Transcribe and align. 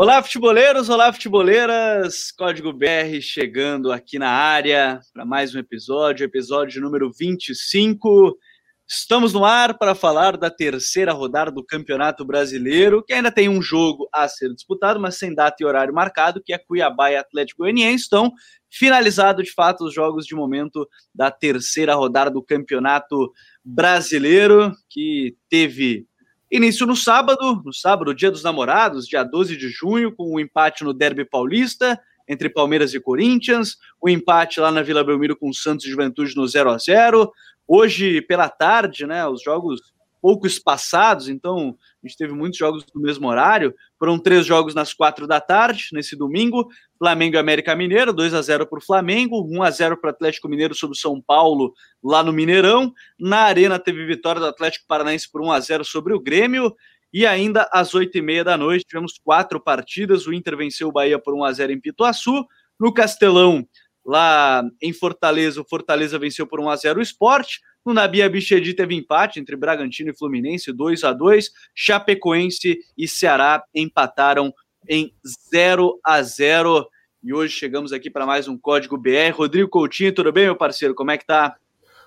Olá, 0.00 0.22
futeboleiros, 0.22 0.88
olá, 0.88 1.12
futeboleiras. 1.12 2.30
Código 2.30 2.72
BR 2.72 3.20
chegando 3.20 3.90
aqui 3.90 4.16
na 4.16 4.30
área 4.30 5.00
para 5.12 5.24
mais 5.24 5.56
um 5.56 5.58
episódio, 5.58 6.22
episódio 6.22 6.80
número 6.80 7.10
25. 7.10 8.38
Estamos 8.86 9.32
no 9.32 9.44
ar 9.44 9.76
para 9.76 9.96
falar 9.96 10.36
da 10.36 10.50
terceira 10.50 11.12
rodada 11.12 11.50
do 11.50 11.66
Campeonato 11.66 12.24
Brasileiro, 12.24 13.02
que 13.04 13.12
ainda 13.12 13.32
tem 13.32 13.48
um 13.48 13.60
jogo 13.60 14.08
a 14.14 14.28
ser 14.28 14.54
disputado, 14.54 15.00
mas 15.00 15.16
sem 15.16 15.34
data 15.34 15.56
e 15.58 15.66
horário 15.66 15.92
marcado, 15.92 16.40
que 16.44 16.52
é 16.52 16.58
Cuiabá 16.58 17.10
e 17.10 17.16
Atlético 17.16 17.64
Goianiense. 17.64 18.04
Estão 18.04 18.32
finalizado 18.70 19.42
de 19.42 19.52
fato 19.52 19.84
os 19.84 19.92
jogos 19.92 20.26
de 20.26 20.36
momento 20.36 20.88
da 21.12 21.28
terceira 21.28 21.96
rodada 21.96 22.30
do 22.30 22.40
Campeonato 22.40 23.32
Brasileiro, 23.64 24.70
que 24.88 25.36
teve 25.50 26.06
Início 26.50 26.86
no 26.86 26.96
sábado, 26.96 27.62
no 27.62 27.74
sábado, 27.74 28.14
dia 28.14 28.30
dos 28.30 28.42
namorados, 28.42 29.06
dia 29.06 29.22
12 29.22 29.56
de 29.56 29.68
junho, 29.68 30.10
com 30.14 30.24
o 30.24 30.36
um 30.36 30.40
empate 30.40 30.82
no 30.82 30.94
Derby 30.94 31.24
Paulista 31.24 32.00
entre 32.26 32.48
Palmeiras 32.48 32.92
e 32.94 33.00
Corinthians, 33.00 33.76
o 34.00 34.06
um 34.06 34.10
empate 34.10 34.60
lá 34.60 34.70
na 34.70 34.82
Vila 34.82 35.04
Belmiro 35.04 35.36
com 35.36 35.48
o 35.48 35.54
Santos 35.54 35.86
e 35.86 35.90
Juventude 35.90 36.36
no 36.36 36.46
0 36.46 36.70
a 36.70 36.78
0 36.78 37.32
Hoje, 37.66 38.22
pela 38.22 38.48
tarde, 38.48 39.06
né, 39.06 39.26
os 39.26 39.42
jogos 39.42 39.92
pouco 40.20 40.46
espaçados, 40.46 41.28
então 41.28 41.76
a 42.02 42.06
gente 42.06 42.16
teve 42.16 42.32
muitos 42.32 42.58
jogos 42.58 42.84
no 42.94 43.00
mesmo 43.00 43.28
horário. 43.28 43.74
Foram 43.98 44.18
três 44.18 44.44
jogos 44.46 44.74
nas 44.74 44.92
quatro 44.92 45.26
da 45.26 45.40
tarde, 45.40 45.88
nesse 45.92 46.16
domingo. 46.16 46.68
Flamengo 46.98 47.36
e 47.36 47.38
América 47.38 47.74
Mineiro, 47.76 48.12
2 48.12 48.34
a 48.34 48.42
0 48.42 48.66
para 48.66 48.78
o 48.78 48.84
Flamengo, 48.84 49.46
1 49.48 49.62
a 49.62 49.70
0 49.70 49.96
para 50.00 50.08
o 50.08 50.10
Atlético 50.10 50.48
Mineiro 50.48 50.74
sobre 50.74 50.96
o 50.96 51.00
São 51.00 51.20
Paulo, 51.20 51.72
lá 52.02 52.22
no 52.22 52.32
Mineirão. 52.32 52.92
Na 53.18 53.42
Arena 53.42 53.78
teve 53.78 54.04
vitória 54.04 54.40
do 54.40 54.46
Atlético 54.46 54.86
Paranaense 54.88 55.30
por 55.30 55.40
1 55.42 55.52
a 55.52 55.60
0 55.60 55.84
sobre 55.84 56.12
o 56.12 56.20
Grêmio. 56.20 56.74
E 57.12 57.26
ainda 57.26 57.68
às 57.72 57.92
8h30 57.92 58.44
da 58.44 58.56
noite 58.56 58.84
tivemos 58.84 59.18
quatro 59.22 59.60
partidas. 59.60 60.26
O 60.26 60.32
Inter 60.32 60.56
venceu 60.56 60.88
o 60.88 60.92
Bahia 60.92 61.18
por 61.18 61.34
1 61.34 61.44
a 61.44 61.52
0 61.52 61.72
em 61.72 61.80
Pituaçu. 61.80 62.44
No 62.78 62.92
Castelão, 62.92 63.66
lá 64.04 64.62
em 64.80 64.92
Fortaleza, 64.92 65.60
o 65.60 65.68
Fortaleza 65.68 66.18
venceu 66.18 66.46
por 66.46 66.60
1 66.60 66.68
a 66.68 66.76
0 66.76 66.98
o 66.98 67.02
Esporte. 67.02 67.60
No 67.88 67.94
Nabia 67.94 68.28
Bichedi 68.28 68.74
teve 68.74 68.94
empate 68.94 69.40
entre 69.40 69.56
Bragantino 69.56 70.10
e 70.10 70.14
Fluminense, 70.14 70.70
2 70.70 71.04
a 71.04 71.12
2 71.14 71.50
Chapecoense 71.74 72.78
e 72.98 73.08
Ceará 73.08 73.64
empataram 73.74 74.52
em 74.86 75.10
0 75.50 75.98
a 76.04 76.22
0 76.22 76.86
E 77.24 77.32
hoje 77.32 77.54
chegamos 77.54 77.90
aqui 77.90 78.10
para 78.10 78.26
mais 78.26 78.46
um 78.46 78.58
Código 78.58 78.98
BR. 78.98 79.32
Rodrigo 79.32 79.70
Coutinho, 79.70 80.14
tudo 80.14 80.30
bem, 80.30 80.44
meu 80.44 80.54
parceiro? 80.54 80.94
Como 80.94 81.10
é 81.10 81.16
que 81.16 81.24
tá? 81.24 81.56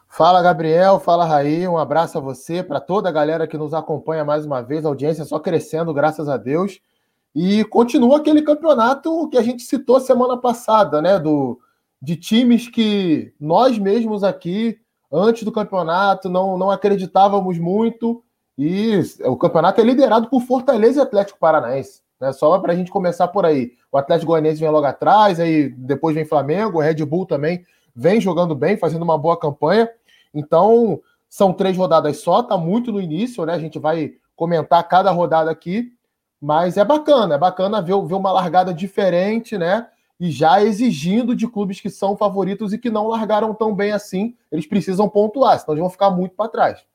Fala, 0.08 0.44
Gabriel. 0.44 1.00
Fala, 1.00 1.26
Raí. 1.26 1.68
Um 1.68 1.80
abraço 1.80 2.20
a 2.20 2.22
você, 2.22 2.62
para 2.62 2.80
toda 2.80 3.10
a 3.10 3.12
galera 3.12 3.48
que 3.48 3.58
nos 3.58 3.74
acompanha 3.74 4.24
mais 4.24 4.46
uma 4.46 4.62
vez. 4.62 4.86
A 4.86 4.90
audiência 4.90 5.26
só 5.26 5.40
crescendo, 5.40 5.92
graças 5.96 6.30
a 6.30 6.38
Deus. 6.38 6.80
E 7.34 7.64
continua 7.66 8.18
aquele 8.18 8.44
campeonato 8.44 9.28
que 9.30 9.38
a 9.38 9.42
gente 9.42 9.64
citou 9.64 10.00
semana 10.00 10.38
passada, 10.38 11.02
né? 11.02 11.18
Do, 11.18 11.60
de 12.00 12.16
times 12.16 12.68
que 12.68 13.34
nós 13.40 13.80
mesmos 13.80 14.24
aqui 14.24 14.80
antes 15.12 15.44
do 15.44 15.52
campeonato, 15.52 16.30
não, 16.30 16.58
não 16.58 16.72
acreditávamos 16.72 17.58
muito. 17.58 18.24
E 18.58 19.00
o 19.26 19.36
campeonato 19.36 19.82
é 19.82 19.84
liderado 19.84 20.30
por 20.30 20.42
Fortaleza 20.42 21.00
e 21.00 21.04
Atlético 21.04 21.40
Paranaense. 21.40 22.02
Né? 22.20 22.32
Só 22.32 22.58
para 22.60 22.74
a 22.74 22.76
gente 22.76 22.92
começar 22.92 23.28
por 23.28 23.46
aí. 23.46 23.74
O 23.92 23.98
Atlético 23.98 24.32
Goianiense 24.32 24.60
vem 24.60 24.70
logo 24.70 24.86
atrás, 24.86 25.40
aí 25.40 25.70
depois 25.70 26.16
vem 26.16 26.24
Flamengo, 26.24 26.78
o 26.78 26.82
Red 26.82 27.04
Bull 27.06 27.26
também 27.26 27.66
vem 27.96 28.22
jogando 28.22 28.56
bem, 28.56 28.78
fazendo 28.78 29.02
uma 29.02 29.18
boa 29.18 29.38
campanha. 29.38 29.90
Então, 30.34 31.02
são 31.30 31.52
três 31.52 31.76
rodadas 31.76 32.18
só, 32.18 32.44
tá 32.44 32.58
muito 32.58 32.92
no 32.92 33.02
início, 33.02 33.46
né? 33.46 33.54
A 33.54 33.60
gente 33.60 33.80
vai 33.80 34.14
comentar 34.36 34.88
cada 34.88 35.12
rodada 35.12 35.52
aqui, 35.52 35.92
mas 36.40 36.78
é 36.78 36.86
bacana, 36.86 37.36
é 37.36 37.38
bacana 37.38 37.82
ver, 37.82 38.00
ver 38.06 38.16
uma 38.16 38.32
largada 38.32 38.74
diferente, 38.74 39.58
né? 39.58 39.88
E 40.22 40.30
já 40.30 40.64
exigindo 40.64 41.36
de 41.36 41.48
clubes 41.48 41.82
que 41.82 41.90
são 41.90 42.16
favoritos 42.16 42.72
e 42.72 42.78
que 42.78 42.92
não 42.92 43.08
largaram 43.08 43.56
tão 43.56 43.74
bem 43.74 43.92
assim, 43.92 44.36
eles 44.52 44.68
precisam 44.68 45.10
pontuar, 45.10 45.60
senão 45.60 45.74
eles 45.74 45.82
vão 45.82 45.90
ficar 45.90 46.12
muito 46.12 46.36
para 46.36 46.48
trás. 46.48 46.86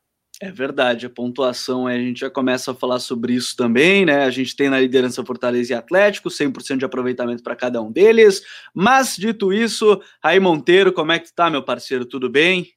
É 0.41 0.53
verdade, 0.53 1.07
a 1.07 1.11
pontuação, 1.11 1.89
a 1.89 1.99
gente 1.99 2.21
já 2.21 2.31
começa 2.31 2.71
a 2.71 2.75
falar 2.75 3.01
sobre 3.01 3.33
isso 3.33 3.57
também, 3.57 4.05
né? 4.05 4.23
A 4.25 4.31
gente 4.31 4.55
tem 4.55 4.71
na 4.71 4.79
liderança 4.79 5.25
Fortaleza 5.25 5.73
e 5.73 5.77
Atlético, 5.77 6.29
100% 6.29 6.77
de 6.77 6.85
aproveitamento 6.85 7.43
para 7.43 7.57
cada 7.57 7.83
um 7.83 7.91
deles. 7.91 8.43
Mas, 8.73 9.17
dito 9.17 9.53
isso, 9.53 10.01
Raí 10.23 10.39
Monteiro, 10.39 10.93
como 10.93 11.11
é 11.11 11.19
que 11.19 11.35
tá, 11.35 11.51
meu 11.51 11.65
parceiro? 11.65 12.05
Tudo 12.05 12.31
bem? 12.31 12.69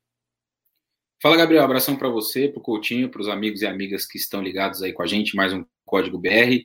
Fala, 1.22 1.36
Gabriel. 1.36 1.64
Abração 1.64 1.96
para 1.96 2.10
você, 2.10 2.48
para 2.48 2.60
o 2.60 2.64
Coutinho, 2.64 3.10
para 3.10 3.22
os 3.22 3.28
amigos 3.28 3.62
e 3.62 3.68
amigas 3.68 4.08
que 4.08 4.18
estão 4.18 4.42
ligados 4.42 4.82
aí 4.82 4.94
com 4.94 5.04
a 5.04 5.08
gente, 5.08 5.36
mais 5.36 5.54
um 5.54 5.64
Código 5.86 6.18
BR. 6.18 6.64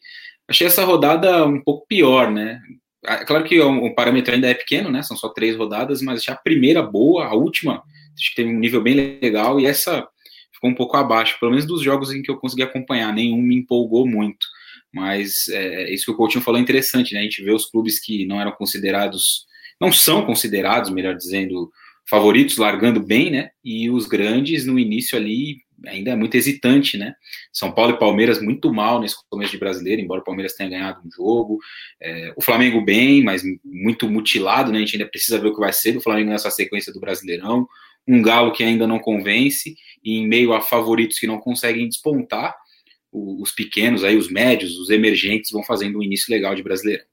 Achei 0.49 0.69
essa 0.69 0.85
rodada 0.85 1.45
um 1.45 1.61
pouco 1.61 1.87
pior, 1.87 2.31
né? 2.31 2.61
É 3.07 3.25
claro 3.25 3.45
que 3.45 3.61
o, 3.61 3.95
parâmetro 3.95 4.35
ainda 4.35 4.49
é 4.49 4.55
pequeno, 4.55 4.91
né? 4.91 5.03
São 5.03 5.17
só 5.17 5.29
três 5.29 5.57
rodadas, 5.57 6.01
mas 6.01 6.23
já 6.23 6.33
a 6.33 6.37
primeira 6.37 6.83
boa, 6.83 7.27
a 7.27 7.35
última, 7.35 7.83
acho 8.19 8.31
que 8.31 8.37
teve 8.37 8.51
um 8.51 8.59
nível 8.59 8.83
bem 8.83 9.19
legal, 9.21 9.61
e 9.61 9.67
essa 9.67 10.07
ficou 10.53 10.71
um 10.71 10.75
pouco 10.75 10.97
abaixo, 10.97 11.39
pelo 11.39 11.51
menos 11.51 11.67
dos 11.67 11.83
jogos 11.83 12.13
em 12.13 12.23
que 12.23 12.31
eu 12.31 12.39
consegui 12.39 12.63
acompanhar, 12.63 13.13
nenhum 13.13 13.41
me 13.43 13.57
empolgou 13.57 14.07
muito. 14.07 14.47
Mas 14.93 15.49
é, 15.49 15.93
isso 15.93 16.07
que 16.07 16.13
o 16.13 16.17
Coutinho 16.17 16.43
falou 16.43 16.59
é 16.59 16.63
interessante, 16.63 17.15
né? 17.15 17.21
A 17.21 17.23
gente 17.25 17.43
vê 17.43 17.53
os 17.53 17.67
clubes 17.67 17.99
que 17.99 18.25
não 18.27 18.41
eram 18.41 18.53
considerados, 18.53 19.45
não 19.81 19.91
são 19.93 20.25
considerados, 20.25 20.91
melhor 20.91 21.17
dizendo, 21.17 21.71
favoritos 22.09 22.57
largando 22.57 23.01
bem, 23.01 23.31
né? 23.31 23.51
E 23.65 23.91
os 23.91 24.07
grandes 24.07 24.65
no 24.65 24.79
início 24.79 25.19
ali 25.19 25.64
ainda 25.87 26.11
é 26.11 26.17
muito 26.17 26.37
hesitante, 26.37 26.97
né? 26.97 27.15
São 27.53 27.73
Paulo 27.73 27.95
e 27.95 27.99
Palmeiras 27.99 28.41
muito 28.41 28.73
mal 28.73 29.01
nesse 29.01 29.17
começo 29.29 29.53
de 29.53 29.59
brasileiro, 29.59 30.01
embora 30.01 30.21
o 30.21 30.25
Palmeiras 30.25 30.55
tenha 30.55 30.71
ganhado 30.71 31.01
um 31.05 31.11
jogo. 31.11 31.59
É, 32.01 32.33
o 32.37 32.43
Flamengo 32.43 32.81
bem, 32.81 33.23
mas 33.23 33.43
muito 33.65 34.09
mutilado, 34.09 34.71
né? 34.71 34.79
A 34.79 34.81
gente 34.81 34.97
ainda 34.97 35.09
precisa 35.09 35.39
ver 35.39 35.49
o 35.49 35.55
que 35.55 35.61
vai 35.61 35.73
ser 35.73 35.93
do 35.93 36.01
Flamengo 36.01 36.31
nessa 36.31 36.51
sequência 36.51 36.93
do 36.93 37.01
Brasileirão. 37.01 37.67
Um 38.07 38.21
Galo 38.23 38.53
que 38.53 38.63
ainda 38.63 38.87
não 38.87 38.99
convence, 38.99 39.75
e 40.03 40.19
em 40.19 40.29
meio 40.29 40.53
a 40.53 40.61
favoritos 40.61 41.19
que 41.19 41.27
não 41.27 41.39
conseguem 41.39 41.89
despontar, 41.89 42.55
os 43.13 43.53
pequenos, 43.53 44.03
aí 44.03 44.17
os 44.17 44.29
médios, 44.29 44.77
os 44.77 44.91
emergentes 44.91 45.53
vão 45.53 45.63
fazendo 45.63 45.99
um 45.99 46.03
início 46.03 46.33
legal 46.33 46.55
de 46.55 46.63
Brasileirão. 46.63 47.07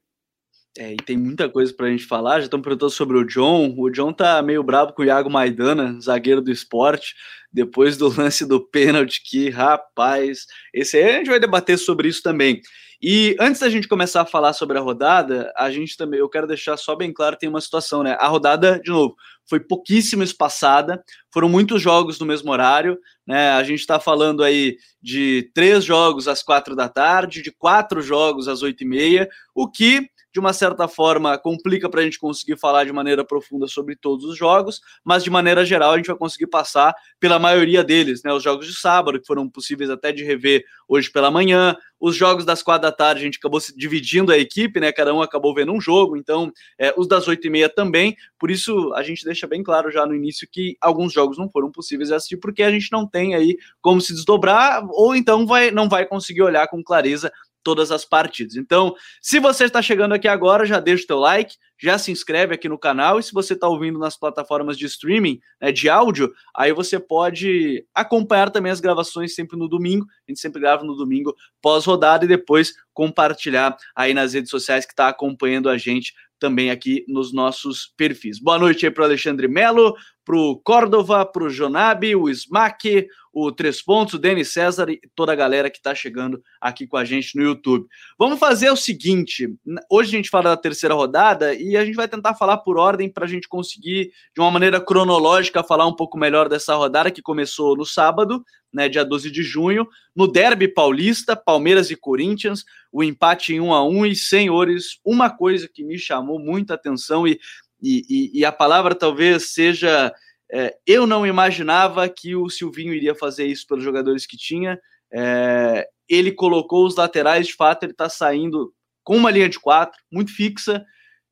É, 0.78 0.94
e 0.94 0.96
tem 0.96 1.18
muita 1.18 1.50
coisa 1.50 1.72
pra 1.74 1.90
gente 1.90 2.06
falar. 2.06 2.40
Já 2.40 2.44
estão 2.44 2.62
perguntando 2.62 2.90
sobre 2.90 3.18
o 3.18 3.24
John. 3.24 3.74
O 3.76 3.90
John 3.90 4.12
tá 4.12 4.40
meio 4.40 4.62
bravo 4.62 4.92
com 4.94 5.02
o 5.02 5.04
Iago 5.04 5.28
Maidana, 5.28 5.98
zagueiro 6.00 6.40
do 6.40 6.50
esporte, 6.50 7.14
depois 7.52 7.96
do 7.98 8.08
lance 8.16 8.46
do 8.46 8.60
pênalti, 8.60 9.22
que 9.22 9.50
rapaz. 9.50 10.46
Esse 10.72 10.96
aí 10.96 11.04
a 11.04 11.18
gente 11.18 11.28
vai 11.28 11.38
debater 11.38 11.78
sobre 11.78 12.08
isso 12.08 12.22
também. 12.22 12.60
E 13.04 13.36
antes 13.40 13.60
da 13.60 13.68
gente 13.68 13.88
começar 13.88 14.22
a 14.22 14.26
falar 14.26 14.52
sobre 14.52 14.78
a 14.78 14.80
rodada, 14.80 15.52
a 15.56 15.72
gente 15.72 15.96
também, 15.96 16.20
eu 16.20 16.28
quero 16.28 16.46
deixar 16.46 16.76
só 16.76 16.94
bem 16.94 17.12
claro, 17.12 17.36
tem 17.36 17.48
uma 17.48 17.60
situação, 17.60 18.04
né? 18.04 18.16
A 18.20 18.28
rodada, 18.28 18.80
de 18.80 18.92
novo, 18.92 19.16
foi 19.44 19.58
pouquíssimo 19.58 20.22
espaçada, 20.22 21.02
foram 21.32 21.48
muitos 21.48 21.82
jogos 21.82 22.20
no 22.20 22.24
mesmo 22.24 22.52
horário, 22.52 22.96
né? 23.26 23.50
A 23.50 23.62
gente 23.64 23.80
está 23.80 23.98
falando 23.98 24.44
aí 24.44 24.76
de 25.02 25.50
três 25.52 25.84
jogos 25.84 26.28
às 26.28 26.44
quatro 26.44 26.76
da 26.76 26.88
tarde, 26.88 27.42
de 27.42 27.50
quatro 27.50 28.00
jogos 28.00 28.46
às 28.46 28.62
oito 28.62 28.84
e 28.84 28.86
meia, 28.86 29.28
o 29.52 29.68
que 29.68 30.08
de 30.32 30.40
uma 30.40 30.52
certa 30.52 30.88
forma 30.88 31.36
complica 31.38 31.88
para 31.88 32.00
a 32.00 32.04
gente 32.04 32.18
conseguir 32.18 32.58
falar 32.58 32.84
de 32.84 32.92
maneira 32.92 33.24
profunda 33.24 33.66
sobre 33.66 33.94
todos 33.94 34.24
os 34.24 34.36
jogos, 34.36 34.80
mas 35.04 35.22
de 35.22 35.30
maneira 35.30 35.64
geral 35.64 35.92
a 35.92 35.96
gente 35.96 36.06
vai 36.06 36.16
conseguir 36.16 36.46
passar 36.46 36.94
pela 37.20 37.38
maioria 37.38 37.84
deles, 37.84 38.22
né? 38.22 38.32
Os 38.32 38.42
jogos 38.42 38.66
de 38.66 38.74
sábado, 38.74 39.20
que 39.20 39.26
foram 39.26 39.48
possíveis 39.48 39.90
até 39.90 40.10
de 40.10 40.24
rever 40.24 40.64
hoje 40.88 41.10
pela 41.10 41.30
manhã, 41.30 41.76
os 42.00 42.16
jogos 42.16 42.44
das 42.44 42.62
quatro 42.62 42.82
da 42.82 42.92
tarde 42.92 43.20
a 43.20 43.24
gente 43.24 43.38
acabou 43.38 43.60
se 43.60 43.76
dividindo 43.76 44.32
a 44.32 44.38
equipe, 44.38 44.80
né? 44.80 44.90
Cada 44.90 45.14
um 45.14 45.22
acabou 45.22 45.54
vendo 45.54 45.72
um 45.72 45.80
jogo, 45.80 46.16
então 46.16 46.50
é, 46.78 46.92
os 46.96 47.06
das 47.06 47.28
oito 47.28 47.46
e 47.46 47.50
meia 47.50 47.68
também. 47.68 48.16
Por 48.38 48.50
isso 48.50 48.92
a 48.94 49.02
gente 49.02 49.24
deixa 49.24 49.46
bem 49.46 49.62
claro 49.62 49.90
já 49.90 50.06
no 50.06 50.14
início 50.14 50.48
que 50.50 50.76
alguns 50.80 51.12
jogos 51.12 51.38
não 51.38 51.48
foram 51.48 51.70
possíveis 51.70 52.08
de 52.08 52.14
assistir 52.14 52.38
porque 52.38 52.62
a 52.62 52.70
gente 52.70 52.90
não 52.90 53.06
tem 53.06 53.34
aí 53.34 53.56
como 53.80 54.00
se 54.00 54.12
desdobrar 54.12 54.82
ou 54.90 55.14
então 55.14 55.46
vai, 55.46 55.70
não 55.70 55.88
vai 55.88 56.06
conseguir 56.06 56.42
olhar 56.42 56.66
com 56.68 56.82
clareza 56.82 57.30
todas 57.62 57.90
as 57.90 58.04
partidas. 58.04 58.56
Então, 58.56 58.94
se 59.20 59.38
você 59.38 59.64
está 59.64 59.80
chegando 59.80 60.12
aqui 60.12 60.28
agora, 60.28 60.66
já 60.66 60.80
deixa 60.80 61.04
o 61.04 61.06
teu 61.06 61.18
like, 61.18 61.56
já 61.80 61.98
se 61.98 62.12
inscreve 62.12 62.54
aqui 62.54 62.68
no 62.68 62.78
canal 62.78 63.18
e 63.18 63.22
se 63.22 63.32
você 63.32 63.54
está 63.54 63.66
ouvindo 63.66 63.98
nas 63.98 64.16
plataformas 64.16 64.78
de 64.78 64.86
streaming, 64.86 65.40
né, 65.60 65.72
de 65.72 65.88
áudio, 65.88 66.32
aí 66.54 66.72
você 66.72 66.98
pode 66.98 67.84
acompanhar 67.92 68.50
também 68.50 68.70
as 68.70 68.80
gravações 68.80 69.34
sempre 69.34 69.58
no 69.58 69.68
domingo. 69.68 70.06
A 70.26 70.30
gente 70.30 70.40
sempre 70.40 70.60
grava 70.60 70.84
no 70.84 70.94
domingo 70.94 71.34
pós-rodada 71.60 72.24
e 72.24 72.28
depois 72.28 72.72
compartilhar 72.94 73.76
aí 73.96 74.14
nas 74.14 74.34
redes 74.34 74.50
sociais 74.50 74.86
que 74.86 74.92
está 74.92 75.08
acompanhando 75.08 75.68
a 75.68 75.76
gente 75.76 76.12
também 76.38 76.70
aqui 76.70 77.04
nos 77.06 77.32
nossos 77.32 77.92
perfis. 77.96 78.40
Boa 78.40 78.58
noite 78.58 78.84
aí 78.84 78.92
para 78.92 79.04
Alexandre 79.04 79.46
Melo, 79.46 79.94
para 80.24 80.36
o 80.36 80.56
Córdova, 80.56 81.24
para 81.26 81.44
o 81.44 81.50
Jonabi, 81.50 82.14
o 82.14 82.28
Smack, 82.28 83.06
o 83.32 83.50
Três 83.50 83.80
Pontos, 83.80 84.14
o 84.14 84.18
Denis 84.18 84.52
César 84.52 84.90
e 84.90 85.00
toda 85.14 85.32
a 85.32 85.36
galera 85.36 85.70
que 85.70 85.78
está 85.78 85.94
chegando 85.94 86.42
aqui 86.60 86.86
com 86.86 86.96
a 86.96 87.04
gente 87.04 87.36
no 87.36 87.42
YouTube. 87.42 87.86
Vamos 88.18 88.38
fazer 88.38 88.70
o 88.70 88.76
seguinte: 88.76 89.48
hoje 89.90 90.10
a 90.10 90.16
gente 90.16 90.28
fala 90.28 90.50
da 90.50 90.56
terceira 90.56 90.94
rodada 90.94 91.54
e 91.54 91.76
a 91.76 91.84
gente 91.84 91.94
vai 91.94 92.06
tentar 92.06 92.34
falar 92.34 92.58
por 92.58 92.76
ordem 92.76 93.08
para 93.08 93.24
a 93.24 93.28
gente 93.28 93.48
conseguir, 93.48 94.12
de 94.34 94.40
uma 94.40 94.50
maneira 94.50 94.80
cronológica, 94.80 95.64
falar 95.64 95.86
um 95.86 95.96
pouco 95.96 96.18
melhor 96.18 96.48
dessa 96.48 96.74
rodada 96.74 97.10
que 97.10 97.22
começou 97.22 97.76
no 97.76 97.86
sábado, 97.86 98.44
né, 98.72 98.88
dia 98.88 99.04
12 99.04 99.30
de 99.30 99.42
junho, 99.42 99.86
no 100.14 100.26
Derby 100.26 100.66
Paulista, 100.68 101.36
Palmeiras 101.36 101.90
e 101.90 101.96
Corinthians, 101.96 102.64
o 102.90 103.02
empate 103.02 103.54
em 103.54 103.60
1 103.60 103.72
a 103.72 103.84
1 103.86 104.06
e 104.06 104.16
senhores, 104.16 104.98
uma 105.04 105.30
coisa 105.30 105.68
que 105.68 105.84
me 105.84 105.98
chamou 105.98 106.38
muita 106.38 106.74
atenção 106.74 107.26
e, 107.26 107.38
e, 107.82 108.40
e 108.40 108.44
a 108.44 108.52
palavra 108.52 108.94
talvez 108.94 109.52
seja 109.52 110.12
é, 110.52 110.76
eu 110.86 111.06
não 111.06 111.26
imaginava 111.26 112.06
que 112.10 112.36
o 112.36 112.50
Silvinho 112.50 112.92
iria 112.92 113.14
fazer 113.14 113.46
isso 113.46 113.66
pelos 113.66 113.82
jogadores 113.82 114.26
que 114.26 114.36
tinha. 114.36 114.78
É, 115.10 115.88
ele 116.06 116.30
colocou 116.30 116.86
os 116.86 116.94
laterais, 116.94 117.46
de 117.46 117.54
fato, 117.54 117.84
ele 117.84 117.92
está 117.92 118.08
saindo 118.10 118.72
com 119.02 119.16
uma 119.16 119.30
linha 119.30 119.48
de 119.48 119.58
quatro, 119.58 119.98
muito 120.12 120.30
fixa. 120.34 120.84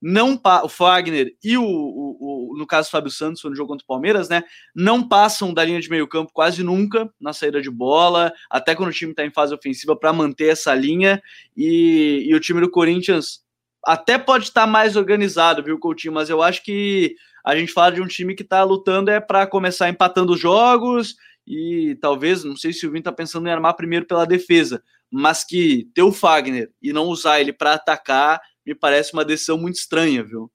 Não 0.02 0.40
o 0.64 0.68
Fagner 0.70 1.34
e 1.44 1.58
o, 1.58 1.62
o, 1.62 2.54
o, 2.54 2.58
no 2.58 2.66
caso 2.66 2.88
o 2.88 2.90
Fábio 2.90 3.10
Santos 3.10 3.44
no 3.44 3.54
jogo 3.54 3.68
contra 3.68 3.84
o 3.84 3.86
Palmeiras, 3.86 4.30
né? 4.30 4.42
Não 4.74 5.06
passam 5.06 5.52
da 5.52 5.62
linha 5.62 5.78
de 5.78 5.90
meio 5.90 6.08
campo 6.08 6.32
quase 6.32 6.62
nunca 6.62 7.12
na 7.20 7.34
saída 7.34 7.60
de 7.60 7.70
bola, 7.70 8.32
até 8.48 8.74
quando 8.74 8.88
o 8.88 8.94
time 8.94 9.10
está 9.10 9.26
em 9.26 9.30
fase 9.30 9.54
ofensiva 9.54 9.94
para 9.94 10.14
manter 10.14 10.46
essa 10.46 10.74
linha. 10.74 11.22
E, 11.54 12.24
e 12.26 12.34
o 12.34 12.40
time 12.40 12.62
do 12.62 12.70
Corinthians 12.70 13.42
até 13.84 14.18
pode 14.18 14.44
estar 14.44 14.66
mais 14.66 14.96
organizado, 14.96 15.62
viu, 15.62 15.78
Coutinho? 15.78 16.14
Mas 16.14 16.28
eu 16.28 16.42
acho 16.42 16.62
que 16.62 17.14
a 17.44 17.56
gente 17.56 17.72
fala 17.72 17.92
de 17.92 18.02
um 18.02 18.06
time 18.06 18.34
que 18.34 18.42
está 18.42 18.62
lutando 18.62 19.10
é 19.10 19.20
para 19.20 19.46
começar 19.46 19.88
empatando 19.88 20.36
jogos 20.36 21.16
e 21.46 21.98
talvez, 22.00 22.44
não 22.44 22.56
sei 22.56 22.72
se 22.72 22.86
o 22.86 22.90
Vini 22.90 23.00
está 23.00 23.12
pensando 23.12 23.48
em 23.48 23.50
armar 23.50 23.74
primeiro 23.74 24.06
pela 24.06 24.26
defesa, 24.26 24.82
mas 25.10 25.42
que 25.44 25.88
ter 25.94 26.02
o 26.02 26.12
Fagner 26.12 26.70
e 26.80 26.92
não 26.92 27.06
usar 27.06 27.40
ele 27.40 27.52
para 27.52 27.74
atacar 27.74 28.40
me 28.64 28.74
parece 28.74 29.12
uma 29.12 29.24
decisão 29.24 29.58
muito 29.58 29.76
estranha, 29.76 30.22
viu? 30.22 30.50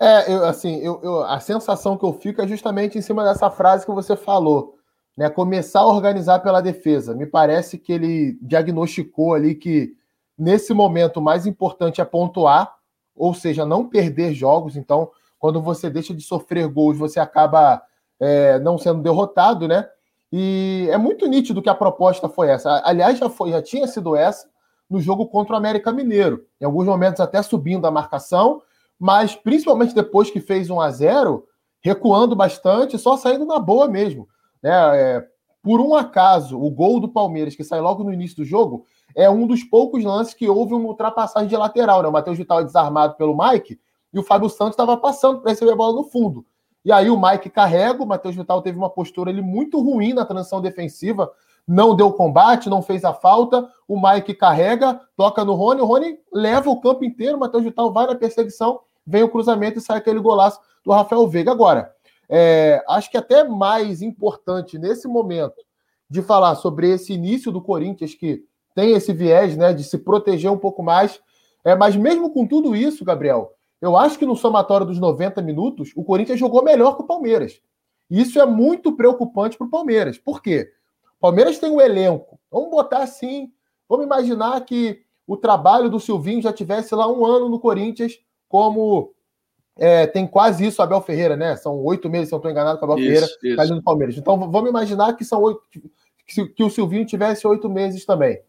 É, 0.00 0.32
eu, 0.32 0.44
assim, 0.44 0.80
eu, 0.80 1.00
eu, 1.02 1.24
a 1.24 1.38
sensação 1.38 1.96
que 1.96 2.04
eu 2.04 2.12
fico 2.12 2.42
é 2.42 2.48
justamente 2.48 2.98
em 2.98 3.02
cima 3.02 3.24
dessa 3.24 3.48
frase 3.50 3.86
que 3.86 3.92
você 3.92 4.16
falou, 4.16 4.74
né? 5.16 5.30
Começar 5.30 5.80
a 5.80 5.86
organizar 5.86 6.40
pela 6.40 6.60
defesa. 6.60 7.14
Me 7.14 7.24
parece 7.24 7.78
que 7.78 7.92
ele 7.92 8.36
diagnosticou 8.42 9.34
ali 9.34 9.54
que 9.54 9.94
nesse 10.36 10.74
momento 10.74 11.18
o 11.18 11.22
mais 11.22 11.46
importante 11.46 12.00
é 12.00 12.04
pontuar, 12.04 12.74
ou 13.14 13.32
seja, 13.34 13.64
não 13.64 13.88
perder 13.88 14.34
jogos. 14.34 14.76
Então, 14.76 15.10
quando 15.38 15.60
você 15.60 15.88
deixa 15.88 16.14
de 16.14 16.22
sofrer 16.22 16.66
gols, 16.68 16.98
você 16.98 17.20
acaba 17.20 17.82
é, 18.18 18.58
não 18.58 18.78
sendo 18.78 19.02
derrotado, 19.02 19.68
né? 19.68 19.88
E 20.32 20.88
é 20.90 20.98
muito 20.98 21.26
nítido 21.26 21.62
que 21.62 21.68
a 21.68 21.74
proposta 21.74 22.28
foi 22.28 22.48
essa. 22.48 22.82
Aliás, 22.84 23.18
já, 23.18 23.30
foi, 23.30 23.50
já 23.50 23.62
tinha 23.62 23.86
sido 23.86 24.16
essa 24.16 24.48
no 24.90 25.00
jogo 25.00 25.26
contra 25.26 25.54
o 25.54 25.56
América 25.56 25.92
Mineiro. 25.92 26.44
Em 26.60 26.64
alguns 26.64 26.86
momentos 26.86 27.20
até 27.20 27.40
subindo 27.42 27.86
a 27.86 27.90
marcação, 27.90 28.60
mas 28.98 29.34
principalmente 29.34 29.94
depois 29.94 30.30
que 30.30 30.40
fez 30.40 30.70
1 30.70 30.80
a 30.80 30.90
0 30.90 31.44
recuando 31.80 32.34
bastante, 32.34 32.98
só 32.98 33.16
saindo 33.16 33.44
na 33.44 33.58
boa 33.58 33.86
mesmo. 33.86 34.26
Né? 34.62 34.70
É, 34.72 35.24
por 35.62 35.80
um 35.80 35.94
acaso, 35.94 36.58
o 36.58 36.70
gol 36.70 36.98
do 36.98 37.08
Palmeiras, 37.08 37.54
que 37.54 37.62
sai 37.62 37.80
logo 37.80 38.02
no 38.02 38.12
início 38.12 38.36
do 38.36 38.44
jogo, 38.44 38.86
é 39.14 39.28
um 39.30 39.46
dos 39.46 39.62
poucos 39.62 40.04
lances 40.04 40.34
que 40.34 40.48
houve 40.48 40.74
uma 40.74 40.88
ultrapassagem 40.88 41.48
de 41.48 41.56
lateral. 41.56 42.02
Né? 42.02 42.08
O 42.08 42.12
Matheus 42.12 42.36
Vital 42.36 42.60
é 42.60 42.64
desarmado 42.64 43.14
pelo 43.14 43.36
Mike, 43.36 43.78
e 44.12 44.18
o 44.18 44.22
Fábio 44.22 44.48
Santos 44.48 44.74
estava 44.74 44.96
passando 44.96 45.40
para 45.40 45.50
receber 45.50 45.72
a 45.72 45.76
bola 45.76 45.94
no 45.94 46.04
fundo. 46.04 46.44
E 46.84 46.92
aí 46.92 47.10
o 47.10 47.20
Mike 47.20 47.48
carrega, 47.50 48.02
o 48.02 48.06
Matheus 48.06 48.36
Vital 48.36 48.60
teve 48.62 48.76
uma 48.76 48.90
postura 48.90 49.30
ali 49.30 49.40
muito 49.40 49.80
ruim 49.80 50.12
na 50.12 50.24
transição 50.24 50.60
defensiva, 50.60 51.32
não 51.66 51.96
deu 51.96 52.12
combate, 52.12 52.68
não 52.68 52.82
fez 52.82 53.04
a 53.04 53.14
falta. 53.14 53.66
O 53.88 53.98
Mike 54.00 54.34
carrega, 54.34 55.00
toca 55.16 55.44
no 55.44 55.54
Rony, 55.54 55.80
o 55.80 55.86
Rony 55.86 56.18
leva 56.32 56.68
o 56.70 56.80
campo 56.80 57.04
inteiro, 57.04 57.36
o 57.36 57.40
Matheus 57.40 57.64
Vital 57.64 57.92
vai 57.92 58.06
na 58.06 58.14
perseguição, 58.14 58.80
vem 59.06 59.22
o 59.22 59.30
cruzamento 59.30 59.78
e 59.78 59.82
sai 59.82 59.98
aquele 59.98 60.20
golaço 60.20 60.60
do 60.84 60.92
Rafael 60.92 61.26
Veiga. 61.26 61.50
Agora, 61.50 61.90
é, 62.28 62.84
acho 62.88 63.10
que 63.10 63.16
até 63.16 63.44
mais 63.44 64.02
importante 64.02 64.78
nesse 64.78 65.08
momento 65.08 65.56
de 66.08 66.22
falar 66.22 66.54
sobre 66.56 66.90
esse 66.90 67.14
início 67.14 67.50
do 67.50 67.62
Corinthians, 67.62 68.14
que 68.14 68.44
tem 68.74 68.92
esse 68.92 69.12
viés 69.12 69.56
né, 69.56 69.72
de 69.72 69.84
se 69.84 69.98
proteger 69.98 70.50
um 70.50 70.58
pouco 70.58 70.82
mais. 70.82 71.20
É, 71.64 71.74
mas 71.74 71.96
mesmo 71.96 72.30
com 72.30 72.46
tudo 72.46 72.74
isso, 72.74 73.04
Gabriel, 73.04 73.54
eu 73.80 73.96
acho 73.96 74.18
que 74.18 74.26
no 74.26 74.36
somatório 74.36 74.86
dos 74.86 74.98
90 74.98 75.40
minutos, 75.42 75.92
o 75.94 76.04
Corinthians 76.04 76.38
jogou 76.38 76.62
melhor 76.62 76.96
que 76.96 77.02
o 77.02 77.06
Palmeiras. 77.06 77.60
E 78.10 78.20
isso 78.20 78.40
é 78.40 78.46
muito 78.46 78.96
preocupante 78.96 79.56
para 79.56 79.66
o 79.66 79.70
Palmeiras. 79.70 80.18
Por 80.18 80.42
quê? 80.42 80.70
O 81.18 81.20
Palmeiras 81.20 81.58
tem 81.58 81.70
um 81.70 81.80
elenco. 81.80 82.38
Vamos 82.50 82.70
botar 82.70 83.02
assim. 83.02 83.50
Vamos 83.88 84.04
imaginar 84.04 84.60
que 84.64 85.02
o 85.26 85.36
trabalho 85.36 85.88
do 85.88 86.00
Silvinho 86.00 86.42
já 86.42 86.52
tivesse 86.52 86.94
lá 86.94 87.10
um 87.10 87.24
ano 87.24 87.48
no 87.48 87.58
Corinthians, 87.58 88.18
como 88.48 89.14
é, 89.76 90.06
tem 90.06 90.26
quase 90.26 90.66
isso 90.66 90.82
Abel 90.82 91.00
Ferreira, 91.00 91.36
né? 91.36 91.56
São 91.56 91.82
oito 91.82 92.10
meses, 92.10 92.28
se 92.28 92.34
eu 92.34 92.36
não 92.36 92.40
estou 92.40 92.50
enganado, 92.50 92.78
com 92.78 92.86
o 92.86 92.92
Abel 92.92 93.04
isso, 93.04 93.38
Ferreira 93.40 93.64
isso. 93.64 93.74
no 93.74 93.82
Palmeiras. 93.82 94.16
Então 94.16 94.38
vamos 94.50 94.68
imaginar 94.68 95.14
que 95.14 95.24
são 95.24 95.42
oito, 95.42 95.62
que 96.26 96.62
o 96.62 96.70
Silvinho 96.70 97.06
tivesse 97.06 97.46
oito 97.46 97.68
meses 97.68 98.04
também. 98.04 98.40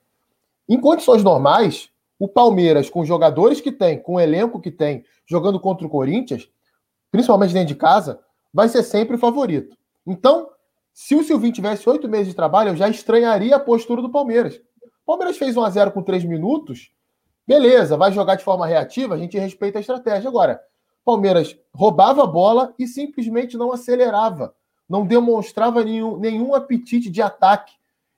Em 0.67 0.79
condições 0.79 1.23
normais, 1.23 1.89
o 2.17 2.27
Palmeiras, 2.27 2.89
com 2.89 3.01
os 3.01 3.07
jogadores 3.07 3.61
que 3.61 3.71
tem, 3.71 3.99
com 3.99 4.15
o 4.15 4.19
elenco 4.19 4.59
que 4.59 4.71
tem, 4.71 5.03
jogando 5.25 5.59
contra 5.59 5.85
o 5.85 5.89
Corinthians, 5.89 6.49
principalmente 7.11 7.53
dentro 7.53 7.69
de 7.69 7.75
casa, 7.75 8.19
vai 8.53 8.69
ser 8.69 8.83
sempre 8.83 9.15
o 9.15 9.19
favorito. 9.19 9.77
Então, 10.05 10.49
se 10.93 11.15
o 11.15 11.23
Silvinho 11.23 11.53
tivesse 11.53 11.87
oito 11.89 12.07
meses 12.07 12.27
de 12.27 12.33
trabalho, 12.33 12.69
eu 12.69 12.75
já 12.75 12.87
estranharia 12.87 13.55
a 13.55 13.59
postura 13.59 14.01
do 14.01 14.09
Palmeiras. 14.09 14.55
O 15.03 15.05
Palmeiras 15.05 15.37
fez 15.37 15.55
1 15.55 15.61
a 15.63 15.69
0 15.69 15.91
com 15.91 16.01
três 16.01 16.23
minutos, 16.23 16.89
beleza, 17.45 17.97
vai 17.97 18.11
jogar 18.11 18.35
de 18.35 18.43
forma 18.43 18.65
reativa, 18.65 19.13
a 19.13 19.17
gente 19.17 19.37
respeita 19.37 19.77
a 19.77 19.81
estratégia. 19.81 20.29
Agora, 20.29 20.61
Palmeiras 21.05 21.55
roubava 21.71 22.23
a 22.23 22.27
bola 22.27 22.73
e 22.79 22.87
simplesmente 22.87 23.55
não 23.55 23.71
acelerava, 23.71 24.55
não 24.89 25.05
demonstrava 25.05 25.83
nenhum, 25.83 26.17
nenhum 26.17 26.55
apetite 26.55 27.11
de 27.11 27.21
ataque. 27.21 27.73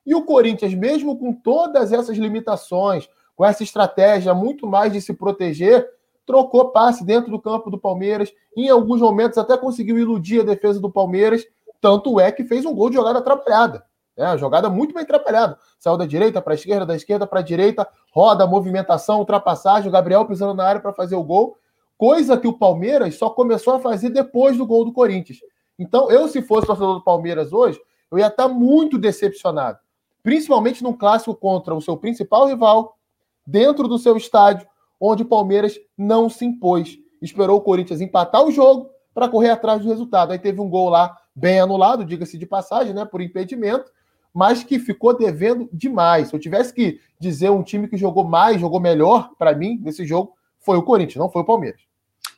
E 0.08 0.16
o 0.16 0.24
Corinthians, 0.24 0.74
mesmo 0.74 1.20
com 1.20 1.34
todas 1.34 1.92
essas 1.92 2.18
limitações, 2.18 3.10
com 3.36 3.44
essa 3.44 3.62
estratégia 3.62 4.34
muito 4.34 4.66
mais 4.66 4.94
de 4.94 5.02
se 5.02 5.14
proteger, 5.14 5.86
trocou 6.26 6.70
passe 6.72 7.06
dentro 7.06 7.30
do 7.30 7.38
campo 7.38 7.70
do 7.70 7.78
Palmeiras. 7.78 8.32
Em 8.56 8.70
alguns 8.70 9.02
momentos 9.02 9.38
até 9.38 9.58
conseguiu 9.58 10.00
iludir 10.00 10.40
a 10.40 10.46
defesa 10.46 10.80
do 10.80 10.90
Palmeiras. 10.90 11.46
Tanto 11.82 12.22
é 12.22 12.32
que 12.32 12.46
fez 12.46 12.66
um 12.66 12.74
gol 12.74 12.90
de 12.90 12.96
jogada 12.96 13.20
atrapalhada. 13.20 13.84
É, 14.16 14.38
jogada 14.38 14.70
muito 14.70 14.94
bem 14.94 15.04
atrapalhada. 15.04 15.60
Saiu 15.78 15.98
da 15.98 16.06
direita 16.06 16.42
para 16.42 16.54
a 16.54 16.56
esquerda, 16.56 16.86
da 16.86 16.96
esquerda 16.96 17.28
para 17.28 17.42
a 17.42 17.44
direita, 17.44 17.86
roda, 18.14 18.48
movimentação, 18.48 19.20
ultrapassagem, 19.20 19.90
o 19.90 19.92
Gabriel 19.92 20.26
pisando 20.26 20.54
na 20.54 20.64
área 20.64 20.80
para 20.80 20.94
fazer 20.94 21.18
o 21.18 21.24
gol. 21.24 21.58
Coisa 21.98 22.38
que 22.38 22.48
o 22.48 22.58
Palmeiras 22.58 23.16
só 23.16 23.30
começou 23.30 23.76
a 23.76 23.80
fazer 23.80 24.10
depois 24.10 24.56
do 24.56 24.66
gol 24.66 24.86
do 24.86 24.94
Corinthians. 24.94 25.40
Então, 25.78 26.10
eu, 26.10 26.30
se 26.30 26.42
fosse 26.42 26.66
torcedor 26.66 26.96
do 26.96 27.04
Palmeiras 27.04 27.52
hoje, 27.52 27.78
eu 28.10 28.18
ia 28.18 28.28
estar 28.28 28.48
muito 28.48 28.98
decepcionado. 28.98 29.80
Principalmente 30.28 30.84
num 30.84 30.92
clássico 30.92 31.34
contra 31.34 31.74
o 31.74 31.80
seu 31.80 31.96
principal 31.96 32.48
rival, 32.48 32.98
dentro 33.46 33.88
do 33.88 33.98
seu 33.98 34.18
estádio, 34.18 34.68
onde 35.00 35.24
o 35.24 35.26
Palmeiras 35.26 35.80
não 35.98 36.30
se 36.30 36.44
impôs. 36.44 37.00
Esperou 37.22 37.56
o 37.56 37.62
Corinthians 37.62 38.02
empatar 38.02 38.44
o 38.44 38.52
jogo 38.52 38.90
para 39.14 39.30
correr 39.30 39.52
atrás 39.52 39.82
do 39.82 39.88
resultado. 39.88 40.34
Aí 40.34 40.38
teve 40.38 40.60
um 40.60 40.70
gol 40.70 40.90
lá 40.90 41.16
bem 41.34 41.62
anulado, 41.62 42.04
diga-se 42.04 42.38
de 42.38 42.46
passagem, 42.46 42.94
né, 42.94 43.06
por 43.06 43.22
impedimento, 43.22 43.90
mas 44.34 44.66
que 44.66 44.80
ficou 44.80 45.18
devendo 45.18 45.70
demais. 45.72 46.28
Se 46.28 46.36
eu 46.36 46.40
tivesse 46.42 46.74
que 46.74 47.00
dizer 47.18 47.50
um 47.50 47.64
time 47.64 47.88
que 47.88 47.96
jogou 47.96 48.26
mais, 48.26 48.60
jogou 48.60 48.82
melhor 48.82 49.30
para 49.40 49.56
mim 49.56 49.80
nesse 49.82 50.06
jogo, 50.06 50.34
foi 50.60 50.78
o 50.78 50.84
Corinthians, 50.84 51.16
não 51.16 51.32
foi 51.32 51.44
o 51.44 51.46
Palmeiras. 51.46 51.80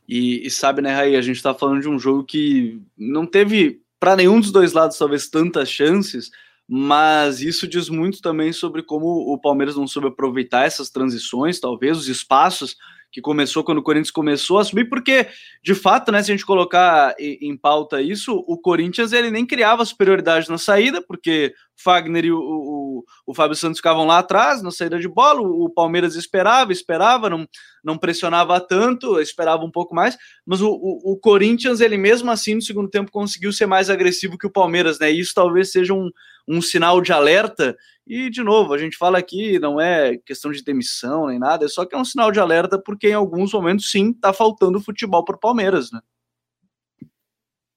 E, 0.07 0.45
e 0.45 0.51
sabe, 0.51 0.83
né, 0.83 0.93
Raí, 0.93 1.15
a 1.15 1.23
gente 1.23 1.37
está 1.37 1.55
falando 1.55 1.81
de 1.81 1.89
um 1.89 1.97
jogo 1.97 2.23
que 2.23 2.79
não 2.95 3.25
teve 3.25 3.81
para 3.99 4.15
nenhum 4.15 4.39
dos 4.39 4.51
dois 4.51 4.73
lados 4.73 4.95
talvez 4.95 5.27
tantas 5.27 5.69
chances, 5.69 6.29
mas 6.71 7.41
isso 7.41 7.67
diz 7.67 7.89
muito 7.89 8.21
também 8.21 8.53
sobre 8.53 8.83
como 8.83 9.07
o 9.07 9.39
Palmeiras 9.41 9.75
não 9.75 9.87
soube 9.87 10.09
aproveitar 10.09 10.67
essas 10.67 10.91
transições, 10.91 11.59
talvez, 11.59 11.97
os 11.97 12.07
espaços 12.07 12.75
que 13.11 13.21
começou 13.21 13.63
quando 13.63 13.79
o 13.79 13.83
Corinthians 13.83 14.11
começou 14.11 14.59
a 14.59 14.63
subir, 14.63 14.87
porque, 14.87 15.27
de 15.63 15.73
fato, 15.73 16.11
né, 16.11 16.21
se 16.21 16.31
a 16.31 16.35
gente 16.35 16.45
colocar 16.45 17.15
em 17.19 17.57
pauta 17.57 18.01
isso, 18.01 18.43
o 18.47 18.57
Corinthians 18.57 19.13
ele 19.13 19.31
nem 19.31 19.45
criava 19.45 19.83
superioridade 19.83 20.47
na 20.47 20.59
saída, 20.59 21.01
porque 21.01 21.53
Fagner 21.75 22.25
e 22.25 22.31
o, 22.31 22.39
o, 22.39 23.03
o 23.25 23.33
Fábio 23.33 23.55
Santos 23.55 23.79
ficavam 23.79 24.05
lá 24.05 24.19
atrás 24.19 24.61
na 24.61 24.69
saída 24.69 24.99
de 24.99 25.07
bola, 25.07 25.41
o, 25.41 25.69
Palmeiras 25.69 26.15
esperava, 26.15 26.71
esperava, 26.71 27.29
não, 27.29 27.47
não 27.83 27.97
pressionava 27.97 28.59
tanto, 28.59 29.19
esperava 29.19 29.63
um 29.63 29.71
pouco 29.71 29.95
mais, 29.95 30.15
mas 30.45 30.61
o, 30.61 30.69
o, 30.69 31.13
o, 31.13 31.17
Corinthians, 31.17 31.81
ele 31.81 31.97
mesmo 31.97 32.29
assim, 32.29 32.55
no 32.55 32.61
segundo 32.61 32.89
tempo, 32.89 33.11
conseguiu 33.11 33.51
ser 33.51 33.65
mais 33.65 33.89
agressivo 33.89 34.37
que 34.37 34.45
o 34.45 34.51
Palmeiras, 34.51 34.99
né? 34.99 35.11
E 35.11 35.19
isso 35.19 35.33
talvez 35.33 35.71
seja 35.71 35.93
um, 35.93 36.11
um 36.49 36.61
sinal 36.61 36.99
de 36.99 37.13
alerta. 37.13 37.77
E, 38.07 38.27
de 38.27 38.41
novo, 38.41 38.73
a 38.73 38.77
gente 38.79 38.97
fala 38.97 39.19
aqui, 39.19 39.59
não 39.59 39.79
é 39.79 40.17
questão 40.25 40.51
de 40.51 40.63
demissão 40.63 41.27
nem 41.27 41.37
nada, 41.37 41.65
é 41.65 41.67
só 41.67 41.85
que 41.85 41.93
é 41.93 41.97
um 41.97 42.03
sinal 42.03 42.31
de 42.31 42.39
alerta, 42.39 42.81
porque 42.83 43.09
em 43.09 43.13
alguns 43.13 43.53
momentos, 43.53 43.91
sim, 43.91 44.11
tá 44.11 44.33
faltando 44.33 44.81
futebol 44.81 45.23
para 45.23 45.35
o 45.35 45.39
Palmeiras, 45.39 45.91
né? 45.91 46.01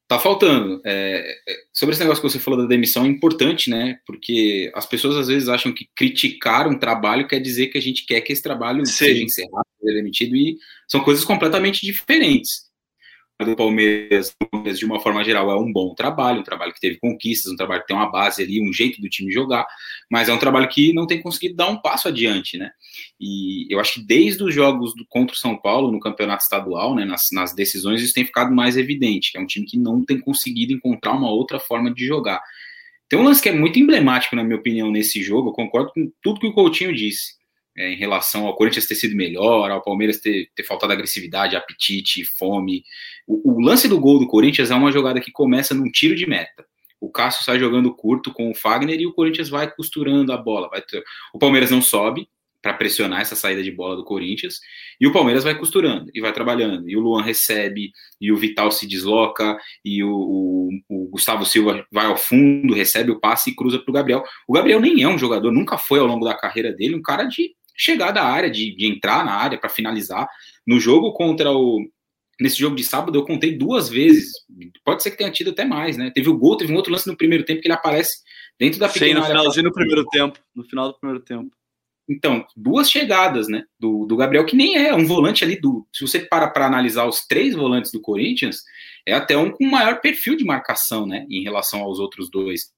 Tá 0.08 0.18
faltando. 0.18 0.80
É, 0.84 1.40
é, 1.48 1.54
sobre 1.72 1.94
esse 1.94 2.02
negócio 2.02 2.22
que 2.22 2.30
você 2.30 2.38
falou 2.38 2.60
da 2.60 2.66
demissão, 2.66 3.04
é 3.04 3.08
importante, 3.08 3.68
né? 3.68 3.98
Porque 4.06 4.70
as 4.74 4.86
pessoas 4.86 5.16
às 5.16 5.28
vezes 5.28 5.48
acham 5.50 5.72
que 5.72 5.88
criticar 5.94 6.66
um 6.66 6.78
trabalho 6.78 7.28
quer 7.28 7.40
dizer 7.40 7.66
que 7.68 7.78
a 7.78 7.82
gente 7.82 8.06
quer 8.06 8.22
que 8.22 8.32
esse 8.32 8.42
trabalho 8.42 8.86
Sim. 8.86 8.92
seja 8.92 9.22
encerrado, 9.22 9.66
seja 9.80 9.94
demitido, 9.94 10.34
e 10.34 10.56
são 10.88 11.02
coisas 11.02 11.24
completamente 11.24 11.84
diferentes 11.84 12.71
do 13.44 13.56
Palmeiras, 13.56 14.34
de 14.76 14.84
uma 14.84 15.00
forma 15.00 15.22
geral, 15.24 15.50
é 15.50 15.56
um 15.56 15.72
bom 15.72 15.94
trabalho, 15.94 16.40
um 16.40 16.44
trabalho 16.44 16.72
que 16.72 16.80
teve 16.80 16.98
conquistas, 16.98 17.52
um 17.52 17.56
trabalho 17.56 17.80
que 17.82 17.88
tem 17.88 17.96
uma 17.96 18.10
base 18.10 18.42
ali, 18.42 18.60
um 18.60 18.72
jeito 18.72 19.00
do 19.00 19.08
time 19.08 19.32
jogar, 19.32 19.66
mas 20.10 20.28
é 20.28 20.32
um 20.32 20.38
trabalho 20.38 20.68
que 20.68 20.92
não 20.92 21.06
tem 21.06 21.20
conseguido 21.20 21.56
dar 21.56 21.68
um 21.68 21.80
passo 21.80 22.08
adiante, 22.08 22.58
né? 22.58 22.70
E 23.20 23.66
eu 23.72 23.80
acho 23.80 23.94
que 23.94 24.06
desde 24.06 24.42
os 24.42 24.54
jogos 24.54 24.94
do, 24.94 25.04
contra 25.08 25.34
o 25.34 25.38
São 25.38 25.56
Paulo 25.56 25.90
no 25.90 26.00
campeonato 26.00 26.42
estadual, 26.42 26.94
né, 26.94 27.04
nas, 27.04 27.28
nas 27.32 27.54
decisões, 27.54 28.02
isso 28.02 28.14
tem 28.14 28.24
ficado 28.24 28.54
mais 28.54 28.76
evidente, 28.76 29.32
que 29.32 29.38
é 29.38 29.40
um 29.40 29.46
time 29.46 29.66
que 29.66 29.78
não 29.78 30.04
tem 30.04 30.20
conseguido 30.20 30.72
encontrar 30.72 31.12
uma 31.12 31.30
outra 31.30 31.58
forma 31.58 31.92
de 31.92 32.06
jogar. 32.06 32.40
Tem 33.08 33.18
um 33.18 33.24
lance 33.24 33.42
que 33.42 33.48
é 33.48 33.52
muito 33.52 33.78
emblemático, 33.78 34.34
na 34.34 34.42
minha 34.42 34.56
opinião, 34.56 34.90
nesse 34.90 35.22
jogo, 35.22 35.50
eu 35.50 35.52
concordo 35.52 35.92
com 35.92 36.10
tudo 36.22 36.40
que 36.40 36.46
o 36.46 36.52
Coutinho 36.52 36.94
disse 36.94 37.41
é, 37.76 37.92
em 37.92 37.96
relação 37.96 38.46
ao 38.46 38.54
Corinthians 38.54 38.86
ter 38.86 38.94
sido 38.94 39.16
melhor, 39.16 39.70
ao 39.70 39.82
Palmeiras 39.82 40.18
ter, 40.18 40.50
ter 40.54 40.62
faltado 40.62 40.92
agressividade, 40.92 41.56
apetite, 41.56 42.24
fome. 42.24 42.84
O, 43.26 43.52
o, 43.52 43.60
lance 43.60 43.88
do 43.88 43.98
gol 43.98 44.18
do 44.18 44.26
Corinthians 44.26 44.70
é 44.70 44.74
uma 44.74 44.92
jogada 44.92 45.20
que 45.20 45.32
começa 45.32 45.74
num 45.74 45.90
tiro 45.90 46.14
de 46.14 46.26
meta. 46.26 46.64
O 47.00 47.10
Cássio 47.10 47.44
sai 47.44 47.58
jogando 47.58 47.94
curto 47.94 48.32
com 48.32 48.50
o 48.50 48.54
Fagner 48.54 49.00
e 49.00 49.06
o 49.06 49.12
Corinthians 49.12 49.48
vai 49.48 49.70
costurando 49.70 50.32
a 50.32 50.36
bola. 50.36 50.68
Vai 50.68 50.82
ter... 50.82 51.02
O 51.34 51.38
Palmeiras 51.38 51.70
não 51.70 51.82
sobe 51.82 52.28
para 52.62 52.74
pressionar 52.74 53.20
essa 53.20 53.34
saída 53.34 53.60
de 53.60 53.72
bola 53.72 53.96
do 53.96 54.04
Corinthians 54.04 54.60
e 55.00 55.06
o 55.06 55.12
Palmeiras 55.12 55.42
vai 55.42 55.58
costurando 55.58 56.08
e 56.14 56.20
vai 56.20 56.32
trabalhando. 56.32 56.88
E 56.88 56.96
o 56.96 57.00
Luan 57.00 57.22
recebe, 57.22 57.90
e 58.20 58.30
o 58.30 58.36
Vital 58.36 58.70
se 58.70 58.86
desloca, 58.86 59.58
e 59.84 60.04
o, 60.04 60.08
o, 60.08 60.70
o 60.88 61.08
Gustavo 61.08 61.44
Silva 61.44 61.84
vai 61.90 62.06
ao 62.06 62.16
fundo, 62.16 62.72
recebe 62.72 63.10
o 63.10 63.18
passe 63.18 63.50
e 63.50 63.56
cruza 63.56 63.80
para 63.80 63.90
o 63.90 63.94
Gabriel. 63.94 64.22
O 64.46 64.52
Gabriel 64.52 64.78
nem 64.78 65.02
é 65.02 65.08
um 65.08 65.18
jogador, 65.18 65.50
nunca 65.50 65.76
foi 65.76 65.98
ao 65.98 66.06
longo 66.06 66.24
da 66.24 66.34
carreira 66.34 66.72
dele 66.72 66.94
um 66.94 67.02
cara 67.02 67.24
de 67.24 67.52
chegar 67.76 68.10
da 68.12 68.24
área, 68.24 68.50
de, 68.50 68.74
de 68.76 68.86
entrar 68.86 69.24
na 69.24 69.32
área 69.32 69.58
para 69.58 69.70
finalizar. 69.70 70.28
No 70.66 70.78
jogo 70.78 71.12
contra 71.12 71.50
o. 71.50 71.80
Nesse 72.40 72.58
jogo 72.58 72.74
de 72.74 72.82
sábado, 72.82 73.16
eu 73.16 73.24
contei 73.24 73.56
duas 73.56 73.88
vezes. 73.88 74.32
Pode 74.84 75.02
ser 75.02 75.12
que 75.12 75.18
tenha 75.18 75.30
tido 75.30 75.50
até 75.50 75.64
mais, 75.64 75.96
né? 75.96 76.10
Teve 76.14 76.28
o 76.28 76.36
gol, 76.36 76.56
teve 76.56 76.72
um 76.72 76.76
outro 76.76 76.90
lance 76.90 77.06
no 77.06 77.16
primeiro 77.16 77.44
tempo 77.44 77.60
que 77.60 77.68
ele 77.68 77.74
aparece 77.74 78.22
dentro 78.58 78.80
da 78.80 78.88
pequena 78.88 79.20
Sim, 79.20 79.20
no 79.20 79.26
finalzinho 79.26 79.64
do 79.64 79.72
primeiro 79.72 80.04
tempo. 80.06 80.38
No 80.54 80.64
final 80.64 80.88
do 80.88 80.98
primeiro 80.98 81.22
tempo. 81.22 81.54
Então, 82.08 82.44
duas 82.56 82.90
chegadas, 82.90 83.48
né? 83.48 83.64
Do, 83.78 84.04
do 84.06 84.16
Gabriel, 84.16 84.44
que 84.44 84.56
nem 84.56 84.76
é 84.76 84.94
um 84.94 85.06
volante 85.06 85.44
ali 85.44 85.60
do. 85.60 85.86
Se 85.92 86.06
você 86.06 86.20
para 86.20 86.48
para 86.48 86.66
analisar 86.66 87.06
os 87.06 87.26
três 87.26 87.54
volantes 87.54 87.92
do 87.92 88.00
Corinthians, 88.00 88.62
é 89.06 89.14
até 89.14 89.36
um 89.36 89.50
com 89.50 89.64
maior 89.66 90.00
perfil 90.00 90.36
de 90.36 90.44
marcação, 90.44 91.06
né? 91.06 91.26
Em 91.30 91.42
relação 91.42 91.80
aos 91.80 91.98
outros 91.98 92.30
dois. 92.30 92.72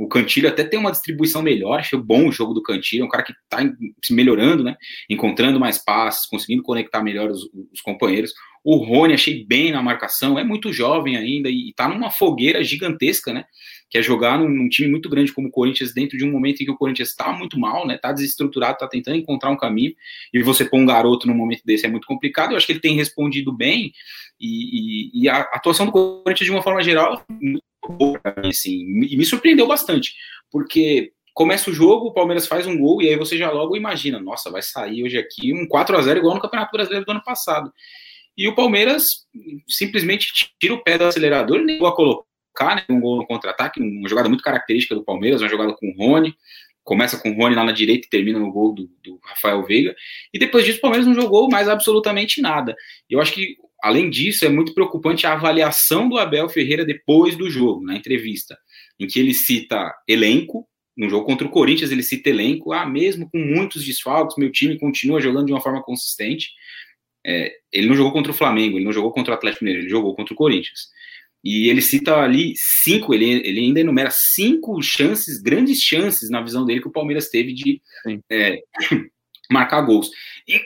O 0.00 0.08
Cantilho 0.08 0.48
até 0.48 0.64
tem 0.64 0.80
uma 0.80 0.90
distribuição 0.90 1.42
melhor, 1.42 1.78
achei 1.78 1.98
bom 1.98 2.26
o 2.26 2.32
jogo 2.32 2.54
do 2.54 2.62
Cantilho, 2.62 3.02
é 3.02 3.04
um 3.04 3.08
cara 3.10 3.22
que 3.22 3.32
está 3.32 3.58
se 4.02 4.14
melhorando, 4.14 4.64
né? 4.64 4.74
Encontrando 5.10 5.60
mais 5.60 5.76
passes, 5.76 6.24
conseguindo 6.24 6.62
conectar 6.62 7.02
melhor 7.02 7.28
os, 7.28 7.42
os, 7.70 7.82
companheiros. 7.82 8.32
O 8.64 8.76
Rony 8.76 9.12
achei 9.12 9.44
bem 9.44 9.70
na 9.70 9.82
marcação, 9.82 10.38
é 10.38 10.42
muito 10.42 10.72
jovem 10.72 11.18
ainda 11.18 11.50
e 11.50 11.68
está 11.68 11.86
numa 11.86 12.10
fogueira 12.10 12.64
gigantesca, 12.64 13.30
né? 13.30 13.44
Que 13.90 13.98
é 13.98 14.02
jogar 14.02 14.38
num, 14.38 14.48
num, 14.48 14.70
time 14.70 14.88
muito 14.88 15.06
grande 15.10 15.34
como 15.34 15.48
o 15.48 15.50
Corinthians 15.50 15.92
dentro 15.92 16.16
de 16.16 16.24
um 16.24 16.32
momento 16.32 16.62
em 16.62 16.64
que 16.64 16.70
o 16.70 16.78
Corinthians 16.78 17.10
está 17.10 17.30
muito 17.34 17.60
mal, 17.60 17.86
né? 17.86 17.96
Está 17.96 18.10
desestruturado, 18.10 18.72
está 18.72 18.88
tentando 18.88 19.18
encontrar 19.18 19.50
um 19.50 19.56
caminho 19.58 19.92
e 20.32 20.42
você 20.42 20.64
pôr 20.64 20.78
um 20.78 20.86
garoto 20.86 21.26
num 21.26 21.34
momento 21.34 21.60
desse 21.62 21.84
é 21.84 21.90
muito 21.90 22.06
complicado. 22.06 22.52
Eu 22.52 22.56
acho 22.56 22.64
que 22.64 22.72
ele 22.72 22.80
tem 22.80 22.96
respondido 22.96 23.52
bem 23.52 23.92
e, 24.40 25.10
e, 25.18 25.24
e 25.24 25.28
a 25.28 25.40
atuação 25.40 25.84
do 25.84 25.92
Corinthians 25.92 26.46
de 26.46 26.50
uma 26.50 26.62
forma 26.62 26.82
geral 26.82 27.22
boa 27.90 28.20
assim, 28.44 28.80
e 29.04 29.16
me 29.16 29.24
surpreendeu 29.24 29.66
bastante, 29.66 30.14
porque 30.50 31.12
começa 31.34 31.70
o 31.70 31.72
jogo, 31.72 32.08
o 32.08 32.12
Palmeiras 32.12 32.46
faz 32.46 32.66
um 32.66 32.76
gol, 32.76 33.00
e 33.00 33.08
aí 33.08 33.16
você 33.16 33.36
já 33.36 33.50
logo 33.50 33.76
imagina, 33.76 34.20
nossa, 34.20 34.50
vai 34.50 34.62
sair 34.62 35.02
hoje 35.02 35.18
aqui 35.18 35.52
um 35.54 35.66
4 35.66 35.96
a 35.96 36.02
0 36.02 36.18
igual 36.18 36.34
no 36.34 36.40
Campeonato 36.40 36.72
Brasileiro 36.72 37.04
do 37.04 37.12
ano 37.12 37.22
passado. 37.24 37.72
E 38.36 38.48
o 38.48 38.54
Palmeiras 38.54 39.04
simplesmente 39.68 40.32
tira 40.58 40.74
o 40.74 40.82
pé 40.82 40.96
do 40.96 41.04
acelerador, 41.04 41.60
nem 41.60 41.76
a 41.84 41.92
colocar 41.92 42.76
né, 42.76 42.84
um 42.88 43.00
gol 43.00 43.16
no 43.16 43.26
contra-ataque, 43.26 43.80
uma 43.80 44.08
jogada 44.08 44.28
muito 44.28 44.44
característica 44.44 44.94
do 44.94 45.04
Palmeiras, 45.04 45.40
uma 45.40 45.48
jogada 45.48 45.74
com 45.74 45.88
o 45.88 45.96
Rony, 45.96 46.34
começa 46.82 47.18
com 47.18 47.30
o 47.30 47.36
Rony 47.36 47.54
lá 47.54 47.64
na 47.64 47.72
direita 47.72 48.06
e 48.06 48.10
termina 48.10 48.38
no 48.38 48.50
gol 48.50 48.74
do, 48.74 48.90
do 49.02 49.20
Rafael 49.22 49.62
Veiga, 49.64 49.94
e 50.32 50.38
depois 50.38 50.64
disso 50.64 50.78
o 50.78 50.82
Palmeiras 50.82 51.06
não 51.06 51.14
jogou 51.14 51.48
mais 51.48 51.68
absolutamente 51.68 52.40
nada. 52.40 52.74
Eu 53.08 53.20
acho 53.20 53.32
que 53.32 53.56
Além 53.82 54.10
disso, 54.10 54.44
é 54.44 54.48
muito 54.48 54.74
preocupante 54.74 55.26
a 55.26 55.32
avaliação 55.32 56.08
do 56.08 56.18
Abel 56.18 56.48
Ferreira 56.48 56.84
depois 56.84 57.36
do 57.36 57.50
jogo, 57.50 57.84
na 57.84 57.96
entrevista, 57.96 58.58
em 58.98 59.06
que 59.06 59.18
ele 59.18 59.32
cita 59.32 59.92
elenco, 60.06 60.68
no 60.96 61.08
jogo 61.08 61.24
contra 61.24 61.46
o 61.46 61.50
Corinthians 61.50 61.90
ele 61.90 62.02
cita 62.02 62.28
elenco, 62.28 62.72
ah, 62.72 62.84
mesmo 62.84 63.30
com 63.30 63.38
muitos 63.38 63.84
desfalques, 63.84 64.36
meu 64.36 64.52
time 64.52 64.78
continua 64.78 65.20
jogando 65.20 65.46
de 65.46 65.52
uma 65.52 65.60
forma 65.60 65.82
consistente. 65.82 66.50
É, 67.24 67.52
ele 67.72 67.88
não 67.88 67.94
jogou 67.94 68.12
contra 68.12 68.32
o 68.32 68.34
Flamengo, 68.34 68.76
ele 68.76 68.84
não 68.84 68.92
jogou 68.92 69.10
contra 69.12 69.32
o 69.32 69.36
Atlético 69.36 69.64
Mineiro, 69.64 69.84
ele 69.84 69.90
jogou 69.90 70.14
contra 70.14 70.34
o 70.34 70.36
Corinthians. 70.36 70.88
E 71.42 71.70
ele 71.70 71.80
cita 71.80 72.16
ali 72.16 72.52
cinco, 72.56 73.14
ele, 73.14 73.24
ele 73.24 73.60
ainda 73.60 73.80
enumera 73.80 74.10
cinco 74.12 74.80
chances, 74.82 75.40
grandes 75.40 75.80
chances 75.80 76.28
na 76.28 76.42
visão 76.42 76.66
dele 76.66 76.82
que 76.82 76.88
o 76.88 76.92
Palmeiras 76.92 77.30
teve 77.30 77.54
de 77.54 77.80
é, 78.30 78.58
marcar 79.50 79.80
gols. 79.80 80.10
E 80.46 80.60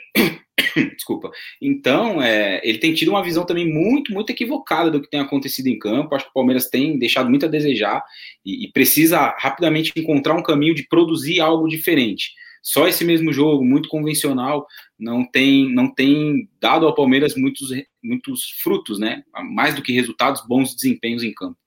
Desculpa. 0.95 1.31
Então, 1.61 2.21
é, 2.21 2.61
ele 2.63 2.77
tem 2.77 2.93
tido 2.93 3.09
uma 3.09 3.23
visão 3.23 3.45
também 3.45 3.71
muito, 3.71 4.13
muito 4.13 4.29
equivocada 4.29 4.89
do 4.89 5.01
que 5.01 5.09
tem 5.09 5.19
acontecido 5.19 5.67
em 5.67 5.77
campo. 5.77 6.15
Acho 6.15 6.25
que 6.25 6.31
o 6.31 6.33
Palmeiras 6.33 6.69
tem 6.69 6.97
deixado 6.97 7.29
muito 7.29 7.45
a 7.45 7.49
desejar 7.49 8.03
e, 8.45 8.65
e 8.65 8.71
precisa 8.71 9.35
rapidamente 9.37 9.91
encontrar 9.95 10.35
um 10.35 10.43
caminho 10.43 10.75
de 10.75 10.87
produzir 10.87 11.39
algo 11.39 11.67
diferente. 11.67 12.31
Só 12.61 12.87
esse 12.87 13.05
mesmo 13.05 13.31
jogo, 13.31 13.63
muito 13.63 13.87
convencional, 13.87 14.65
não 14.97 15.23
tem, 15.23 15.71
não 15.71 15.93
tem 15.93 16.49
dado 16.59 16.87
ao 16.87 16.95
Palmeiras 16.95 17.35
muitos, 17.35 17.69
muitos 18.03 18.49
frutos, 18.63 18.97
né? 18.97 19.23
Mais 19.53 19.75
do 19.75 19.83
que 19.83 19.93
resultados, 19.93 20.41
bons 20.47 20.73
desempenhos 20.73 21.23
em 21.23 21.31
campo. 21.31 21.57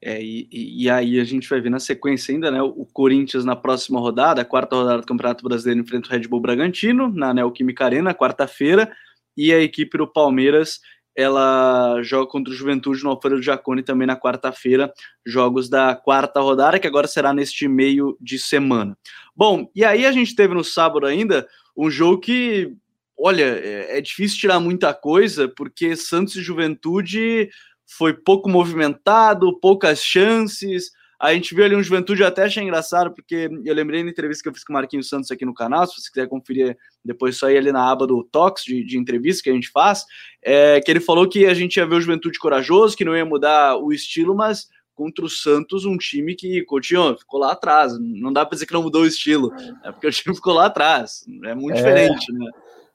É, 0.00 0.22
e, 0.22 0.48
e, 0.50 0.90
aí 0.90 1.20
a 1.20 1.24
gente 1.24 1.48
vai 1.48 1.60
ver 1.60 1.70
na 1.70 1.78
sequência 1.78 2.34
ainda, 2.34 2.50
né? 2.50 2.60
O 2.62 2.86
Corinthians 2.92 3.44
na 3.44 3.54
próxima 3.54 4.00
rodada, 4.00 4.42
a 4.42 4.44
quarta 4.44 4.76
rodada 4.76 5.00
do 5.00 5.06
Campeonato 5.06 5.44
Brasileiro 5.44 5.80
enfrenta 5.80 6.08
o 6.08 6.10
Red 6.10 6.28
Bull 6.28 6.40
Bragantino 6.40 7.08
na 7.12 7.32
Neoquímica 7.32 7.84
Arena, 7.84 8.14
quarta-feira, 8.14 8.90
e 9.36 9.52
a 9.52 9.60
equipe 9.60 9.96
do 9.96 10.06
Palmeiras 10.06 10.80
ela 11.14 12.02
joga 12.02 12.30
contra 12.30 12.52
o 12.52 12.56
Juventude 12.56 13.02
no 13.04 13.10
Alfredo 13.10 13.42
Jaconi 13.42 13.82
também 13.82 14.06
na 14.06 14.16
quarta-feira, 14.16 14.92
jogos 15.26 15.68
da 15.68 15.94
quarta 15.94 16.40
rodada, 16.40 16.78
que 16.78 16.86
agora 16.86 17.06
será 17.06 17.32
neste 17.32 17.68
meio 17.68 18.16
de 18.20 18.38
semana. 18.38 18.96
Bom, 19.36 19.70
e 19.74 19.84
aí 19.84 20.06
a 20.06 20.12
gente 20.12 20.34
teve 20.34 20.54
no 20.54 20.64
sábado 20.64 21.06
ainda 21.06 21.46
um 21.76 21.90
jogo 21.90 22.18
que, 22.18 22.74
olha, 23.18 23.44
é, 23.44 23.98
é 23.98 24.00
difícil 24.00 24.38
tirar 24.38 24.58
muita 24.58 24.94
coisa, 24.94 25.48
porque 25.48 25.94
Santos 25.96 26.36
e 26.36 26.42
Juventude 26.42 27.50
foi 27.96 28.14
pouco 28.14 28.48
movimentado, 28.48 29.58
poucas 29.60 30.02
chances. 30.02 30.90
A 31.18 31.32
gente 31.32 31.54
viu 31.54 31.64
ali 31.64 31.76
um 31.76 31.82
Juventude, 31.82 32.22
eu 32.22 32.26
até 32.26 32.44
achei 32.44 32.62
engraçado, 32.62 33.12
porque 33.12 33.48
eu 33.64 33.74
lembrei 33.74 34.02
na 34.02 34.10
entrevista 34.10 34.42
que 34.42 34.48
eu 34.48 34.52
fiz 34.52 34.64
com 34.64 34.72
o 34.72 34.74
Marquinhos 34.74 35.08
Santos 35.08 35.30
aqui 35.30 35.44
no 35.44 35.54
canal, 35.54 35.86
se 35.86 36.00
você 36.00 36.08
quiser 36.10 36.26
conferir 36.26 36.76
depois 37.04 37.36
só 37.36 37.48
ir 37.48 37.58
ali 37.58 37.70
na 37.70 37.88
aba 37.88 38.08
do 38.08 38.24
Tox 38.24 38.64
de, 38.64 38.84
de 38.84 38.98
entrevista 38.98 39.44
que 39.44 39.50
a 39.50 39.52
gente 39.52 39.70
faz, 39.70 40.04
é, 40.42 40.80
que 40.80 40.90
ele 40.90 40.98
falou 40.98 41.28
que 41.28 41.46
a 41.46 41.54
gente 41.54 41.76
ia 41.76 41.86
ver 41.86 41.94
o 41.94 42.00
Juventude 42.00 42.38
corajoso, 42.40 42.96
que 42.96 43.04
não 43.04 43.16
ia 43.16 43.24
mudar 43.24 43.76
o 43.76 43.92
estilo, 43.92 44.34
mas 44.34 44.68
contra 44.94 45.24
o 45.24 45.28
Santos, 45.28 45.84
um 45.84 45.96
time 45.96 46.34
que, 46.34 46.62
Coutinho, 46.62 47.16
ficou 47.16 47.40
lá 47.40 47.52
atrás. 47.52 47.98
Não 47.98 48.32
dá 48.32 48.44
para 48.44 48.56
dizer 48.56 48.66
que 48.66 48.72
não 48.72 48.82
mudou 48.82 49.02
o 49.02 49.06
estilo, 49.06 49.52
é 49.84 49.92
porque 49.92 50.06
o 50.06 50.12
time 50.12 50.34
ficou 50.34 50.54
lá 50.54 50.66
atrás. 50.66 51.24
É 51.44 51.54
muito 51.54 51.76
é. 51.76 51.76
diferente, 51.76 52.32
né? 52.32 52.50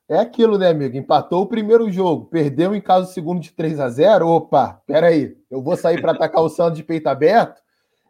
É 0.10 0.18
aquilo, 0.18 0.58
né, 0.58 0.70
amigo? 0.70 0.96
Empatou 0.96 1.42
o 1.42 1.48
primeiro 1.48 1.92
jogo, 1.92 2.26
perdeu 2.28 2.74
em 2.74 2.80
caso 2.80 3.12
segundo 3.12 3.42
de 3.42 3.52
3 3.52 3.80
a 3.80 3.90
0 3.90 4.28
Opa, 4.28 4.82
peraí, 4.88 5.36
eu 5.52 5.62
vou 5.62 5.76
sair 5.76 6.00
para 6.00 6.14
atacar 6.14 6.42
o 6.42 6.50
Santos 6.50 6.78
de 6.78 6.84
peito 6.84 7.08
aberto. 7.08 7.62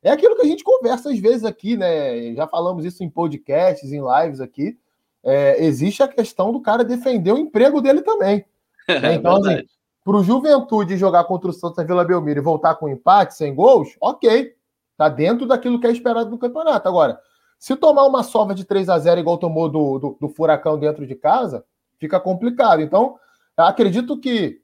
É 0.03 0.11
aquilo 0.11 0.35
que 0.35 0.43
a 0.43 0.45
gente 0.45 0.63
conversa 0.63 1.09
às 1.09 1.17
vezes 1.17 1.43
aqui, 1.43 1.75
né? 1.75 2.33
Já 2.35 2.47
falamos 2.47 2.85
isso 2.85 3.03
em 3.03 3.09
podcasts, 3.09 3.91
em 3.91 3.99
lives 3.99 4.39
aqui. 4.39 4.77
É, 5.23 5.63
existe 5.65 6.03
a 6.03 6.07
questão 6.07 6.51
do 6.51 6.61
cara 6.61 6.83
defender 6.83 7.31
o 7.31 7.37
emprego 7.37 7.81
dele 7.81 8.01
também. 8.01 8.45
Né? 8.87 9.15
Então, 9.15 9.35
é 9.45 9.55
assim, 9.55 9.67
para 10.01 10.15
o 10.15 10.23
Juventude 10.23 10.95
jogar 10.95 11.25
contra 11.25 11.49
o 11.49 11.53
Santos 11.53 11.75
na 11.75 11.83
Vila 11.83 12.05
Belmiro 12.05 12.39
e 12.39 12.41
voltar 12.41 12.75
com 12.75 12.87
empate, 12.87 13.35
sem 13.35 13.53
gols, 13.53 13.97
ok. 13.99 14.53
Tá 14.95 15.09
dentro 15.09 15.45
daquilo 15.45 15.77
que 15.77 15.87
é 15.87 15.91
esperado 15.91 16.29
no 16.29 16.37
campeonato. 16.37 16.87
Agora, 16.87 17.19
se 17.59 17.75
tomar 17.75 18.05
uma 18.05 18.23
sova 18.23 18.55
de 18.55 18.63
3 18.63 18.87
a 18.87 18.97
0 18.97 19.19
igual 19.19 19.37
tomou 19.37 19.67
do, 19.67 19.99
do, 19.99 20.17
do 20.21 20.29
Furacão 20.29 20.79
dentro 20.79 21.05
de 21.05 21.13
casa, 21.15 21.65
fica 21.99 22.19
complicado. 22.19 22.81
Então, 22.81 23.17
acredito 23.55 24.19
que 24.19 24.61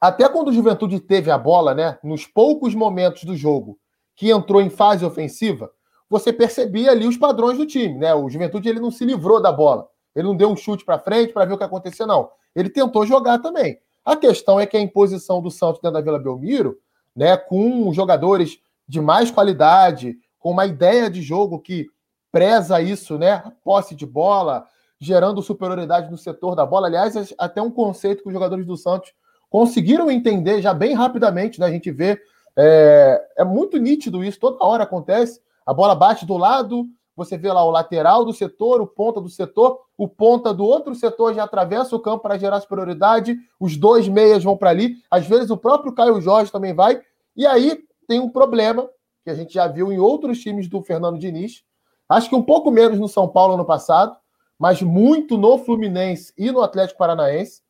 até 0.00 0.28
quando 0.28 0.48
o 0.48 0.52
Juventude 0.52 0.98
teve 0.98 1.30
a 1.30 1.38
bola, 1.38 1.74
né, 1.74 1.98
nos 2.02 2.26
poucos 2.26 2.74
momentos 2.74 3.24
do 3.24 3.36
jogo 3.36 3.78
que 4.16 4.30
entrou 4.30 4.60
em 4.60 4.68
fase 4.68 5.04
ofensiva, 5.04 5.70
você 6.10 6.32
percebia 6.32 6.90
ali 6.90 7.06
os 7.06 7.16
padrões 7.16 7.56
do 7.56 7.64
time, 7.64 7.98
né? 7.98 8.14
O 8.14 8.28
Juventude 8.28 8.68
ele 8.68 8.80
não 8.80 8.90
se 8.90 9.04
livrou 9.04 9.40
da 9.40 9.50
bola. 9.50 9.88
Ele 10.14 10.26
não 10.26 10.36
deu 10.36 10.50
um 10.50 10.56
chute 10.56 10.84
para 10.84 10.98
frente 10.98 11.32
para 11.32 11.44
ver 11.46 11.54
o 11.54 11.56
que 11.56 11.64
acontecia 11.64 12.06
não. 12.06 12.28
Ele 12.54 12.68
tentou 12.68 13.06
jogar 13.06 13.38
também. 13.38 13.78
A 14.04 14.16
questão 14.16 14.60
é 14.60 14.66
que 14.66 14.76
a 14.76 14.80
imposição 14.80 15.40
do 15.40 15.50
Santos 15.50 15.80
dentro 15.80 15.94
da 15.94 16.02
Vila 16.02 16.18
Belmiro, 16.18 16.76
né, 17.16 17.36
com 17.36 17.92
jogadores 17.94 18.58
de 18.86 19.00
mais 19.00 19.30
qualidade, 19.30 20.18
com 20.38 20.50
uma 20.50 20.66
ideia 20.66 21.08
de 21.08 21.22
jogo 21.22 21.60
que 21.60 21.86
preza 22.30 22.82
isso, 22.82 23.16
né, 23.16 23.42
posse 23.64 23.94
de 23.94 24.04
bola, 24.04 24.66
gerando 25.02 25.42
superioridade 25.42 26.08
no 26.12 26.16
setor 26.16 26.54
da 26.54 26.64
bola. 26.64 26.86
Aliás, 26.86 27.34
até 27.36 27.60
um 27.60 27.72
conceito 27.72 28.22
que 28.22 28.28
os 28.28 28.32
jogadores 28.32 28.64
do 28.64 28.76
Santos 28.76 29.12
conseguiram 29.50 30.08
entender 30.08 30.62
já 30.62 30.72
bem 30.72 30.94
rapidamente, 30.94 31.58
né? 31.58 31.66
A 31.66 31.70
gente 31.72 31.90
vê, 31.90 32.16
é, 32.56 33.20
é 33.38 33.44
muito 33.44 33.78
nítido 33.78 34.22
isso, 34.22 34.38
toda 34.38 34.64
hora 34.64 34.84
acontece. 34.84 35.40
A 35.66 35.74
bola 35.74 35.96
bate 35.96 36.24
do 36.24 36.36
lado, 36.36 36.86
você 37.16 37.36
vê 37.36 37.52
lá 37.52 37.64
o 37.64 37.70
lateral 37.70 38.24
do 38.24 38.32
setor, 38.32 38.80
o 38.80 38.86
ponta 38.86 39.20
do 39.20 39.28
setor, 39.28 39.80
o 39.98 40.06
ponta 40.06 40.54
do 40.54 40.64
outro 40.64 40.94
setor 40.94 41.34
já 41.34 41.42
atravessa 41.42 41.96
o 41.96 42.00
campo 42.00 42.22
para 42.22 42.38
gerar 42.38 42.60
superioridade, 42.60 43.36
os 43.58 43.76
dois 43.76 44.06
meias 44.06 44.44
vão 44.44 44.56
para 44.56 44.70
ali, 44.70 44.94
às 45.10 45.26
vezes 45.26 45.50
o 45.50 45.56
próprio 45.56 45.92
Caio 45.92 46.20
Jorge 46.20 46.52
também 46.52 46.72
vai, 46.72 47.02
e 47.36 47.44
aí 47.44 47.80
tem 48.06 48.20
um 48.20 48.28
problema 48.28 48.88
que 49.24 49.30
a 49.30 49.34
gente 49.34 49.52
já 49.52 49.66
viu 49.66 49.92
em 49.92 49.98
outros 49.98 50.38
times 50.40 50.68
do 50.68 50.80
Fernando 50.80 51.18
Diniz, 51.18 51.64
acho 52.08 52.28
que 52.28 52.36
um 52.36 52.42
pouco 52.42 52.70
menos 52.70 52.98
no 52.98 53.08
São 53.08 53.28
Paulo 53.28 53.54
ano 53.54 53.64
passado, 53.64 54.16
mas 54.62 54.80
muito 54.80 55.36
no 55.36 55.58
Fluminense 55.58 56.32
e 56.38 56.52
no 56.52 56.60
Atlético 56.62 56.96
Paranaense, 56.96 57.60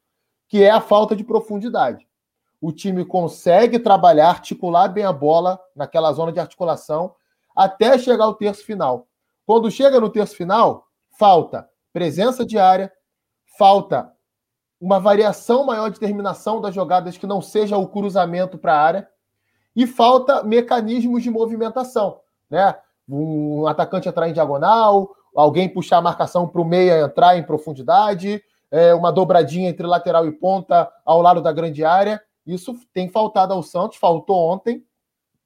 que 0.46 0.62
é 0.62 0.70
a 0.70 0.78
falta 0.78 1.16
de 1.16 1.24
profundidade. 1.24 2.06
O 2.60 2.70
time 2.70 3.02
consegue 3.02 3.78
trabalhar, 3.78 4.28
articular 4.28 4.88
bem 4.88 5.02
a 5.02 5.10
bola 5.10 5.58
naquela 5.74 6.12
zona 6.12 6.30
de 6.30 6.38
articulação 6.38 7.14
até 7.56 7.96
chegar 7.96 8.24
ao 8.24 8.34
terço 8.34 8.62
final. 8.66 9.08
Quando 9.46 9.70
chega 9.70 9.98
no 9.98 10.10
terço 10.10 10.36
final, 10.36 10.86
falta 11.18 11.66
presença 11.94 12.44
de 12.44 12.58
área, 12.58 12.92
falta 13.58 14.12
uma 14.78 15.00
variação 15.00 15.64
maior 15.64 15.88
de 15.88 15.98
terminação 15.98 16.60
das 16.60 16.74
jogadas 16.74 17.16
que 17.16 17.26
não 17.26 17.40
seja 17.40 17.78
o 17.78 17.88
cruzamento 17.88 18.58
para 18.58 18.74
a 18.74 18.82
área 18.82 19.08
e 19.74 19.86
falta 19.86 20.42
mecanismos 20.42 21.22
de 21.22 21.30
movimentação, 21.30 22.20
né? 22.50 22.78
Um 23.08 23.66
atacante 23.66 24.10
entrar 24.10 24.28
em 24.28 24.34
diagonal, 24.34 25.16
alguém 25.34 25.68
puxar 25.68 25.98
a 25.98 26.02
marcação 26.02 26.46
para 26.46 26.60
o 26.60 26.64
meia 26.64 27.00
entrar 27.00 27.36
em 27.36 27.42
profundidade, 27.42 28.42
é, 28.70 28.94
uma 28.94 29.12
dobradinha 29.12 29.68
entre 29.68 29.86
lateral 29.86 30.26
e 30.26 30.32
ponta 30.32 30.90
ao 31.04 31.20
lado 31.20 31.42
da 31.42 31.52
grande 31.52 31.84
área. 31.84 32.20
Isso 32.46 32.74
tem 32.92 33.08
faltado 33.08 33.52
ao 33.52 33.62
Santos, 33.62 33.98
faltou 33.98 34.36
ontem, 34.36 34.84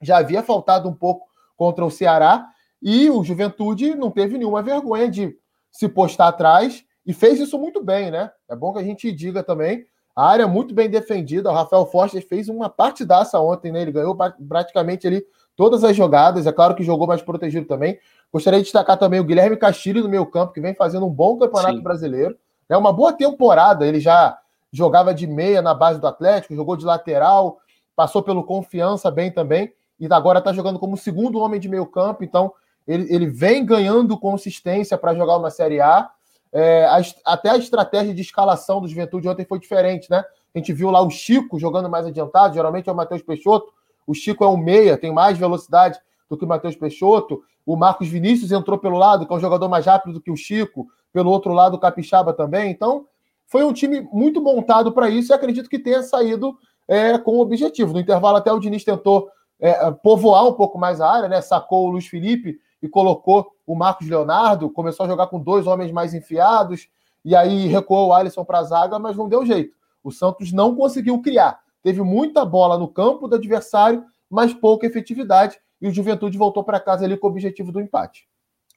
já 0.00 0.18
havia 0.18 0.42
faltado 0.42 0.88
um 0.88 0.94
pouco 0.94 1.26
contra 1.56 1.84
o 1.84 1.90
Ceará, 1.90 2.46
e 2.82 3.10
o 3.10 3.24
Juventude 3.24 3.94
não 3.94 4.10
teve 4.10 4.38
nenhuma 4.38 4.62
vergonha 4.62 5.10
de 5.10 5.36
se 5.70 5.88
postar 5.88 6.28
atrás 6.28 6.84
e 7.04 7.12
fez 7.12 7.40
isso 7.40 7.58
muito 7.58 7.82
bem, 7.82 8.10
né? 8.10 8.30
É 8.48 8.54
bom 8.54 8.72
que 8.72 8.78
a 8.78 8.84
gente 8.84 9.10
diga 9.12 9.42
também. 9.42 9.84
A 10.14 10.26
área 10.26 10.48
muito 10.48 10.74
bem 10.74 10.88
defendida. 10.88 11.50
O 11.50 11.54
Rafael 11.54 11.86
Foster 11.86 12.26
fez 12.26 12.48
uma 12.48 12.68
partidaça 12.70 13.38
ontem, 13.38 13.70
né? 13.70 13.82
Ele 13.82 13.92
ganhou 13.92 14.16
praticamente 14.48 15.06
ali 15.06 15.24
todas 15.56 15.82
as 15.82 15.96
jogadas. 15.96 16.46
É 16.46 16.52
claro 16.52 16.74
que 16.74 16.84
jogou 16.84 17.06
mais 17.06 17.22
protegido 17.22 17.66
também. 17.66 17.98
Gostaria 18.32 18.58
de 18.58 18.64
destacar 18.64 18.98
também 18.98 19.18
o 19.18 19.24
Guilherme 19.24 19.56
Castilho 19.56 20.02
no 20.02 20.08
meio 20.08 20.26
campo, 20.26 20.52
que 20.52 20.60
vem 20.60 20.74
fazendo 20.74 21.06
um 21.06 21.10
bom 21.10 21.38
campeonato 21.38 21.76
Sim. 21.76 21.82
brasileiro. 21.82 22.36
É 22.68 22.76
uma 22.76 22.92
boa 22.92 23.12
temporada. 23.12 23.86
Ele 23.86 23.98
já 23.98 24.38
jogava 24.72 25.14
de 25.14 25.26
meia 25.26 25.62
na 25.62 25.72
base 25.72 26.00
do 26.00 26.06
Atlético, 26.06 26.54
jogou 26.54 26.76
de 26.76 26.84
lateral, 26.84 27.58
passou 27.94 28.22
pelo 28.22 28.44
confiança 28.44 29.10
bem 29.10 29.30
também, 29.30 29.72
e 29.98 30.06
agora 30.12 30.40
está 30.40 30.52
jogando 30.52 30.78
como 30.78 30.96
segundo 30.96 31.38
homem 31.38 31.58
de 31.58 31.68
meio 31.68 31.86
campo. 31.86 32.22
Então, 32.22 32.52
ele, 32.86 33.12
ele 33.12 33.26
vem 33.26 33.64
ganhando 33.64 34.18
consistência 34.18 34.98
para 34.98 35.14
jogar 35.14 35.38
uma 35.38 35.50
Série 35.50 35.80
A. 35.80 36.10
É, 36.52 36.84
a, 36.84 37.00
até 37.24 37.50
a 37.50 37.56
estratégia 37.56 38.14
de 38.14 38.20
escalação 38.20 38.80
do 38.80 38.88
Juventude 38.88 39.28
ontem 39.28 39.44
foi 39.44 39.58
diferente, 39.58 40.10
né? 40.10 40.24
A 40.54 40.58
gente 40.58 40.72
viu 40.72 40.90
lá 40.90 41.02
o 41.02 41.10
Chico 41.10 41.58
jogando 41.58 41.88
mais 41.88 42.06
adiantado, 42.06 42.54
geralmente 42.54 42.88
é 42.88 42.92
o 42.92 42.94
Matheus 42.94 43.22
Peixoto. 43.22 43.72
O 44.06 44.14
Chico 44.14 44.44
é 44.44 44.48
um 44.48 44.56
meia, 44.56 44.96
tem 44.96 45.12
mais 45.12 45.36
velocidade 45.36 45.98
do 46.28 46.36
que 46.36 46.44
o 46.44 46.48
Matheus 46.48 46.76
Peixoto. 46.76 47.42
O 47.64 47.76
Marcos 47.76 48.08
Vinícius 48.08 48.52
entrou 48.52 48.78
pelo 48.78 48.96
lado, 48.96 49.26
que 49.26 49.32
é 49.32 49.36
um 49.36 49.40
jogador 49.40 49.68
mais 49.68 49.86
rápido 49.86 50.14
do 50.14 50.20
que 50.20 50.30
o 50.30 50.36
Chico. 50.36 50.86
Pelo 51.12 51.30
outro 51.30 51.52
lado, 51.52 51.74
o 51.74 51.78
Capixaba 51.78 52.32
também. 52.32 52.70
Então, 52.70 53.06
foi 53.46 53.64
um 53.64 53.72
time 53.72 54.06
muito 54.12 54.40
montado 54.40 54.92
para 54.92 55.08
isso 55.08 55.32
e 55.32 55.34
acredito 55.34 55.68
que 55.68 55.78
tenha 55.78 56.02
saído 56.02 56.56
é, 56.86 57.18
com 57.18 57.32
o 57.32 57.40
objetivo. 57.40 57.92
No 57.92 58.00
intervalo, 58.00 58.36
até 58.36 58.52
o 58.52 58.58
Diniz 58.58 58.84
tentou 58.84 59.28
é, 59.58 59.90
povoar 59.90 60.46
um 60.46 60.52
pouco 60.52 60.78
mais 60.78 61.00
a 61.00 61.10
área, 61.10 61.28
né? 61.28 61.40
Sacou 61.40 61.86
o 61.86 61.90
Luiz 61.90 62.06
Felipe 62.06 62.58
e 62.82 62.88
colocou 62.88 63.50
o 63.66 63.74
Marcos 63.74 64.08
Leonardo, 64.08 64.70
começou 64.70 65.04
a 65.04 65.08
jogar 65.08 65.26
com 65.28 65.40
dois 65.40 65.66
homens 65.66 65.90
mais 65.90 66.14
enfiados, 66.14 66.88
e 67.24 67.34
aí 67.34 67.66
recuou 67.66 68.08
o 68.08 68.12
Alisson 68.12 68.44
para 68.44 68.60
a 68.60 68.62
zaga, 68.62 68.98
mas 68.98 69.16
não 69.16 69.28
deu 69.28 69.44
jeito. 69.44 69.74
O 70.04 70.12
Santos 70.12 70.52
não 70.52 70.76
conseguiu 70.76 71.20
criar. 71.20 71.58
Teve 71.86 72.02
muita 72.02 72.44
bola 72.44 72.76
no 72.76 72.88
campo 72.88 73.28
do 73.28 73.36
adversário, 73.36 74.02
mas 74.28 74.52
pouca 74.52 74.88
efetividade 74.88 75.56
e 75.80 75.86
o 75.86 75.94
Juventude 75.94 76.36
voltou 76.36 76.64
para 76.64 76.80
casa 76.80 77.04
ali 77.04 77.16
com 77.16 77.28
o 77.28 77.30
objetivo 77.30 77.70
do 77.70 77.80
empate. 77.80 78.26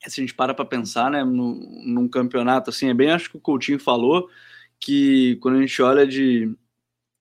Se 0.05 0.21
a 0.21 0.23
gente 0.23 0.35
para 0.35 0.53
para 0.53 0.63
pensar, 0.63 1.09
né, 1.09 1.23
num, 1.23 1.59
num, 1.87 2.07
campeonato 2.07 2.69
assim, 2.69 2.87
é 2.87 2.93
bem 2.93 3.09
acho 3.09 3.31
que 3.31 3.37
o 3.37 3.41
Coutinho 3.41 3.79
falou 3.79 4.29
que 4.79 5.37
quando 5.41 5.57
a 5.57 5.61
gente 5.61 5.81
olha 5.81 6.05
de, 6.05 6.55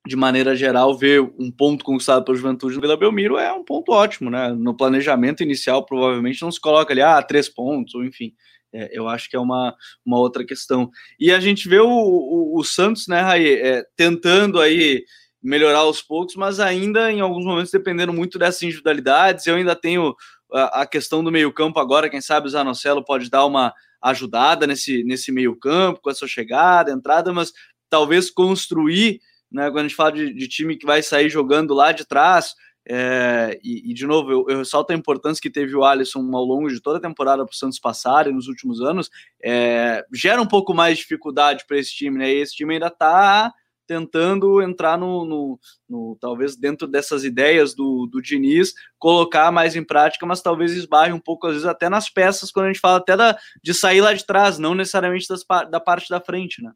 de 0.06 0.14
maneira 0.14 0.54
geral, 0.54 0.94
ver 0.94 1.22
um 1.38 1.50
ponto 1.50 1.82
conquistado 1.82 2.22
pela 2.22 2.36
Juventude 2.36 2.74
no 2.74 2.82
Vila 2.82 2.94
Belmiro 2.94 3.38
é 3.38 3.50
um 3.50 3.64
ponto 3.64 3.90
ótimo, 3.90 4.28
né? 4.28 4.50
No 4.50 4.76
planejamento 4.76 5.42
inicial, 5.42 5.86
provavelmente 5.86 6.42
não 6.42 6.52
se 6.52 6.60
coloca 6.60 6.92
ali, 6.92 7.00
ah, 7.00 7.22
três 7.22 7.48
pontos, 7.48 7.94
ou 7.94 8.04
enfim. 8.04 8.34
É, 8.74 8.90
eu 8.92 9.08
acho 9.08 9.30
que 9.30 9.36
é 9.36 9.40
uma, 9.40 9.74
uma 10.04 10.18
outra 10.18 10.44
questão. 10.44 10.90
E 11.18 11.32
a 11.32 11.40
gente 11.40 11.66
vê 11.66 11.80
o, 11.80 11.88
o, 11.88 12.58
o 12.58 12.62
Santos, 12.62 13.08
né, 13.08 13.22
Raí, 13.22 13.54
é, 13.54 13.82
tentando 13.96 14.60
aí 14.60 15.02
melhorar 15.42 15.80
aos 15.80 16.02
poucos, 16.02 16.34
mas 16.34 16.60
ainda 16.60 17.12
em 17.12 17.20
alguns 17.20 17.44
momentos 17.44 17.70
dependendo 17.70 18.12
muito 18.12 18.38
dessas 18.38 18.62
individualidades. 18.62 19.46
Eu 19.46 19.54
ainda 19.54 19.74
tenho 19.74 20.14
a, 20.52 20.82
a 20.82 20.86
questão 20.86 21.22
do 21.22 21.30
meio-campo 21.30 21.78
agora, 21.78 22.10
quem 22.10 22.20
sabe 22.20 22.46
o 22.46 22.50
Zanocelo 22.50 23.04
pode 23.04 23.30
dar 23.30 23.44
uma 23.46 23.72
ajudada 24.02 24.66
nesse, 24.66 25.02
nesse 25.04 25.32
meio-campo, 25.32 26.00
com 26.00 26.10
essa 26.10 26.26
chegada, 26.26 26.90
entrada, 26.90 27.32
mas 27.32 27.52
talvez 27.90 28.30
construir, 28.30 29.20
né, 29.50 29.70
quando 29.70 29.78
a 29.78 29.88
gente 29.88 29.94
fala 29.94 30.12
de, 30.12 30.32
de 30.32 30.48
time 30.48 30.76
que 30.76 30.86
vai 30.86 31.02
sair 31.02 31.28
jogando 31.28 31.74
lá 31.74 31.92
de 31.92 32.06
trás. 32.06 32.54
É, 32.90 33.58
e, 33.62 33.90
e, 33.90 33.94
de 33.94 34.06
novo, 34.06 34.30
eu, 34.30 34.46
eu, 34.48 34.58
ressalto 34.58 34.92
a 34.92 34.96
importância 34.96 35.42
que 35.42 35.50
teve 35.50 35.76
o 35.76 35.84
Alisson 35.84 36.20
ao 36.34 36.44
longo 36.44 36.68
de 36.68 36.80
toda 36.80 36.96
a 36.96 37.02
temporada 37.02 37.44
para 37.44 37.52
o 37.52 37.56
Santos 37.56 37.78
passar 37.78 38.26
e 38.26 38.32
nos 38.32 38.48
últimos 38.48 38.80
anos. 38.80 39.10
É, 39.44 40.04
gera 40.14 40.40
um 40.40 40.46
pouco 40.46 40.72
mais 40.72 40.96
de 40.96 41.02
dificuldade 41.02 41.66
para 41.66 41.78
esse 41.78 41.94
time, 41.94 42.18
né? 42.18 42.32
E 42.32 42.40
esse 42.40 42.54
time 42.54 42.74
ainda 42.74 42.86
está 42.86 43.52
tentando 43.88 44.60
entrar 44.60 44.98
no, 44.98 45.24
no, 45.24 45.60
no, 45.88 46.18
talvez 46.20 46.54
dentro 46.54 46.86
dessas 46.86 47.24
ideias 47.24 47.74
do, 47.74 48.06
do 48.06 48.20
Diniz, 48.20 48.74
colocar 48.98 49.50
mais 49.50 49.74
em 49.74 49.82
prática, 49.82 50.26
mas 50.26 50.42
talvez 50.42 50.72
esbarre 50.72 51.12
um 51.12 51.18
pouco, 51.18 51.46
às 51.46 51.54
vezes, 51.54 51.66
até 51.66 51.88
nas 51.88 52.10
peças, 52.10 52.52
quando 52.52 52.66
a 52.66 52.68
gente 52.68 52.80
fala 52.80 52.98
até 52.98 53.16
da, 53.16 53.36
de 53.64 53.72
sair 53.72 54.02
lá 54.02 54.12
de 54.12 54.26
trás, 54.26 54.58
não 54.58 54.74
necessariamente 54.74 55.26
das, 55.26 55.42
da 55.70 55.80
parte 55.80 56.10
da 56.10 56.20
frente, 56.20 56.62
né? 56.62 56.70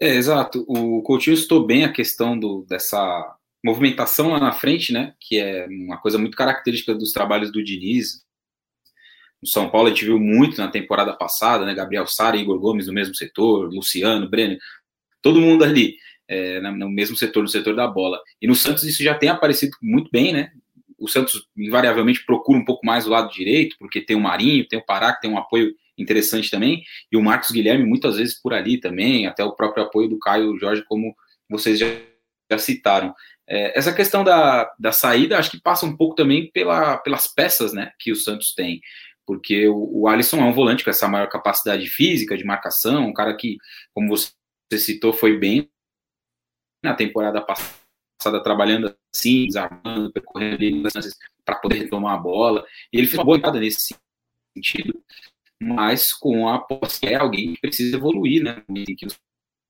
É, 0.00 0.14
exato. 0.14 0.64
O 0.66 1.02
Coutinho 1.02 1.34
estou 1.34 1.66
bem 1.66 1.84
a 1.84 1.92
questão 1.92 2.38
do, 2.38 2.64
dessa 2.66 3.36
movimentação 3.62 4.30
lá 4.30 4.40
na 4.40 4.52
frente, 4.52 4.92
né? 4.92 5.14
Que 5.20 5.38
é 5.38 5.66
uma 5.66 5.98
coisa 5.98 6.16
muito 6.16 6.36
característica 6.36 6.94
dos 6.94 7.12
trabalhos 7.12 7.52
do 7.52 7.62
Diniz. 7.62 8.24
No 9.42 9.48
São 9.48 9.70
Paulo 9.70 9.88
a 9.88 9.90
gente 9.90 10.04
viu 10.04 10.18
muito 10.18 10.58
na 10.58 10.68
temporada 10.68 11.14
passada, 11.14 11.66
né? 11.66 11.74
Gabriel 11.74 12.06
Sara 12.06 12.36
Igor 12.36 12.58
Gomes 12.58 12.86
no 12.86 12.92
mesmo 12.92 13.14
setor, 13.14 13.68
Luciano, 13.72 14.28
Breno, 14.28 14.58
todo 15.22 15.40
mundo 15.40 15.64
ali 15.64 15.96
é, 16.30 16.60
no 16.60 16.88
mesmo 16.88 17.16
setor, 17.16 17.42
no 17.42 17.48
setor 17.48 17.74
da 17.74 17.88
bola. 17.88 18.20
E 18.40 18.46
no 18.46 18.54
Santos 18.54 18.84
isso 18.84 19.02
já 19.02 19.14
tem 19.14 19.28
aparecido 19.28 19.76
muito 19.82 20.08
bem, 20.12 20.32
né? 20.32 20.52
O 20.96 21.08
Santos 21.08 21.48
invariavelmente 21.56 22.24
procura 22.24 22.58
um 22.58 22.64
pouco 22.64 22.86
mais 22.86 23.06
o 23.06 23.10
lado 23.10 23.32
direito, 23.32 23.74
porque 23.78 24.00
tem 24.00 24.16
o 24.16 24.20
Marinho, 24.20 24.66
tem 24.68 24.78
o 24.78 24.84
Pará, 24.84 25.12
que 25.12 25.22
tem 25.22 25.30
um 25.30 25.38
apoio 25.38 25.74
interessante 25.98 26.50
também, 26.50 26.82
e 27.10 27.16
o 27.16 27.22
Marcos 27.22 27.50
Guilherme 27.50 27.84
muitas 27.84 28.16
vezes 28.16 28.40
por 28.40 28.54
ali 28.54 28.78
também, 28.78 29.26
até 29.26 29.44
o 29.44 29.52
próprio 29.52 29.84
apoio 29.84 30.08
do 30.08 30.18
Caio 30.18 30.58
Jorge, 30.58 30.84
como 30.86 31.14
vocês 31.48 31.78
já, 31.78 31.86
já 32.50 32.58
citaram. 32.58 33.14
É, 33.48 33.76
essa 33.76 33.92
questão 33.92 34.22
da, 34.22 34.70
da 34.78 34.92
saída, 34.92 35.36
acho 35.36 35.50
que 35.50 35.60
passa 35.60 35.84
um 35.84 35.96
pouco 35.96 36.14
também 36.14 36.50
pela, 36.52 36.96
pelas 36.98 37.26
peças 37.26 37.72
né, 37.72 37.90
que 37.98 38.12
o 38.12 38.16
Santos 38.16 38.54
tem 38.54 38.80
porque 39.26 39.68
o, 39.68 39.88
o 39.92 40.08
Alisson 40.08 40.38
é 40.38 40.44
um 40.44 40.52
volante 40.52 40.82
com 40.82 40.90
essa 40.90 41.06
maior 41.06 41.28
capacidade 41.28 41.86
física 41.86 42.36
de 42.36 42.42
marcação, 42.42 43.06
um 43.06 43.12
cara 43.12 43.32
que, 43.36 43.58
como 43.94 44.08
você 44.08 44.30
você 44.70 44.78
citou 44.78 45.12
foi 45.12 45.36
bem 45.36 45.68
na 46.82 46.94
temporada 46.94 47.40
passada, 47.42 48.42
trabalhando 48.42 48.94
assim, 49.12 49.46
desarmando, 49.46 50.12
percorrendo 50.12 50.88
para 51.44 51.56
poder 51.56 51.78
retomar 51.78 52.14
a 52.14 52.18
bola. 52.18 52.64
E 52.92 52.98
ele 52.98 53.06
fez 53.06 53.18
uma 53.18 53.24
boa 53.24 53.36
entrada 53.36 53.58
nesse 53.58 53.94
sentido, 54.56 55.02
mas 55.60 56.12
com 56.12 56.48
a 56.48 56.58
posse 56.58 57.06
é 57.06 57.16
alguém 57.16 57.54
que 57.54 57.60
precisa 57.60 57.96
evoluir, 57.96 58.42
né? 58.42 58.56
No 58.56 58.74
momento 58.74 58.90
em 58.90 58.96
que 58.96 59.06
o 59.06 59.10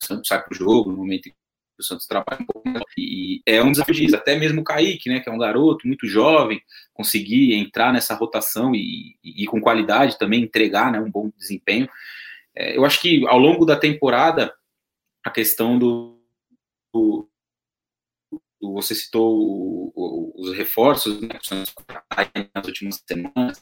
Santos 0.02 0.28
sai 0.28 0.42
para 0.42 0.52
o 0.52 0.56
jogo, 0.56 0.90
no 0.90 0.98
momento 0.98 1.28
em 1.28 1.30
que 1.30 1.36
o 1.78 1.82
Santos 1.82 2.06
trabalha 2.06 2.42
um 2.42 2.46
pouco. 2.46 2.68
E 2.96 3.42
é 3.46 3.62
um 3.62 3.72
desafio 3.72 3.94
disso. 3.94 4.16
Até 4.16 4.38
mesmo 4.38 4.60
o 4.60 4.64
Kaique, 4.64 5.08
né? 5.08 5.20
Que 5.20 5.28
é 5.28 5.32
um 5.32 5.38
garoto 5.38 5.86
muito 5.86 6.06
jovem, 6.06 6.62
conseguir 6.92 7.54
entrar 7.54 7.92
nessa 7.92 8.14
rotação 8.14 8.74
e, 8.74 9.16
e, 9.24 9.44
e 9.44 9.46
com 9.46 9.60
qualidade 9.60 10.18
também 10.18 10.42
entregar 10.42 10.92
né, 10.92 11.00
um 11.00 11.10
bom 11.10 11.30
desempenho. 11.36 11.88
É, 12.54 12.76
eu 12.76 12.84
acho 12.84 13.00
que 13.00 13.26
ao 13.26 13.38
longo 13.38 13.64
da 13.64 13.76
temporada 13.76 14.52
a 15.24 15.30
questão 15.30 15.78
do, 15.78 16.20
você 18.61 18.94
citou 18.94 19.92
os 20.37 20.52
reforços 20.54 21.20
né, 21.20 21.38
nas 22.54 22.66
últimas 22.66 23.02
semanas, 23.06 23.59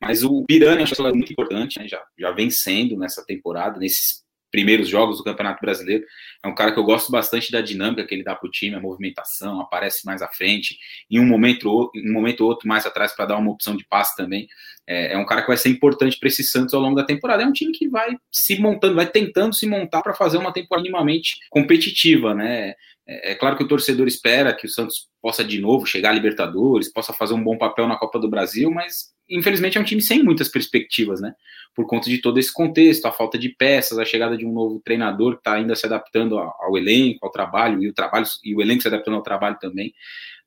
mas 0.00 0.22
o 0.22 0.44
Pirani 0.44 0.82
acho 0.82 0.94
que 0.94 1.02
é 1.02 1.12
muito 1.12 1.32
importante, 1.32 1.78
né, 1.78 1.88
já, 1.88 2.04
já 2.18 2.30
vem 2.30 2.50
sendo 2.50 2.96
nessa 2.96 3.24
temporada, 3.24 3.78
nesses 3.78 4.24
primeiros 4.56 4.88
jogos 4.88 5.18
do 5.18 5.24
Campeonato 5.24 5.60
Brasileiro. 5.60 6.02
É 6.42 6.48
um 6.48 6.54
cara 6.54 6.72
que 6.72 6.78
eu 6.78 6.82
gosto 6.82 7.12
bastante 7.12 7.52
da 7.52 7.60
dinâmica 7.60 8.06
que 8.06 8.14
ele 8.14 8.24
dá 8.24 8.34
para 8.34 8.48
o 8.48 8.50
time, 8.50 8.74
a 8.74 8.80
movimentação, 8.80 9.60
aparece 9.60 10.06
mais 10.06 10.22
à 10.22 10.28
frente, 10.28 10.78
em 11.10 11.20
um 11.20 11.26
momento, 11.26 11.90
em 11.94 12.08
um 12.08 12.14
momento 12.14 12.40
ou 12.40 12.48
outro 12.48 12.66
mais 12.66 12.86
atrás 12.86 13.14
para 13.14 13.26
dar 13.26 13.36
uma 13.36 13.50
opção 13.50 13.76
de 13.76 13.84
passe 13.84 14.16
também. 14.16 14.48
É, 14.86 15.12
é 15.12 15.18
um 15.18 15.26
cara 15.26 15.42
que 15.42 15.48
vai 15.48 15.58
ser 15.58 15.68
importante 15.68 16.18
para 16.18 16.28
esse 16.28 16.42
Santos 16.42 16.72
ao 16.72 16.80
longo 16.80 16.96
da 16.96 17.04
temporada. 17.04 17.42
É 17.42 17.46
um 17.46 17.52
time 17.52 17.70
que 17.70 17.86
vai 17.86 18.16
se 18.32 18.58
montando, 18.58 18.94
vai 18.94 19.06
tentando 19.06 19.54
se 19.54 19.66
montar 19.66 20.00
para 20.00 20.14
fazer 20.14 20.38
uma 20.38 20.54
temporada 20.54 20.84
minimamente 20.84 21.36
competitiva, 21.50 22.34
né? 22.34 22.72
É, 23.06 23.32
é 23.32 23.34
claro 23.34 23.56
que 23.56 23.62
o 23.62 23.68
torcedor 23.68 24.06
espera 24.06 24.54
que 24.54 24.66
o 24.66 24.70
Santos 24.70 25.08
possa 25.22 25.44
de 25.44 25.60
novo 25.60 25.86
chegar 25.86 26.10
à 26.10 26.12
Libertadores, 26.12 26.92
possa 26.92 27.12
fazer 27.12 27.34
um 27.34 27.42
bom 27.42 27.56
papel 27.56 27.86
na 27.86 27.96
Copa 27.96 28.18
do 28.18 28.28
Brasil, 28.28 28.70
mas 28.70 29.14
infelizmente 29.28 29.76
é 29.76 29.80
um 29.80 29.84
time 29.84 30.02
sem 30.02 30.22
muitas 30.22 30.48
perspectivas, 30.48 31.20
né? 31.20 31.32
Por 31.74 31.86
conta 31.86 32.08
de 32.08 32.18
todo 32.18 32.38
esse 32.38 32.52
contexto, 32.52 33.06
a 33.06 33.12
falta 33.12 33.38
de 33.38 33.50
peças, 33.50 33.98
a 33.98 34.04
chegada 34.04 34.36
de 34.36 34.46
um 34.46 34.52
novo 34.52 34.80
treinador 34.84 35.34
que 35.34 35.40
está 35.40 35.54
ainda 35.54 35.74
se 35.74 35.84
adaptando 35.84 36.38
ao, 36.38 36.76
elenco, 36.76 37.24
ao 37.26 37.30
trabalho, 37.30 37.82
e 37.82 37.88
o 37.88 37.92
trabalho 37.92 38.26
e 38.44 38.54
o 38.54 38.62
elenco 38.62 38.82
se 38.82 38.88
adaptando 38.88 39.16
ao 39.16 39.22
trabalho 39.22 39.58
também. 39.60 39.92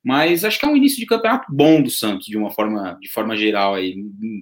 Mas 0.02 0.44
acho 0.44 0.58
que 0.58 0.64
é 0.64 0.68
um 0.68 0.76
início 0.76 0.98
de 0.98 1.06
campeonato 1.06 1.46
bom 1.54 1.82
do 1.82 1.90
Santos, 1.90 2.26
de 2.26 2.36
uma 2.36 2.50
forma, 2.50 2.98
de 3.00 3.08
forma 3.10 3.36
geral, 3.36 3.74
aí, 3.74 3.96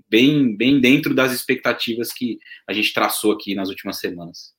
bem, 0.08 0.56
bem 0.56 0.80
dentro 0.80 1.14
das 1.14 1.32
expectativas 1.32 2.12
que 2.12 2.38
a 2.66 2.72
gente 2.72 2.94
traçou 2.94 3.32
aqui 3.32 3.56
nas 3.56 3.68
últimas 3.68 3.98
semanas. 3.98 4.56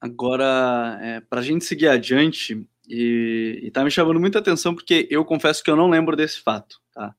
Agora, 0.00 0.98
é, 1.02 1.20
para 1.20 1.40
a 1.40 1.42
gente 1.42 1.64
seguir 1.64 1.88
adiante, 1.88 2.66
e, 2.88 3.60
e 3.62 3.70
tá 3.70 3.82
me 3.82 3.90
chamando 3.90 4.20
muita 4.20 4.38
atenção 4.38 4.74
porque 4.74 5.06
eu 5.10 5.24
confesso 5.24 5.62
que 5.62 5.70
eu 5.70 5.76
não 5.76 5.90
lembro 5.90 6.16
desse 6.16 6.40
fato, 6.40 6.78
tá? 6.94 7.14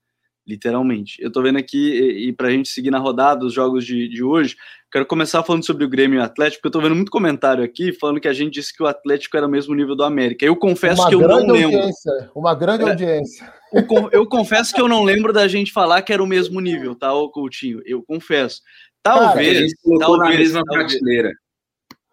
Literalmente. 0.46 1.22
Eu 1.22 1.30
tô 1.30 1.42
vendo 1.42 1.58
aqui, 1.58 1.92
e, 1.92 2.30
e 2.30 2.34
para 2.34 2.48
a 2.48 2.52
gente 2.52 2.70
seguir 2.70 2.90
na 2.90 3.00
rodada 3.00 3.46
os 3.46 3.54
jogos 3.54 3.86
de, 3.86 4.08
de 4.08 4.24
hoje, 4.24 4.56
quero 4.90 5.06
começar 5.06 5.44
falando 5.44 5.66
sobre 5.66 5.84
o 5.84 5.90
Grêmio 5.90 6.18
e 6.18 6.22
o 6.22 6.24
Atlético, 6.24 6.62
porque 6.62 6.68
eu 6.68 6.80
tô 6.80 6.88
vendo 6.88 6.96
muito 6.96 7.12
comentário 7.12 7.64
aqui 7.64 7.92
falando 7.92 8.22
que 8.22 8.30
a 8.30 8.34
gente 8.34 8.54
disse 8.54 8.74
que 8.74 8.82
o 8.82 8.88
Atlético 8.88 9.36
era 9.36 9.46
o 9.46 9.50
mesmo 9.50 9.76
nível 9.76 9.94
do 9.94 10.04
América. 10.04 10.46
Eu 10.46 10.56
confesso 10.56 11.02
uma 11.02 11.10
que 11.10 11.16
eu 11.16 11.28
não 11.28 11.46
lembro. 11.48 11.90
Uma 12.34 12.56
grande 12.56 12.84
é, 12.84 12.90
audiência. 12.90 13.54
Eu, 13.74 14.10
eu 14.14 14.26
confesso 14.26 14.74
que 14.74 14.80
eu 14.80 14.88
não 14.88 15.04
lembro 15.04 15.34
da 15.34 15.50
gente 15.50 15.74
falar 15.74 16.02
que 16.02 16.14
era 16.14 16.24
o 16.24 16.28
mesmo 16.28 16.62
nível, 16.62 16.96
tá, 16.96 17.14
ô 17.14 17.30
Coutinho? 17.30 17.82
Eu 17.86 18.02
confesso. 18.02 18.62
Talvez. 19.04 19.74
Cara, 19.74 20.00
talvez, 20.00 20.54
na 20.54 20.62
mesma 20.62 20.64
prateleira. 20.64 21.34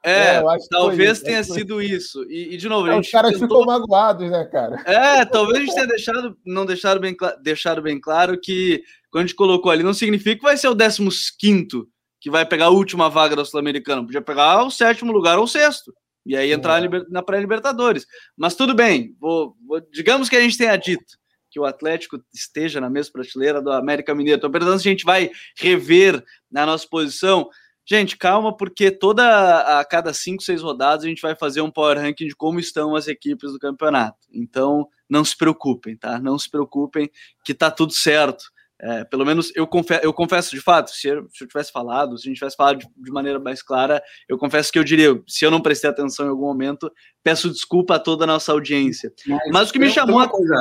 É, 0.05 0.37
é 0.37 0.43
talvez 0.71 1.21
tenha 1.21 1.43
sido 1.43 1.81
isso. 1.81 2.25
E, 2.29 2.55
e 2.55 2.57
de 2.59 2.69
novo, 2.69 2.87
é, 2.89 2.99
os 2.99 3.11
caras 3.11 3.33
tentou... 3.33 3.63
ficam 3.63 3.65
magoados, 3.65 4.31
né, 4.31 4.45
cara? 4.45 4.83
É, 4.85 5.25
talvez 5.25 5.57
a 5.57 5.61
gente 5.61 5.75
tenha 5.75 5.87
deixado, 5.87 6.37
não 6.45 6.67
deixado 6.67 7.01
bem, 7.01 7.17
deixado 7.43 7.81
bem 7.81 7.99
claro 7.99 8.39
que 8.39 8.83
quando 9.11 9.25
a 9.25 9.27
gente 9.27 9.37
colocou 9.37 9.73
ali, 9.73 9.83
não 9.83 9.95
significa 9.95 10.37
que 10.37 10.43
vai 10.43 10.57
ser 10.57 10.69
o 10.69 10.77
15 10.77 11.87
que 12.21 12.31
vai 12.31 12.45
pegar 12.45 12.67
a 12.67 12.71
última 12.71 13.09
vaga 13.09 13.37
da 13.37 13.45
Sul-Americana. 13.45 14.03
Podia 14.03 14.23
pegar 14.23 14.63
o 14.65 14.71
sétimo 14.71 15.13
lugar 15.13 15.39
ou 15.39 15.45
o 15.45 15.49
sexto. 15.49 15.93
E 16.27 16.37
aí 16.37 16.53
entrar 16.53 16.83
é. 16.83 16.89
na 17.09 17.23
pré-Libertadores. 17.23 18.07
Mas 18.37 18.55
tudo 18.55 18.75
bem, 18.75 19.15
vou, 19.21 19.55
vou, 19.67 19.81
digamos 19.93 20.29
que 20.29 20.37
a 20.37 20.41
gente 20.41 20.57
tenha 20.57 20.75
dito 20.77 21.19
que 21.51 21.61
o 21.61 21.65
Atlético 21.65 22.19
esteja 22.35 22.81
na 22.81 22.91
mesma 22.91 23.13
prateleira 23.13 23.63
do 23.63 23.71
América 23.71 24.13
Mineiro. 24.15 24.39
Estou 24.39 24.51
perguntando 24.51 24.81
se 24.81 24.89
a 24.89 24.91
gente 24.91 25.05
vai 25.05 25.31
rever 25.57 26.21
na 26.51 26.67
nossa 26.67 26.85
posição. 26.91 27.49
Gente, 27.87 28.17
calma, 28.17 28.57
porque 28.57 28.91
toda 28.91 29.79
a 29.79 29.85
cada 29.85 30.15
cinco, 30.15 30.43
seis 30.43 30.63
rodadas 30.63 31.05
a 31.05 31.09
gente 31.09 31.21
vai 31.21 31.37
fazer 31.37 31.61
um 31.61 31.71
power 31.71 31.99
ranking 31.99 32.27
de 32.27 32.35
como 32.35 32.59
estão 32.59 32.97
as 32.97 33.09
equipes 33.09 33.53
do 33.53 33.59
campeonato. 33.59 34.19
Então, 34.33 34.89
não 35.09 35.25
se 35.25 35.37
preocupem, 35.37 35.97
tá? 35.97 36.19
Não 36.19 36.39
se 36.39 36.51
preocupem 36.51 37.11
que 37.45 37.53
tá 37.53 37.71
tudo 37.71 37.93
certo. 37.93 38.45
É, 38.81 39.05
pelo 39.05 39.25
menos 39.25 39.53
eu 39.55 39.67
confesso, 39.67 40.05
eu 40.05 40.13
confesso 40.13 40.51
de 40.51 40.61
fato, 40.61 40.91
se 40.91 41.09
eu, 41.09 41.29
se 41.31 41.45
eu 41.45 41.49
tivesse 41.49 41.71
falado, 41.71 42.19
se 42.19 42.27
a 42.27 42.29
gente 42.29 42.39
tivesse 42.39 42.57
falado 42.57 42.79
de, 42.79 42.89
de, 42.97 43.11
maneira 43.13 43.39
mais 43.39 43.63
clara, 43.63 44.03
eu 44.29 44.37
confesso 44.37 44.73
que 44.73 44.79
eu 44.79 44.85
diria, 44.85 45.23
se 45.29 45.45
eu 45.45 45.51
não 45.51 45.61
prestei 45.61 45.89
atenção 45.89 46.27
em 46.27 46.31
algum 46.31 46.47
momento, 46.47 46.91
peço 47.23 47.51
desculpa 47.51 47.95
a 47.95 47.99
toda 48.01 48.25
a 48.25 48.27
nossa 48.27 48.51
audiência. 48.51 49.13
Mas, 49.27 49.51
Mas 49.53 49.71
o 49.71 49.73
que 49.73 49.79
me 49.79 49.91
chamou. 49.91 50.17
Uma 50.17 50.29
coisa, 50.29 50.61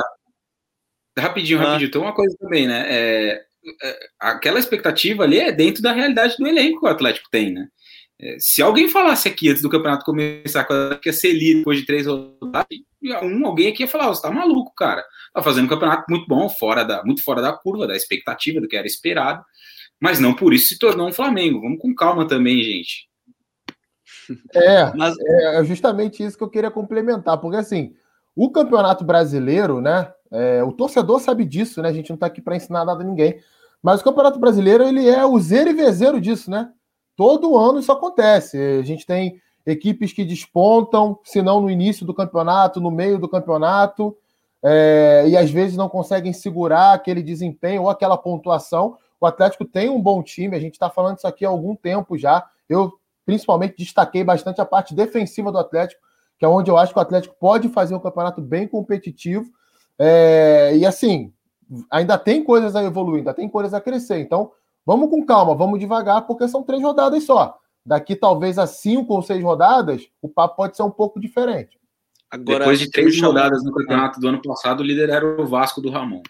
rapidinho, 1.18 1.60
ah. 1.60 1.64
rapidinho, 1.64 1.90
tem 1.90 2.00
uma 2.00 2.14
coisa 2.14 2.36
também, 2.38 2.68
né? 2.68 2.86
É, 2.88 3.46
aquela 4.18 4.58
expectativa 4.58 5.24
ali 5.24 5.38
é 5.38 5.52
dentro 5.52 5.82
da 5.82 5.92
realidade 5.92 6.36
do 6.38 6.46
elenco 6.46 6.80
que 6.80 6.86
o 6.86 6.90
Atlético 6.90 7.28
tem, 7.30 7.52
né? 7.52 7.68
É, 8.20 8.36
se 8.38 8.62
alguém 8.62 8.88
falasse 8.88 9.28
aqui 9.28 9.50
antes 9.50 9.62
do 9.62 9.68
campeonato 9.68 10.04
começar 10.04 10.64
que 11.00 11.08
ia 11.08 11.12
ser 11.12 11.32
líder 11.32 11.58
depois 11.58 11.78
de 11.78 11.86
três 11.86 12.06
rodadas, 12.06 12.78
um, 13.22 13.46
alguém 13.46 13.68
aqui 13.68 13.82
ia 13.82 13.88
falar: 13.88 14.08
você 14.08 14.22
tá 14.22 14.30
maluco, 14.30 14.72
cara. 14.76 15.04
Tá 15.32 15.42
fazendo 15.42 15.64
um 15.64 15.68
campeonato 15.68 16.04
muito 16.08 16.26
bom, 16.26 16.48
fora 16.48 16.84
da, 16.84 17.04
muito 17.04 17.22
fora 17.22 17.42
da 17.42 17.52
curva, 17.52 17.86
da 17.86 17.96
expectativa, 17.96 18.60
do 18.60 18.68
que 18.68 18.76
era 18.76 18.86
esperado, 18.86 19.44
mas 20.00 20.20
não 20.20 20.34
por 20.34 20.54
isso 20.54 20.68
se 20.68 20.78
tornou 20.78 21.08
um 21.08 21.12
Flamengo. 21.12 21.60
Vamos 21.60 21.80
com 21.80 21.94
calma 21.94 22.26
também, 22.26 22.62
gente. 22.62 23.08
É, 24.54 24.92
mas... 24.96 25.14
é 25.18 25.64
justamente 25.64 26.22
isso 26.22 26.38
que 26.38 26.44
eu 26.44 26.48
queria 26.48 26.70
complementar, 26.70 27.38
porque 27.38 27.56
assim, 27.56 27.94
o 28.36 28.50
campeonato 28.50 29.04
brasileiro, 29.04 29.80
né? 29.80 30.12
É, 30.30 30.62
o 30.64 30.72
torcedor 30.72 31.20
sabe 31.20 31.44
disso, 31.44 31.80
né? 31.80 31.88
A 31.88 31.92
gente 31.92 32.10
não 32.10 32.16
tá 32.16 32.26
aqui 32.26 32.40
para 32.40 32.56
ensinar 32.56 32.84
nada 32.84 33.02
a 33.02 33.06
ninguém. 33.06 33.38
Mas 33.84 34.00
o 34.00 34.04
Campeonato 34.04 34.38
Brasileiro, 34.38 34.82
ele 34.82 35.06
é 35.06 35.26
o 35.26 35.38
zero 35.38 35.68
e 35.68 35.74
vezeiro 35.74 36.18
disso, 36.18 36.50
né? 36.50 36.70
Todo 37.14 37.56
ano 37.56 37.78
isso 37.78 37.92
acontece. 37.92 38.56
A 38.56 38.82
gente 38.82 39.04
tem 39.04 39.40
equipes 39.66 40.10
que 40.10 40.24
despontam, 40.24 41.18
se 41.22 41.42
não 41.42 41.60
no 41.60 41.70
início 41.70 42.06
do 42.06 42.14
campeonato, 42.14 42.80
no 42.80 42.90
meio 42.90 43.18
do 43.18 43.28
campeonato, 43.28 44.16
é, 44.62 45.24
e 45.28 45.36
às 45.36 45.50
vezes 45.50 45.76
não 45.76 45.88
conseguem 45.88 46.32
segurar 46.32 46.94
aquele 46.94 47.22
desempenho 47.22 47.82
ou 47.82 47.90
aquela 47.90 48.16
pontuação. 48.16 48.96
O 49.20 49.26
Atlético 49.26 49.66
tem 49.66 49.90
um 49.90 50.00
bom 50.00 50.22
time, 50.22 50.56
a 50.56 50.60
gente 50.60 50.74
está 50.74 50.88
falando 50.88 51.18
isso 51.18 51.26
aqui 51.26 51.44
há 51.44 51.48
algum 51.50 51.76
tempo 51.76 52.16
já. 52.16 52.42
Eu, 52.66 52.90
principalmente, 53.26 53.76
destaquei 53.76 54.24
bastante 54.24 54.62
a 54.62 54.64
parte 54.64 54.94
defensiva 54.94 55.52
do 55.52 55.58
Atlético, 55.58 56.00
que 56.38 56.44
é 56.44 56.48
onde 56.48 56.70
eu 56.70 56.76
acho 56.76 56.92
que 56.92 56.98
o 56.98 57.02
Atlético 57.02 57.36
pode 57.38 57.68
fazer 57.68 57.94
um 57.94 58.00
campeonato 58.00 58.40
bem 58.40 58.66
competitivo. 58.66 59.46
É, 59.98 60.76
e 60.76 60.84
assim, 60.84 61.32
ainda 61.90 62.18
tem 62.18 62.42
coisas 62.42 62.74
a 62.74 62.82
evoluir, 62.82 63.18
ainda 63.18 63.34
tem 63.34 63.48
coisas 63.48 63.74
a 63.74 63.80
crescer. 63.80 64.18
Então, 64.18 64.50
vamos 64.84 65.10
com 65.10 65.24
calma, 65.24 65.54
vamos 65.54 65.78
devagar, 65.78 66.26
porque 66.26 66.48
são 66.48 66.62
três 66.62 66.82
rodadas 66.82 67.24
só. 67.24 67.58
Daqui 67.86 68.16
talvez 68.16 68.58
a 68.58 68.66
cinco 68.66 69.14
ou 69.14 69.22
seis 69.22 69.42
rodadas, 69.42 70.08
o 70.20 70.28
papo 70.28 70.56
pode 70.56 70.76
ser 70.76 70.82
um 70.82 70.90
pouco 70.90 71.20
diferente. 71.20 71.78
Agora, 72.30 72.60
Depois 72.60 72.78
de 72.80 72.90
três 72.90 73.20
rodadas 73.20 73.62
no 73.62 73.72
campeonato 73.72 74.18
do 74.18 74.28
ano 74.28 74.42
passado, 74.42 74.80
o 74.80 74.82
líder 74.82 75.10
era 75.10 75.40
o 75.40 75.46
Vasco 75.46 75.80
do 75.80 75.90
Ramon. 75.90 76.22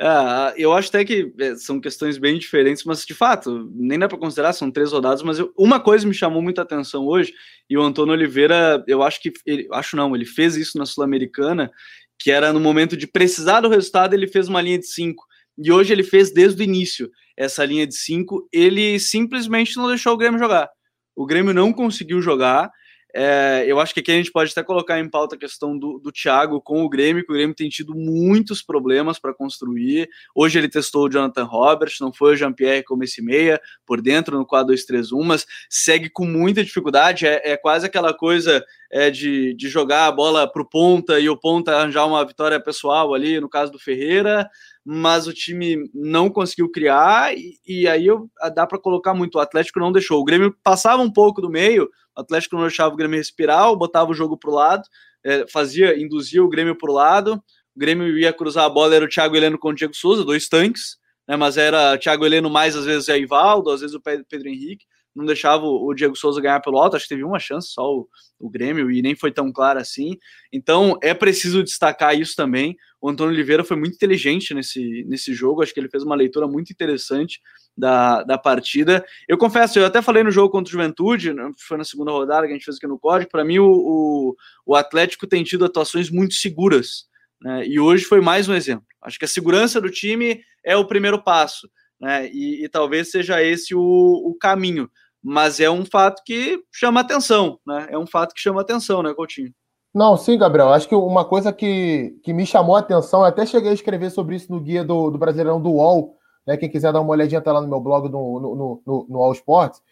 É, 0.00 0.54
eu 0.56 0.72
acho 0.72 0.88
até 0.88 1.04
que 1.04 1.30
é, 1.38 1.54
são 1.56 1.78
questões 1.78 2.16
bem 2.16 2.38
diferentes, 2.38 2.84
mas 2.84 3.04
de 3.04 3.12
fato, 3.12 3.70
nem 3.74 3.98
dá 3.98 4.08
para 4.08 4.16
considerar, 4.16 4.54
são 4.54 4.70
três 4.70 4.92
rodadas, 4.92 5.22
mas 5.22 5.38
eu, 5.38 5.52
uma 5.58 5.78
coisa 5.78 6.06
me 6.06 6.14
chamou 6.14 6.40
muita 6.40 6.62
atenção 6.62 7.06
hoje, 7.06 7.34
e 7.68 7.76
o 7.76 7.82
Antônio 7.82 8.14
Oliveira, 8.14 8.82
eu 8.88 9.02
acho 9.02 9.20
que, 9.20 9.30
ele, 9.44 9.68
acho 9.72 9.96
não, 9.96 10.14
ele 10.16 10.24
fez 10.24 10.56
isso 10.56 10.78
na 10.78 10.86
Sul-Americana, 10.86 11.70
que 12.18 12.30
era 12.30 12.50
no 12.52 12.60
momento 12.60 12.96
de 12.96 13.06
precisar 13.06 13.60
do 13.60 13.68
resultado, 13.68 14.14
ele 14.14 14.26
fez 14.26 14.48
uma 14.48 14.62
linha 14.62 14.78
de 14.78 14.86
cinco. 14.86 15.24
E 15.58 15.70
hoje 15.70 15.92
ele 15.92 16.02
fez 16.02 16.32
desde 16.32 16.62
o 16.62 16.64
início 16.64 17.10
essa 17.36 17.64
linha 17.64 17.86
de 17.86 17.94
cinco. 17.94 18.48
Ele 18.52 18.98
simplesmente 18.98 19.76
não 19.76 19.88
deixou 19.88 20.14
o 20.14 20.16
Grêmio 20.16 20.38
jogar. 20.38 20.68
O 21.16 21.26
Grêmio 21.26 21.52
não 21.52 21.72
conseguiu 21.72 22.20
jogar. 22.20 22.70
É, 23.14 23.64
eu 23.66 23.80
acho 23.80 23.92
que 23.92 24.00
aqui 24.00 24.10
a 24.12 24.16
gente 24.16 24.32
pode 24.32 24.50
até 24.50 24.62
colocar 24.62 24.98
em 24.98 25.08
pauta 25.08 25.34
a 25.34 25.38
questão 25.38 25.78
do, 25.78 25.98
do 25.98 26.12
Thiago 26.12 26.60
com 26.60 26.82
o 26.84 26.88
Grêmio, 26.88 27.24
que 27.24 27.30
o 27.30 27.34
Grêmio 27.34 27.54
tem 27.54 27.68
tido 27.68 27.94
muitos 27.94 28.62
problemas 28.62 29.18
para 29.18 29.34
construir. 29.34 30.08
Hoje 30.34 30.58
ele 30.58 30.68
testou 30.68 31.06
o 31.06 31.10
Jonathan 31.10 31.44
Roberts, 31.44 32.00
não 32.00 32.12
foi 32.12 32.32
o 32.32 32.36
Jean-Pierre 32.36 32.84
como 32.84 33.04
esse 33.04 33.22
meia, 33.22 33.60
por 33.86 34.00
dentro 34.00 34.38
no 34.38 34.46
4-2-3-1, 34.46 35.22
mas 35.24 35.46
segue 35.68 36.08
com 36.08 36.24
muita 36.24 36.64
dificuldade. 36.64 37.26
É, 37.26 37.52
é 37.52 37.56
quase 37.56 37.86
aquela 37.86 38.14
coisa 38.14 38.64
é, 38.90 39.10
de, 39.10 39.54
de 39.54 39.68
jogar 39.68 40.06
a 40.06 40.12
bola 40.12 40.50
para 40.50 40.62
o 40.62 40.68
ponta 40.68 41.20
e 41.20 41.28
o 41.28 41.36
ponta 41.36 41.76
arranjar 41.76 42.06
uma 42.06 42.24
vitória 42.24 42.60
pessoal 42.60 43.14
ali, 43.14 43.40
no 43.40 43.48
caso 43.48 43.70
do 43.70 43.78
Ferreira, 43.78 44.48
mas 44.92 45.28
o 45.28 45.32
time 45.32 45.88
não 45.94 46.28
conseguiu 46.28 46.68
criar, 46.68 47.32
e, 47.32 47.60
e 47.64 47.86
aí 47.86 48.08
eu, 48.08 48.28
dá 48.52 48.66
para 48.66 48.76
colocar 48.76 49.14
muito. 49.14 49.36
O 49.36 49.40
Atlético 49.40 49.78
não 49.78 49.92
deixou. 49.92 50.20
O 50.20 50.24
Grêmio 50.24 50.52
passava 50.64 51.00
um 51.00 51.12
pouco 51.12 51.40
do 51.40 51.48
meio, 51.48 51.88
o 52.16 52.20
Atlético 52.20 52.56
não 52.56 52.62
deixava 52.62 52.92
o 52.92 52.96
Grêmio 52.96 53.16
respirar, 53.16 53.72
botava 53.76 54.10
o 54.10 54.14
jogo 54.14 54.36
para 54.36 54.50
o 54.50 54.54
lado, 54.54 54.82
é, 55.24 55.46
fazia, 55.46 55.96
induzia 55.96 56.42
o 56.42 56.48
Grêmio 56.48 56.76
para 56.76 56.90
o 56.90 56.94
lado, 56.94 57.34
o 57.76 57.78
Grêmio 57.78 58.18
ia 58.18 58.32
cruzar 58.32 58.64
a 58.64 58.68
bola, 58.68 58.96
era 58.96 59.04
o 59.04 59.08
Thiago 59.08 59.36
Heleno 59.36 59.56
com 59.56 59.68
o 59.68 59.72
Diego 59.72 59.94
Souza, 59.94 60.24
dois 60.24 60.48
tanques, 60.48 60.96
né, 61.28 61.36
mas 61.36 61.56
era 61.56 61.96
Thiago 61.96 62.26
Heleno 62.26 62.50
mais, 62.50 62.74
às 62.74 62.84
vezes, 62.84 63.08
é 63.08 63.16
Ivaldo, 63.16 63.70
às 63.70 63.82
vezes 63.82 63.94
o 63.94 64.00
Pedro 64.00 64.48
Henrique, 64.48 64.86
não 65.14 65.24
deixava 65.24 65.64
o 65.64 65.92
Diego 65.94 66.16
Souza 66.16 66.40
ganhar 66.40 66.60
pelo 66.60 66.78
alto, 66.78 66.96
acho 66.96 67.04
que 67.04 67.14
teve 67.14 67.24
uma 67.24 67.38
chance 67.38 67.68
só 67.68 67.82
o, 67.82 68.08
o 68.38 68.48
Grêmio 68.48 68.90
e 68.90 69.02
nem 69.02 69.14
foi 69.14 69.32
tão 69.32 69.52
claro 69.52 69.78
assim. 69.78 70.16
Então 70.52 70.98
é 71.02 71.12
preciso 71.12 71.62
destacar 71.62 72.18
isso 72.18 72.36
também. 72.36 72.76
O 73.00 73.08
Antônio 73.08 73.32
Oliveira 73.32 73.64
foi 73.64 73.76
muito 73.76 73.94
inteligente 73.94 74.54
nesse, 74.54 75.04
nesse 75.08 75.32
jogo, 75.32 75.62
acho 75.62 75.72
que 75.72 75.80
ele 75.80 75.88
fez 75.88 76.02
uma 76.02 76.14
leitura 76.14 76.46
muito 76.46 76.70
interessante 76.70 77.40
da, 77.76 78.22
da 78.22 78.38
partida. 78.38 79.04
Eu 79.26 79.38
confesso, 79.38 79.78
eu 79.78 79.86
até 79.86 80.02
falei 80.02 80.22
no 80.22 80.30
jogo 80.30 80.50
contra 80.50 80.68
o 80.68 80.72
Juventude, 80.72 81.32
né, 81.32 81.50
foi 81.58 81.78
na 81.78 81.84
segunda 81.84 82.12
rodada 82.12 82.46
que 82.46 82.52
a 82.52 82.56
gente 82.56 82.64
fez 82.64 82.76
aqui 82.76 82.86
no 82.86 82.98
Código, 82.98 83.30
para 83.30 83.44
mim 83.44 83.58
o, 83.58 83.70
o, 83.70 84.36
o, 84.66 84.74
Atlético 84.74 85.26
tem 85.26 85.42
tido 85.42 85.64
atuações 85.64 86.10
muito 86.10 86.34
seguras, 86.34 87.06
né, 87.40 87.66
e 87.66 87.80
hoje 87.80 88.04
foi 88.04 88.20
mais 88.20 88.48
um 88.48 88.54
exemplo. 88.54 88.84
Acho 89.02 89.18
que 89.18 89.24
a 89.24 89.28
segurança 89.28 89.80
do 89.80 89.90
time 89.90 90.42
é 90.62 90.76
o 90.76 90.86
primeiro 90.86 91.22
passo, 91.22 91.70
né, 92.00 92.28
e, 92.28 92.64
e 92.64 92.68
talvez 92.68 93.10
seja 93.10 93.42
esse 93.42 93.74
o, 93.74 93.80
o 93.80 94.34
caminho, 94.40 94.90
mas 95.22 95.60
é 95.60 95.70
um 95.70 95.84
fato 95.84 96.22
que 96.24 96.62
chama 96.72 97.00
atenção, 97.00 97.58
né, 97.66 97.88
é 97.90 97.98
um 97.98 98.06
fato 98.06 98.34
que 98.34 98.40
chama 98.40 98.60
atenção, 98.60 99.02
né, 99.02 99.12
Coutinho? 99.12 99.52
Não, 99.92 100.16
sim, 100.16 100.38
Gabriel. 100.38 100.68
Acho 100.68 100.88
que 100.88 100.94
uma 100.94 101.24
coisa 101.24 101.52
que, 101.52 102.16
que 102.22 102.32
me 102.32 102.46
chamou 102.46 102.76
a 102.76 102.78
atenção, 102.78 103.24
até 103.24 103.44
cheguei 103.44 103.72
a 103.72 103.74
escrever 103.74 104.10
sobre 104.10 104.36
isso 104.36 104.50
no 104.52 104.60
guia 104.60 104.84
do, 104.84 105.10
do 105.10 105.18
Brasileirão 105.18 105.60
do 105.60 105.70
UOL, 105.70 106.16
né? 106.46 106.56
Quem 106.56 106.68
quiser 106.68 106.92
dar 106.92 107.00
uma 107.00 107.10
olhadinha, 107.10 107.40
tá 107.40 107.52
lá 107.52 107.60
no 107.60 107.68
meu 107.68 107.80
blog 107.80 108.08
no, 108.08 108.40
no, 108.40 108.82
no, 108.86 109.06
no 109.08 109.18
All 109.18 109.32
Sports, 109.32 109.82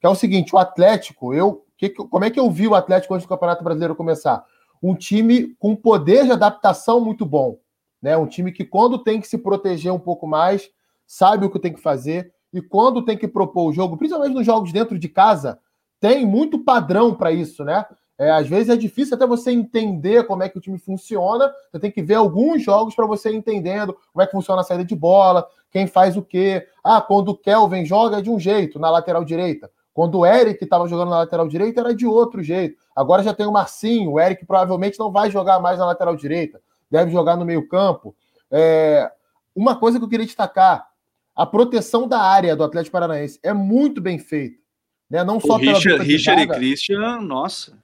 que 0.00 0.06
é 0.06 0.08
o 0.08 0.14
seguinte: 0.14 0.54
o 0.54 0.58
Atlético, 0.58 1.34
eu. 1.34 1.64
Que, 1.76 1.90
como 1.90 2.24
é 2.24 2.30
que 2.30 2.40
eu 2.40 2.50
vi 2.50 2.66
o 2.66 2.74
Atlético 2.74 3.14
antes 3.14 3.24
do 3.24 3.28
Campeonato 3.28 3.62
Brasileiro 3.62 3.94
começar? 3.94 4.44
Um 4.82 4.96
time 4.96 5.54
com 5.60 5.76
poder 5.76 6.24
de 6.24 6.32
adaptação 6.32 7.00
muito 7.00 7.24
bom. 7.24 7.58
Né? 8.02 8.16
Um 8.16 8.26
time 8.26 8.50
que, 8.50 8.64
quando 8.64 8.98
tem 8.98 9.20
que 9.20 9.28
se 9.28 9.38
proteger 9.38 9.92
um 9.92 9.98
pouco 9.98 10.26
mais, 10.26 10.68
sabe 11.08 11.46
o 11.46 11.50
que 11.50 11.58
tem 11.58 11.72
que 11.72 11.80
fazer. 11.80 12.32
E 12.52 12.62
quando 12.62 13.04
tem 13.04 13.16
que 13.16 13.26
propor 13.26 13.70
o 13.70 13.72
jogo, 13.72 13.96
principalmente 13.96 14.34
nos 14.34 14.46
jogos 14.46 14.72
dentro 14.72 14.98
de 14.98 15.08
casa, 15.08 15.58
tem 15.98 16.24
muito 16.24 16.58
padrão 16.60 17.14
para 17.14 17.32
isso, 17.32 17.64
né? 17.64 17.84
É, 18.18 18.32
às 18.32 18.48
vezes 18.48 18.68
é 18.68 18.76
difícil 18.76 19.14
até 19.14 19.24
você 19.24 19.52
entender 19.52 20.26
como 20.26 20.42
é 20.42 20.48
que 20.48 20.58
o 20.58 20.60
time 20.60 20.78
funciona. 20.78 21.52
Você 21.70 21.78
tem 21.78 21.90
que 21.90 22.02
ver 22.02 22.14
alguns 22.14 22.62
jogos 22.62 22.94
para 22.94 23.06
você 23.06 23.32
entendendo 23.32 23.96
como 24.12 24.22
é 24.22 24.26
que 24.26 24.32
funciona 24.32 24.60
a 24.60 24.64
saída 24.64 24.84
de 24.84 24.96
bola, 24.96 25.46
quem 25.70 25.86
faz 25.86 26.16
o 26.16 26.22
quê. 26.22 26.66
Ah, 26.82 27.00
quando 27.00 27.28
o 27.28 27.36
Kelvin 27.36 27.84
joga 27.84 28.18
é 28.18 28.20
de 28.20 28.28
um 28.28 28.38
jeito 28.38 28.78
na 28.78 28.90
lateral 28.90 29.24
direita. 29.24 29.70
Quando 29.94 30.18
o 30.18 30.26
Eric 30.26 30.62
estava 30.62 30.88
jogando 30.88 31.10
na 31.10 31.18
lateral 31.18 31.46
direita 31.46 31.80
era 31.80 31.94
de 31.94 32.06
outro 32.06 32.42
jeito. 32.42 32.76
Agora 32.94 33.22
já 33.22 33.32
tem 33.32 33.46
o 33.46 33.52
Marcinho. 33.52 34.12
O 34.12 34.20
Eric 34.20 34.44
provavelmente 34.44 34.98
não 34.98 35.12
vai 35.12 35.30
jogar 35.30 35.60
mais 35.60 35.78
na 35.78 35.86
lateral 35.86 36.16
direita. 36.16 36.60
Deve 36.90 37.12
jogar 37.12 37.36
no 37.36 37.44
meio-campo. 37.44 38.14
É... 38.50 39.10
Uma 39.54 39.76
coisa 39.76 39.98
que 39.98 40.04
eu 40.04 40.08
queria 40.08 40.26
destacar: 40.26 40.87
a 41.38 41.46
proteção 41.46 42.08
da 42.08 42.20
área 42.20 42.56
do 42.56 42.64
Atlético 42.64 42.94
Paranaense 42.94 43.38
é 43.44 43.52
muito 43.52 44.00
bem 44.00 44.18
feita. 44.18 44.58
Né? 45.08 45.22
Não 45.22 45.38
só 45.38 45.54
o 45.54 45.56
Richard, 45.56 46.02
Richard 46.02 46.42
e 46.42 46.48
Christian, 46.48 47.20
nossa. 47.20 47.78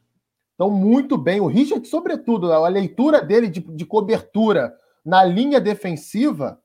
Então, 0.55 0.69
muito 0.69 1.17
bem. 1.17 1.41
O 1.41 1.47
Richard, 1.47 1.87
sobretudo, 1.87 2.53
a 2.53 2.67
leitura 2.67 3.23
dele 3.23 3.47
de, 3.47 3.61
de 3.61 3.87
cobertura 3.87 4.75
na 5.05 5.23
linha 5.23 5.61
defensiva 5.61 6.61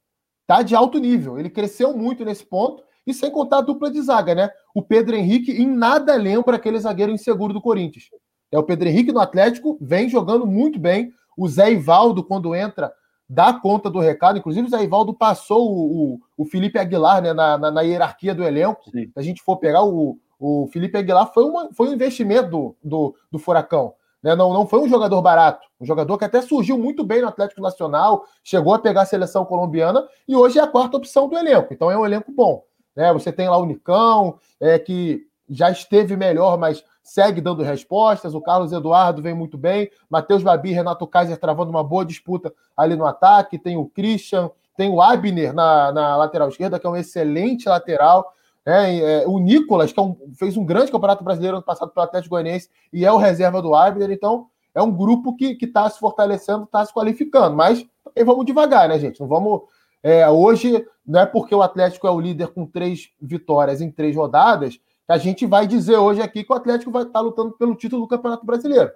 tá 0.48 0.64
de 0.64 0.74
alto 0.74 0.98
nível. 0.98 1.38
Ele 1.38 1.52
cresceu 1.52 1.96
muito 1.96 2.26
nesse 2.26 2.44
ponto. 2.44 2.82
E 3.06 3.14
sem 3.14 3.30
contar 3.30 3.60
a 3.60 3.62
dupla 3.62 3.92
de 3.92 4.02
zaga, 4.02 4.34
né? 4.34 4.50
O 4.74 4.82
Pedro 4.82 5.16
Henrique 5.16 5.52
em 5.52 5.68
nada 5.68 6.16
lembra 6.16 6.56
aquele 6.56 6.80
zagueiro 6.80 7.12
inseguro 7.12 7.54
do 7.54 7.62
Corinthians. 7.62 8.06
É 8.52 8.58
o 8.58 8.64
Pedro 8.64 8.90
Henrique 8.90 9.12
no 9.12 9.20
Atlético, 9.20 9.78
vem 9.80 10.10
jogando 10.10 10.48
muito 10.48 10.80
bem. 10.80 11.12
O 11.38 11.48
Zé 11.48 11.72
Ivaldo, 11.72 12.24
quando 12.24 12.56
entra, 12.56 12.92
dá 13.30 13.54
conta 13.54 13.90
do 13.90 14.00
recado. 14.00 14.40
Inclusive, 14.40 14.68
o 14.68 14.70
Zé 14.70 14.84
Ivaldo 14.84 15.14
passou 15.14 15.72
o, 15.72 16.14
o, 16.16 16.20
o 16.38 16.46
Felipe 16.46 16.80
Aguilar 16.80 17.22
né, 17.22 17.32
na, 17.32 17.58
na, 17.58 17.70
na, 17.70 17.82
hierarquia 17.82 18.34
do 18.34 18.44
elenco. 18.44 18.90
Sim. 18.90 19.06
Se 19.06 19.20
a 19.20 19.22
gente 19.22 19.44
for 19.44 19.58
pegar 19.58 19.84
o, 19.84 20.18
o 20.40 20.68
Felipe 20.74 20.98
Aguilar 20.98 21.32
foi, 21.32 21.44
uma, 21.44 21.70
foi 21.74 21.90
um 21.90 21.94
investimento 21.94 22.50
do, 22.50 22.76
do, 22.84 23.16
do 23.32 23.40
Furacão. 23.40 23.94
Né? 24.24 24.36
Não, 24.36 24.52
não 24.52 24.66
foi 24.66 24.80
um 24.80 24.90
jogador 24.90 25.22
barato. 25.22 25.68
Um 25.80 25.86
jogador 25.86 26.18
que 26.18 26.26
até 26.26 26.42
surgiu 26.42 26.78
muito 26.78 27.04
bem 27.04 27.22
no 27.22 27.28
Atlético 27.28 27.62
Nacional, 27.62 28.26
chegou 28.44 28.74
a 28.74 28.80
pegar 28.80 29.04
a 29.04 29.06
seleção 29.06 29.46
colombiana 29.46 30.08
e 30.28 30.36
hoje 30.36 30.58
é 30.58 30.62
a 30.62 30.68
quarta 30.68 30.98
opção 30.98 31.30
do 31.30 31.38
elenco. 31.38 31.74
Então 31.74 31.92
é 31.92 31.98
um 31.98 32.06
elenco 32.06 32.32
bom. 32.32 32.64
Né? 32.96 33.14
Você 33.14 33.32
tem 33.32 33.48
lá 33.48 33.58
o 33.58 33.66
Nicão, 33.66 34.40
é, 34.60 34.80
que 34.80 35.29
já 35.50 35.72
esteve 35.72 36.16
melhor, 36.16 36.58
mas 36.58 36.84
segue 37.02 37.42
dando 37.42 37.64
respostas. 37.64 38.36
O 38.36 38.42
Carlos 38.42 38.72
Eduardo 38.72 39.22
vem 39.22 39.34
muito 39.34 39.58
bem. 39.58 39.90
Matheus 40.10 40.44
Babi, 40.44 40.72
Renato 40.72 41.08
Kaiser 41.08 41.38
travando 41.38 41.72
uma 41.72 41.84
boa 41.84 42.06
disputa 42.06 42.54
ali 42.78 42.96
no 42.96 43.06
ataque. 43.06 43.58
Tem 43.58 43.76
o 43.76 43.86
Christian, 43.86 44.52
tem 44.78 44.90
o 44.90 45.02
Abner 45.02 45.54
na, 45.54 45.92
na 45.92 46.16
lateral 46.16 46.50
esquerda, 46.50 46.80
que 46.80 46.86
é 46.86 46.90
um 46.90 46.96
excelente 46.96 47.68
lateral. 47.68 48.34
É, 48.66 49.22
é, 49.24 49.28
o 49.28 49.40
Nicolas, 49.40 49.92
que 49.92 50.00
é 50.00 50.04
um, 50.04 50.16
fez 50.36 50.56
um 50.56 50.66
grande 50.66 50.92
campeonato 50.92 51.24
brasileiro 51.24 51.58
ano 51.58 51.66
passado 51.66 51.92
pelo 51.92 52.04
Atlético 52.04 52.36
Goianiense 52.36 52.70
e 52.94 53.06
é 53.06 53.12
o 53.12 53.18
reserva 53.18 53.62
do 53.62 53.74
Abner, 53.74 54.12
então 54.12 54.48
é 54.76 54.82
um 54.82 54.92
grupo 54.92 55.36
que 55.36 55.58
está 55.60 55.90
se 55.90 55.98
fortalecendo, 55.98 56.66
está 56.66 56.86
se 56.86 56.94
qualificando. 56.94 57.56
Mas 57.56 57.86
vamos 58.24 58.46
devagar, 58.46 58.88
né, 58.88 59.00
gente? 59.00 59.20
Não 59.20 59.28
vamos. 59.28 59.62
É, 60.04 60.30
hoje, 60.30 60.86
não 61.06 61.22
é 61.22 61.26
porque 61.26 61.54
o 61.56 61.62
Atlético 61.62 62.08
é 62.08 62.12
o 62.12 62.20
líder 62.20 62.50
com 62.50 62.66
três 62.66 63.10
vitórias 63.20 63.82
em 63.82 63.92
três 63.92 64.16
rodadas 64.16 64.80
a 65.10 65.18
gente 65.18 65.46
vai 65.46 65.66
dizer 65.68 65.98
hoje 65.98 66.22
aqui 66.22 66.44
que 66.44 66.54
o 66.54 66.56
Atlético 66.56 66.92
vai 66.92 67.04
estar 67.04 67.14
tá 67.14 67.22
lutando 67.22 67.52
pelo 67.54 67.76
título 67.76 68.04
do 68.04 68.08
Campeonato 68.08 68.46
Brasileiro. 68.46 68.92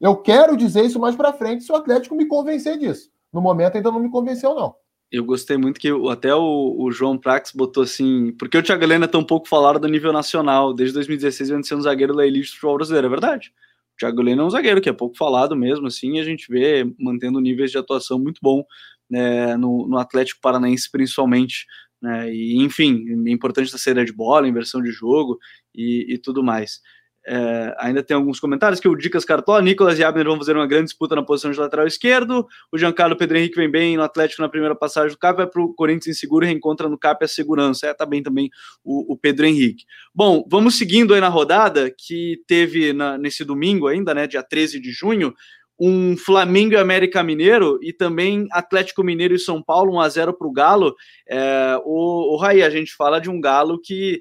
Eu 0.00 0.16
quero 0.16 0.56
dizer 0.56 0.84
isso 0.84 1.00
mais 1.00 1.16
para 1.16 1.32
frente 1.32 1.64
se 1.64 1.72
o 1.72 1.76
Atlético 1.76 2.14
me 2.14 2.26
convencer 2.26 2.78
disso. 2.78 3.10
No 3.32 3.40
momento 3.40 3.76
ainda 3.76 3.90
não 3.90 4.00
me 4.00 4.10
convenceu, 4.10 4.54
não 4.54 4.74
eu 5.14 5.24
gostei 5.24 5.56
muito 5.56 5.78
que 5.78 5.88
até 6.10 6.34
o, 6.34 6.74
o, 6.76 6.90
João 6.90 7.16
Prax 7.16 7.52
botou 7.54 7.84
assim, 7.84 8.32
porque 8.32 8.58
o 8.58 8.62
Thiago 8.62 8.82
Helena 8.82 9.04
é 9.04 9.08
tão 9.08 9.22
pouco 9.22 9.48
falado 9.48 9.78
do 9.78 9.86
nível 9.86 10.12
nacional, 10.12 10.74
desde 10.74 10.94
2016 10.94 11.50
vem 11.50 11.62
sendo 11.62 11.82
zagueiro 11.82 12.16
da 12.16 12.26
elite 12.26 12.48
do 12.48 12.54
futebol 12.54 12.76
brasileiro, 12.76 13.06
é 13.06 13.10
verdade. 13.10 13.52
O 13.94 13.96
Thiago 13.96 14.20
Helena 14.20 14.42
é 14.42 14.44
um 14.44 14.50
zagueiro 14.50 14.80
que 14.80 14.88
é 14.88 14.92
pouco 14.92 15.16
falado 15.16 15.54
mesmo, 15.54 15.86
assim, 15.86 16.18
a 16.18 16.24
gente 16.24 16.48
vê 16.50 16.84
mantendo 16.98 17.40
níveis 17.40 17.70
de 17.70 17.78
atuação 17.78 18.18
muito 18.18 18.40
bom 18.42 18.64
né, 19.08 19.56
no, 19.56 19.86
no 19.86 19.98
Atlético 19.98 20.40
Paranaense 20.40 20.90
principalmente, 20.90 21.64
né, 22.04 22.30
e 22.30 22.62
enfim, 22.62 23.02
é 23.26 23.30
importante 23.30 23.72
da 23.72 23.78
saída 23.78 24.04
de 24.04 24.12
bola, 24.12 24.46
inversão 24.46 24.82
de 24.82 24.90
jogo 24.90 25.38
e, 25.74 26.14
e 26.14 26.18
tudo 26.18 26.44
mais. 26.44 26.82
É, 27.26 27.74
ainda 27.78 28.02
tem 28.02 28.14
alguns 28.14 28.38
comentários 28.38 28.78
que 28.78 28.86
o 28.86 28.94
Dicas 28.94 29.24
Cartola, 29.24 29.62
Nicolas 29.62 29.98
e 29.98 30.04
Abner 30.04 30.26
vão 30.26 30.36
fazer 30.36 30.54
uma 30.54 30.66
grande 30.66 30.84
disputa 30.84 31.16
na 31.16 31.22
posição 31.22 31.50
de 31.50 31.58
lateral 31.58 31.86
esquerdo. 31.86 32.46
O 32.70 32.76
Giancarlo 32.76 33.16
Pedro 33.16 33.38
Henrique 33.38 33.56
vem 33.56 33.70
bem 33.70 33.96
no 33.96 34.02
Atlético 34.02 34.42
na 34.42 34.48
primeira 34.50 34.74
passagem 34.74 35.12
do 35.12 35.18
CAP, 35.18 35.38
vai 35.38 35.46
para 35.46 35.62
o 35.62 35.72
Corinthians 35.72 36.18
inseguro 36.18 36.44
e 36.44 36.48
reencontra 36.48 36.86
no 36.86 36.98
CAP 36.98 37.24
a 37.24 37.28
segurança. 37.28 37.86
É, 37.86 37.94
tá 37.94 38.04
bem 38.04 38.22
também 38.22 38.50
o, 38.84 39.14
o, 39.14 39.16
Pedro 39.16 39.46
Henrique. 39.46 39.84
Bom, 40.14 40.46
vamos 40.50 40.76
seguindo 40.76 41.14
aí 41.14 41.20
na 41.22 41.30
rodada 41.30 41.90
que 41.90 42.42
teve 42.46 42.92
na, 42.92 43.16
nesse 43.16 43.42
domingo 43.42 43.86
ainda, 43.86 44.12
né, 44.12 44.26
dia 44.26 44.42
13 44.42 44.78
de 44.78 44.90
junho, 44.90 45.32
um 45.78 46.16
Flamengo 46.16 46.74
e 46.74 46.76
América 46.76 47.22
Mineiro 47.22 47.78
e 47.82 47.92
também 47.92 48.46
Atlético 48.52 49.02
Mineiro 49.02 49.34
e 49.34 49.38
São 49.38 49.62
Paulo, 49.62 49.94
1 49.94 50.00
a 50.00 50.08
0 50.08 50.34
para 50.34 50.46
o 50.46 50.52
Galo. 50.52 50.94
É, 51.28 51.78
o, 51.84 52.34
o 52.34 52.36
Raí, 52.36 52.62
a 52.62 52.70
gente 52.70 52.94
fala 52.94 53.20
de 53.20 53.28
um 53.28 53.40
Galo 53.40 53.80
que 53.80 54.20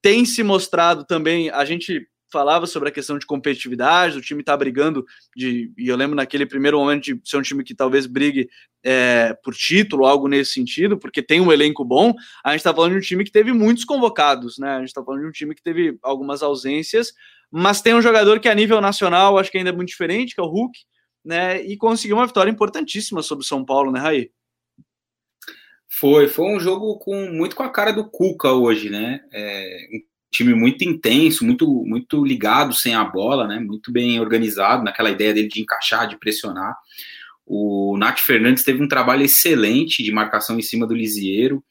tem 0.00 0.24
se 0.24 0.42
mostrado 0.42 1.04
também, 1.04 1.50
a 1.50 1.64
gente 1.64 2.06
falava 2.34 2.66
sobre 2.66 2.88
a 2.88 2.92
questão 2.92 3.16
de 3.16 3.24
competitividade, 3.24 4.18
o 4.18 4.20
time 4.20 4.42
tá 4.42 4.56
brigando 4.56 5.04
de, 5.36 5.72
e 5.78 5.86
eu 5.86 5.96
lembro 5.96 6.16
naquele 6.16 6.44
primeiro 6.44 6.78
momento 6.80 7.04
de 7.04 7.20
ser 7.24 7.36
um 7.36 7.42
time 7.42 7.62
que 7.62 7.76
talvez 7.76 8.06
brigue 8.06 8.48
é, 8.82 9.32
por 9.44 9.54
título, 9.54 10.04
algo 10.04 10.26
nesse 10.26 10.52
sentido, 10.52 10.98
porque 10.98 11.22
tem 11.22 11.40
um 11.40 11.52
elenco 11.52 11.84
bom. 11.84 12.12
A 12.44 12.50
gente 12.50 12.64
tá 12.64 12.74
falando 12.74 12.90
de 12.90 12.98
um 12.98 13.00
time 13.00 13.22
que 13.22 13.30
teve 13.30 13.52
muitos 13.52 13.84
convocados, 13.84 14.58
né? 14.58 14.76
A 14.76 14.80
gente 14.80 14.92
tá 14.92 15.02
falando 15.04 15.20
de 15.20 15.28
um 15.28 15.32
time 15.32 15.54
que 15.54 15.62
teve 15.62 15.96
algumas 16.02 16.42
ausências, 16.42 17.12
mas 17.50 17.80
tem 17.80 17.94
um 17.94 18.02
jogador 18.02 18.40
que 18.40 18.48
a 18.48 18.54
nível 18.54 18.80
nacional 18.80 19.38
acho 19.38 19.50
que 19.50 19.58
ainda 19.58 19.70
é 19.70 19.72
muito 19.72 19.90
diferente, 19.90 20.34
que 20.34 20.40
é 20.40 20.44
o 20.44 20.48
Hulk, 20.48 20.76
né? 21.24 21.62
E 21.62 21.76
conseguiu 21.76 22.16
uma 22.16 22.26
vitória 22.26 22.50
importantíssima 22.50 23.22
sobre 23.22 23.44
o 23.44 23.46
São 23.46 23.64
Paulo, 23.64 23.90
né, 23.90 24.00
Raí? 24.00 24.30
Foi, 25.88 26.26
foi 26.28 26.46
um 26.46 26.58
jogo 26.58 26.98
com 26.98 27.30
muito 27.30 27.54
com 27.54 27.62
a 27.62 27.70
cara 27.70 27.92
do 27.92 28.08
Cuca 28.10 28.52
hoje, 28.52 28.90
né? 28.90 29.20
É, 29.32 29.78
time 30.30 30.52
muito 30.52 30.82
intenso, 30.82 31.44
muito 31.44 31.66
muito 31.84 32.24
ligado 32.24 32.74
sem 32.74 32.94
a 32.94 33.04
bola, 33.04 33.46
né? 33.46 33.60
Muito 33.60 33.92
bem 33.92 34.20
organizado 34.20 34.82
naquela 34.82 35.10
ideia 35.10 35.32
dele 35.32 35.48
de 35.48 35.60
encaixar, 35.60 36.08
de 36.08 36.18
pressionar. 36.18 36.74
O 37.46 37.96
Nath 37.98 38.18
Fernandes 38.18 38.64
teve 38.64 38.82
um 38.82 38.88
trabalho 38.88 39.22
excelente 39.22 40.02
de 40.02 40.10
marcação 40.10 40.58
em 40.58 40.62
cima 40.62 40.86
do 40.86 40.94
Lisieiro. 40.94 41.62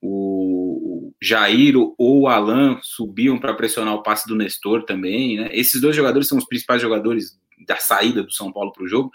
O 0.00 1.12
Jair 1.22 1.76
ou 1.76 1.94
o 1.98 2.28
Alan 2.28 2.78
subiam 2.82 3.38
para 3.38 3.54
pressionar 3.54 3.94
o 3.94 4.02
passe 4.02 4.26
do 4.26 4.34
Nestor 4.34 4.84
também, 4.84 5.36
né? 5.36 5.50
Esses 5.52 5.80
dois 5.80 5.94
jogadores 5.94 6.28
são 6.28 6.38
os 6.38 6.46
principais 6.46 6.82
jogadores 6.82 7.38
da 7.66 7.76
saída 7.76 8.22
do 8.22 8.32
São 8.32 8.52
Paulo 8.52 8.72
para 8.72 8.84
o 8.84 8.88
jogo. 8.88 9.10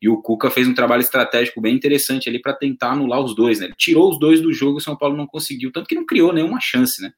E 0.00 0.08
o 0.08 0.20
Cuca 0.20 0.50
fez 0.50 0.66
um 0.66 0.74
trabalho 0.74 1.00
estratégico 1.00 1.60
bem 1.60 1.74
interessante 1.74 2.28
ali 2.28 2.40
para 2.40 2.52
tentar 2.52 2.92
anular 2.92 3.20
os 3.20 3.34
dois, 3.34 3.60
né? 3.60 3.66
Ele 3.66 3.74
tirou 3.76 4.10
os 4.10 4.18
dois 4.18 4.40
do 4.40 4.52
jogo 4.52 4.78
e 4.78 4.80
o 4.80 4.84
São 4.84 4.96
Paulo 4.96 5.16
não 5.16 5.26
conseguiu, 5.26 5.72
tanto 5.72 5.86
que 5.86 5.94
não 5.94 6.04
criou 6.04 6.32
nenhuma 6.32 6.60
chance, 6.60 7.00
né? 7.00 7.12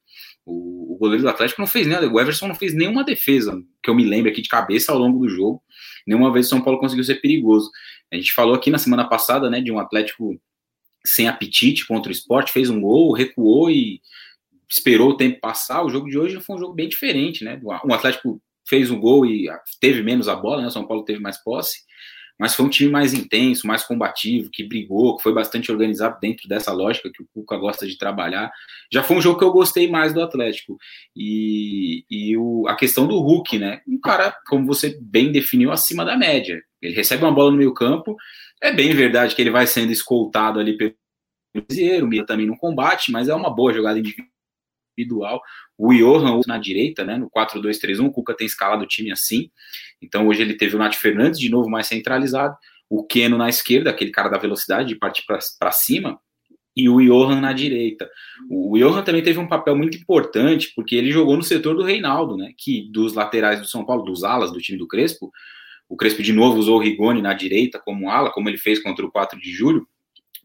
O, 0.45 0.93
o, 0.93 0.97
goleiro 0.97 1.23
do 1.23 1.29
Atlético 1.29 1.59
não 1.59 1.67
fez 1.67 1.85
nada, 1.85 2.07
o 2.07 2.19
Everson 2.19 2.47
não 2.47 2.55
fez 2.55 2.73
nenhuma 2.73 3.03
defesa, 3.03 3.61
que 3.83 3.89
eu 3.89 3.95
me 3.95 4.05
lembro 4.05 4.31
aqui 4.31 4.41
de 4.41 4.47
cabeça 4.47 4.93
ao 4.93 4.97
longo 4.97 5.19
do 5.19 5.29
jogo. 5.29 5.61
Nenhuma 6.05 6.31
vez 6.31 6.45
o 6.45 6.49
São 6.49 6.61
Paulo 6.61 6.79
conseguiu 6.79 7.03
ser 7.03 7.15
perigoso. 7.15 7.69
A 8.11 8.15
gente 8.15 8.31
falou 8.31 8.55
aqui 8.55 8.71
na 8.71 8.77
semana 8.77 9.07
passada, 9.07 9.49
né, 9.49 9.59
de 9.59 9.71
um 9.71 9.79
Atlético 9.79 10.39
sem 11.05 11.27
apetite 11.27 11.85
contra 11.85 12.09
o 12.09 12.11
esporte, 12.11 12.51
fez 12.51 12.69
um 12.69 12.81
gol, 12.81 13.13
recuou 13.13 13.69
e 13.69 14.01
esperou 14.69 15.11
o 15.11 15.17
tempo 15.17 15.39
passar, 15.39 15.83
o 15.83 15.89
jogo 15.89 16.09
de 16.09 16.17
hoje 16.17 16.39
foi 16.41 16.55
um 16.55 16.59
jogo 16.59 16.73
bem 16.73 16.89
diferente, 16.89 17.43
né? 17.43 17.59
O 17.63 17.93
Atlético 17.93 18.41
fez 18.67 18.91
um 18.91 18.99
gol 18.99 19.25
e 19.25 19.47
teve 19.79 20.01
menos 20.01 20.27
a 20.27 20.35
bola, 20.35 20.61
né? 20.61 20.67
O 20.67 20.71
São 20.71 20.85
Paulo 20.85 21.03
teve 21.03 21.19
mais 21.19 21.41
posse, 21.43 21.79
mas 22.39 22.53
foi 22.53 22.65
um 22.65 22.69
time 22.69 22.91
mais 22.91 23.13
intenso, 23.13 23.65
mais 23.65 23.83
combativo, 23.83 24.51
que 24.51 24.63
brigou, 24.63 25.17
que 25.17 25.23
foi 25.23 25.33
bastante 25.33 25.71
organizado 25.71 26.19
dentro 26.21 26.47
dessa 26.47 26.71
lógica 26.71 27.09
que 27.11 27.23
o 27.23 27.27
Cuca 27.33 27.57
gosta 27.57 27.87
de 27.87 27.97
trabalhar. 27.97 28.51
Já 28.91 29.01
foi 29.01 29.17
um 29.17 29.21
jogo 29.21 29.39
que 29.39 29.43
eu 29.43 29.51
gostei 29.51 29.89
mais 29.89 30.13
do 30.13 30.21
Atlético. 30.21 30.77
E, 31.15 32.05
e 32.09 32.37
o, 32.37 32.67
a 32.67 32.75
questão 32.75 33.07
do 33.07 33.17
Hulk, 33.17 33.57
né? 33.57 33.81
Um 33.87 33.99
cara, 33.99 34.35
como 34.47 34.67
você 34.67 34.97
bem 35.01 35.31
definiu, 35.31 35.71
acima 35.71 36.05
da 36.05 36.15
média. 36.15 36.61
Ele 36.79 36.93
recebe 36.93 37.23
uma 37.23 37.31
bola 37.31 37.49
no 37.49 37.57
meio 37.57 37.73
campo, 37.73 38.15
é 38.61 38.71
bem 38.71 38.93
verdade 38.93 39.35
que 39.35 39.41
ele 39.41 39.49
vai 39.49 39.65
sendo 39.65 39.91
escoltado 39.91 40.59
ali 40.59 40.77
pelo 40.77 40.93
Cruzeiro, 41.55 42.07
Mira 42.07 42.25
também 42.25 42.45
no 42.45 42.57
combate, 42.57 43.11
mas 43.11 43.27
é 43.27 43.33
uma 43.33 43.49
boa 43.49 43.73
jogada 43.73 43.97
individual. 43.97 44.36
O 45.77 45.93
Johan 45.93 46.41
na 46.47 46.57
direita, 46.57 47.03
né, 47.03 47.17
no 47.17 47.29
4-2-3-1, 47.29 48.05
o 48.05 48.11
Cuca 48.11 48.35
tem 48.35 48.47
escalado 48.47 48.83
o 48.83 48.87
time 48.87 49.11
assim. 49.11 49.49
Então 50.01 50.27
hoje 50.27 50.41
ele 50.41 50.55
teve 50.55 50.75
o 50.75 50.79
Nath 50.79 50.95
Fernandes 50.95 51.39
de 51.39 51.49
novo 51.49 51.69
mais 51.69 51.87
centralizado, 51.87 52.55
o 52.89 53.05
Keno 53.05 53.37
na 53.37 53.49
esquerda, 53.49 53.89
aquele 53.89 54.11
cara 54.11 54.29
da 54.29 54.37
velocidade 54.37 54.89
de 54.89 54.95
partir 54.95 55.23
para 55.25 55.71
cima, 55.71 56.19
e 56.75 56.87
o 56.87 57.01
Johan 57.01 57.41
na 57.41 57.53
direita. 57.53 58.07
O 58.49 58.77
Johan 58.77 59.01
também 59.01 59.23
teve 59.23 59.39
um 59.39 59.47
papel 59.47 59.75
muito 59.75 59.97
importante, 59.97 60.71
porque 60.75 60.95
ele 60.95 61.11
jogou 61.11 61.35
no 61.35 61.43
setor 61.43 61.75
do 61.75 61.83
Reinaldo, 61.83 62.37
né, 62.37 62.53
que 62.55 62.89
dos 62.91 63.13
laterais 63.13 63.59
do 63.59 63.67
São 63.67 63.83
Paulo, 63.83 64.03
dos 64.03 64.23
alas 64.23 64.51
do 64.51 64.59
time 64.59 64.77
do 64.77 64.87
Crespo, 64.87 65.31
o 65.89 65.95
Crespo 65.95 66.21
de 66.21 66.33
novo 66.33 66.59
usou 66.59 66.77
o 66.77 66.81
Rigoni 66.81 67.21
na 67.21 67.33
direita 67.33 67.79
como 67.79 68.09
ala, 68.09 68.29
como 68.29 68.47
ele 68.47 68.57
fez 68.57 68.79
contra 68.79 69.05
o 69.05 69.11
4 69.11 69.39
de 69.39 69.51
julho, 69.51 69.87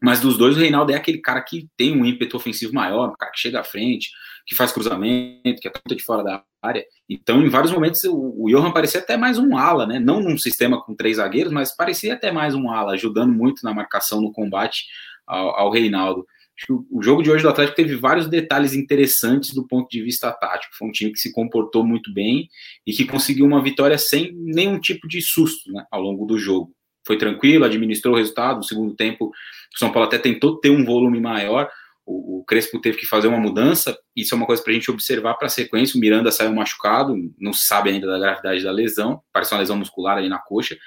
mas 0.03 0.19
dos 0.19 0.37
dois, 0.37 0.57
o 0.57 0.59
Reinaldo 0.59 0.91
é 0.91 0.95
aquele 0.95 1.19
cara 1.19 1.41
que 1.41 1.69
tem 1.77 1.97
um 1.97 2.03
ímpeto 2.03 2.35
ofensivo 2.35 2.73
maior, 2.73 3.09
um 3.09 3.15
cara 3.17 3.31
que 3.31 3.39
chega 3.39 3.61
à 3.61 3.63
frente, 3.63 4.09
que 4.45 4.53
faz 4.53 4.69
cruzamento, 4.69 5.61
que 5.61 5.67
é 5.69 5.71
de 5.87 6.03
fora 6.03 6.21
da 6.21 6.43
área. 6.61 6.83
Então, 7.09 7.41
em 7.41 7.47
vários 7.47 7.71
momentos, 7.71 8.03
o, 8.03 8.43
o 8.43 8.49
Johan 8.49 8.73
parecia 8.73 8.99
até 8.99 9.15
mais 9.15 9.37
um 9.37 9.57
ala, 9.57 9.87
né? 9.87 9.99
Não 9.99 10.19
num 10.19 10.37
sistema 10.37 10.83
com 10.83 10.93
três 10.93 11.15
zagueiros, 11.15 11.53
mas 11.53 11.73
parecia 11.73 12.15
até 12.15 12.33
mais 12.33 12.53
um 12.53 12.69
ala, 12.69 12.91
ajudando 12.91 13.31
muito 13.31 13.63
na 13.63 13.73
marcação, 13.73 14.19
no 14.19 14.33
combate 14.33 14.87
ao, 15.25 15.57
ao 15.57 15.71
Reinaldo. 15.71 16.27
Acho 16.57 16.67
que 16.67 16.73
o, 16.73 16.85
o 16.91 17.01
jogo 17.01 17.23
de 17.23 17.31
hoje 17.31 17.41
do 17.41 17.49
Atlético 17.49 17.77
teve 17.77 17.95
vários 17.95 18.27
detalhes 18.27 18.73
interessantes 18.73 19.53
do 19.53 19.65
ponto 19.65 19.87
de 19.89 20.03
vista 20.03 20.33
tático. 20.33 20.75
Foi 20.77 20.89
um 20.89 20.91
time 20.91 21.13
que 21.13 21.19
se 21.19 21.31
comportou 21.31 21.87
muito 21.87 22.13
bem 22.13 22.49
e 22.85 22.91
que 22.91 23.05
conseguiu 23.05 23.45
uma 23.45 23.63
vitória 23.63 23.97
sem 23.97 24.33
nenhum 24.33 24.81
tipo 24.81 25.07
de 25.07 25.21
susto 25.21 25.71
né, 25.71 25.85
ao 25.89 26.01
longo 26.01 26.25
do 26.25 26.37
jogo. 26.37 26.73
Foi 27.05 27.17
tranquilo, 27.17 27.65
administrou 27.65 28.15
o 28.15 28.17
resultado. 28.17 28.57
No 28.57 28.63
segundo 28.63 28.95
tempo, 28.95 29.25
o 29.25 29.77
São 29.77 29.91
Paulo 29.91 30.07
até 30.07 30.17
tentou 30.17 30.59
ter 30.59 30.69
um 30.69 30.85
volume 30.85 31.19
maior, 31.19 31.69
o, 32.05 32.39
o 32.39 32.43
Crespo 32.43 32.79
teve 32.79 32.97
que 32.97 33.05
fazer 33.05 33.27
uma 33.27 33.39
mudança, 33.39 33.97
isso 34.15 34.33
é 34.33 34.37
uma 34.37 34.45
coisa 34.45 34.61
para 34.61 34.71
a 34.71 34.73
gente 34.73 34.91
observar 34.91 35.35
para 35.35 35.47
a 35.47 35.49
sequência. 35.49 35.97
O 35.97 36.01
Miranda 36.01 36.31
saiu 36.31 36.53
machucado, 36.53 37.15
não 37.39 37.53
sabe 37.53 37.89
ainda 37.89 38.07
da 38.07 38.19
gravidade 38.19 38.63
da 38.63 38.71
lesão, 38.71 39.21
parece 39.31 39.53
uma 39.53 39.61
lesão 39.61 39.77
muscular 39.77 40.17
ali 40.17 40.27
na 40.27 40.37
coxa. 40.39 40.77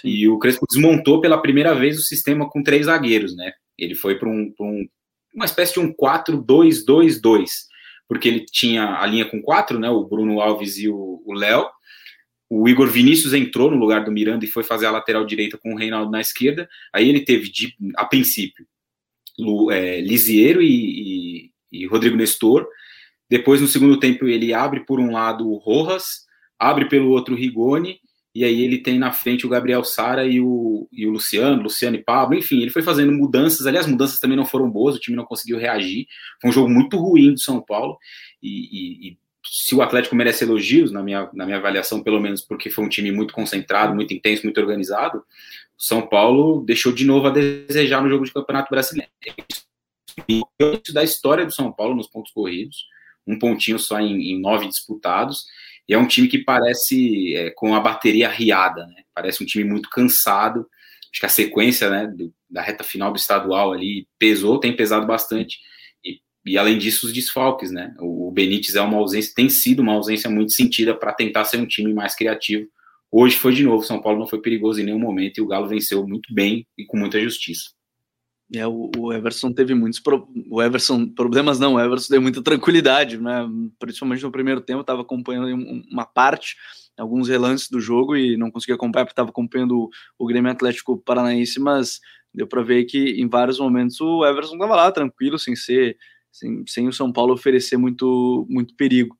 Sim. 0.00 0.08
E 0.08 0.28
o 0.28 0.38
Crespo 0.38 0.66
desmontou 0.68 1.20
pela 1.20 1.40
primeira 1.40 1.74
vez 1.74 1.98
o 1.98 2.02
sistema 2.02 2.48
com 2.48 2.62
três 2.62 2.86
zagueiros, 2.86 3.34
né? 3.36 3.52
Ele 3.76 3.94
foi 3.94 4.18
para 4.18 4.28
um, 4.28 4.52
um, 4.60 4.88
uma 5.34 5.44
espécie 5.44 5.74
de 5.74 5.80
um 5.80 5.92
4-2-2-2, 5.92 7.48
porque 8.08 8.28
ele 8.28 8.44
tinha 8.44 9.00
a 9.00 9.06
linha 9.06 9.24
com 9.24 9.42
quatro, 9.42 9.78
né? 9.78 9.90
O 9.90 10.04
Bruno 10.04 10.40
Alves 10.40 10.78
e 10.78 10.88
o 10.88 11.32
Léo. 11.34 11.68
O 12.54 12.68
Igor 12.68 12.86
Vinícius 12.86 13.32
entrou 13.32 13.70
no 13.70 13.78
lugar 13.78 14.04
do 14.04 14.12
Miranda 14.12 14.44
e 14.44 14.48
foi 14.48 14.62
fazer 14.62 14.84
a 14.84 14.90
lateral 14.90 15.24
direita 15.24 15.56
com 15.56 15.72
o 15.72 15.76
Reinaldo 15.76 16.10
na 16.10 16.20
esquerda. 16.20 16.68
Aí 16.92 17.08
ele 17.08 17.22
teve, 17.22 17.50
de, 17.50 17.74
a 17.96 18.04
princípio, 18.04 18.66
é, 19.70 20.02
Lisiero 20.02 20.60
e, 20.60 21.46
e, 21.46 21.50
e, 21.72 21.86
Rodrigo 21.86 22.14
Nestor. 22.14 22.68
Depois, 23.26 23.62
no 23.62 23.66
segundo 23.66 23.98
tempo, 23.98 24.28
ele 24.28 24.52
abre 24.52 24.80
por 24.84 25.00
um 25.00 25.12
lado 25.12 25.48
o 25.48 25.56
Rojas, 25.56 26.26
abre 26.58 26.90
pelo 26.90 27.08
outro 27.08 27.34
o 27.34 27.38
Rigoni, 27.38 27.98
e 28.34 28.44
aí 28.44 28.60
ele 28.60 28.82
tem 28.82 28.98
na 28.98 29.12
frente 29.12 29.46
o 29.46 29.48
Gabriel 29.48 29.82
Sara 29.82 30.26
e 30.26 30.38
o, 30.38 30.86
e 30.92 31.06
o 31.06 31.10
Luciano, 31.10 31.62
Luciano 31.62 31.96
e 31.96 32.04
Pablo, 32.04 32.36
enfim, 32.36 32.60
ele 32.60 32.70
foi 32.70 32.82
fazendo 32.82 33.12
mudanças, 33.12 33.66
aliás, 33.66 33.86
mudanças 33.86 34.20
também 34.20 34.36
não 34.36 34.44
foram 34.44 34.70
boas, 34.70 34.94
o 34.94 35.00
time 35.00 35.16
não 35.16 35.24
conseguiu 35.24 35.56
reagir, 35.56 36.06
foi 36.38 36.50
um 36.50 36.52
jogo 36.52 36.68
muito 36.68 36.98
ruim 36.98 37.32
do 37.32 37.40
São 37.40 37.62
Paulo, 37.62 37.96
e, 38.42 39.08
e 39.08 39.18
se 39.44 39.74
o 39.74 39.82
Atlético 39.82 40.14
merece 40.14 40.44
elogios, 40.44 40.92
na 40.92 41.02
minha, 41.02 41.28
na 41.32 41.44
minha 41.44 41.58
avaliação, 41.58 42.02
pelo 42.02 42.20
menos 42.20 42.40
porque 42.40 42.70
foi 42.70 42.84
um 42.84 42.88
time 42.88 43.10
muito 43.10 43.34
concentrado, 43.34 43.94
muito 43.94 44.14
intenso, 44.14 44.44
muito 44.44 44.60
organizado, 44.60 45.24
são 45.76 46.06
Paulo 46.06 46.64
deixou 46.64 46.92
de 46.92 47.04
novo 47.04 47.26
a 47.26 47.30
desejar 47.30 48.02
no 48.02 48.08
jogo 48.08 48.24
de 48.24 48.32
Campeonato 48.32 48.70
Brasileiro. 48.70 49.10
Isso 50.28 50.92
da 50.92 51.02
história 51.02 51.44
do 51.44 51.52
São 51.52 51.72
Paulo 51.72 51.96
nos 51.96 52.08
pontos 52.08 52.32
corridos, 52.32 52.86
um 53.26 53.38
pontinho 53.38 53.78
só 53.78 53.98
em, 53.98 54.32
em 54.32 54.40
nove 54.40 54.68
disputados, 54.68 55.44
e 55.88 55.94
é 55.94 55.98
um 55.98 56.06
time 56.06 56.28
que 56.28 56.38
parece 56.38 57.34
é, 57.34 57.50
com 57.50 57.74
a 57.74 57.80
bateria 57.80 58.28
riada, 58.28 58.86
né? 58.86 59.02
Parece 59.14 59.42
um 59.42 59.46
time 59.46 59.64
muito 59.64 59.90
cansado. 59.90 60.66
Acho 61.10 61.20
que 61.20 61.26
a 61.26 61.28
sequência 61.28 61.90
né, 61.90 62.06
do, 62.06 62.32
da 62.48 62.62
reta 62.62 62.84
final 62.84 63.10
do 63.10 63.18
estadual 63.18 63.72
ali 63.72 64.06
pesou, 64.18 64.60
tem 64.60 64.74
pesado 64.74 65.06
bastante. 65.06 65.58
E, 66.44 66.58
além 66.58 66.78
disso, 66.78 67.06
os 67.06 67.12
desfalques, 67.12 67.70
né? 67.70 67.94
O, 68.00 68.30
Benítez 68.30 68.74
é 68.74 68.80
uma 68.80 68.96
ausência, 68.98 69.32
tem 69.34 69.48
sido 69.48 69.80
uma 69.80 69.92
ausência 69.92 70.28
muito 70.28 70.52
sentida 70.52 70.94
para 70.94 71.12
tentar 71.12 71.44
ser 71.44 71.58
um 71.58 71.66
time 71.66 71.92
mais 71.94 72.14
criativo 72.14 72.66
Hoje 73.14 73.36
foi 73.36 73.52
de 73.52 73.62
novo, 73.62 73.84
São 73.84 74.00
Paulo 74.00 74.18
não 74.18 74.26
foi 74.26 74.40
perigoso 74.40 74.80
em 74.80 74.84
nenhum 74.84 74.98
momento 74.98 75.36
e 75.36 75.42
o 75.42 75.46
Galo 75.46 75.68
venceu 75.68 76.08
muito 76.08 76.32
bem 76.32 76.66
e 76.78 76.86
com 76.86 76.96
muita 76.96 77.20
justiça. 77.20 77.70
É, 78.54 78.66
o, 78.66 78.90
o 78.96 79.12
Everson 79.12 79.52
teve 79.52 79.74
muitos 79.74 80.00
pro, 80.00 80.26
o 80.50 80.62
Everson 80.62 81.06
problemas 81.10 81.58
não, 81.58 81.74
o 81.74 81.80
Everson 81.80 82.08
teve 82.08 82.22
muita 82.22 82.42
tranquilidade, 82.42 83.18
né? 83.18 83.46
Principalmente 83.78 84.22
no 84.22 84.32
primeiro 84.32 84.62
tempo, 84.62 84.80
estava 84.80 85.02
acompanhando 85.02 85.54
uma 85.90 86.06
parte, 86.06 86.56
alguns 86.96 87.28
relances 87.28 87.68
do 87.68 87.80
jogo 87.80 88.16
e 88.16 88.34
não 88.38 88.50
conseguia 88.50 88.76
acompanhar 88.76 89.04
porque 89.04 89.12
estava 89.12 89.28
acompanhando 89.28 89.90
o 90.18 90.26
Grêmio 90.26 90.50
Atlético 90.50 90.96
Paranaense, 90.96 91.60
mas 91.60 92.00
deu 92.32 92.46
para 92.46 92.62
ver 92.62 92.84
que 92.84 93.20
em 93.20 93.28
vários 93.28 93.58
momentos 93.58 94.00
o 94.00 94.24
Everson 94.24 94.54
estava 94.54 94.74
lá 94.74 94.90
tranquilo, 94.90 95.38
sem 95.38 95.54
ser 95.54 95.98
sem, 96.32 96.64
sem 96.66 96.88
o 96.88 96.92
São 96.92 97.12
Paulo 97.12 97.34
oferecer 97.34 97.76
muito 97.76 98.46
muito 98.48 98.74
perigo. 98.74 99.16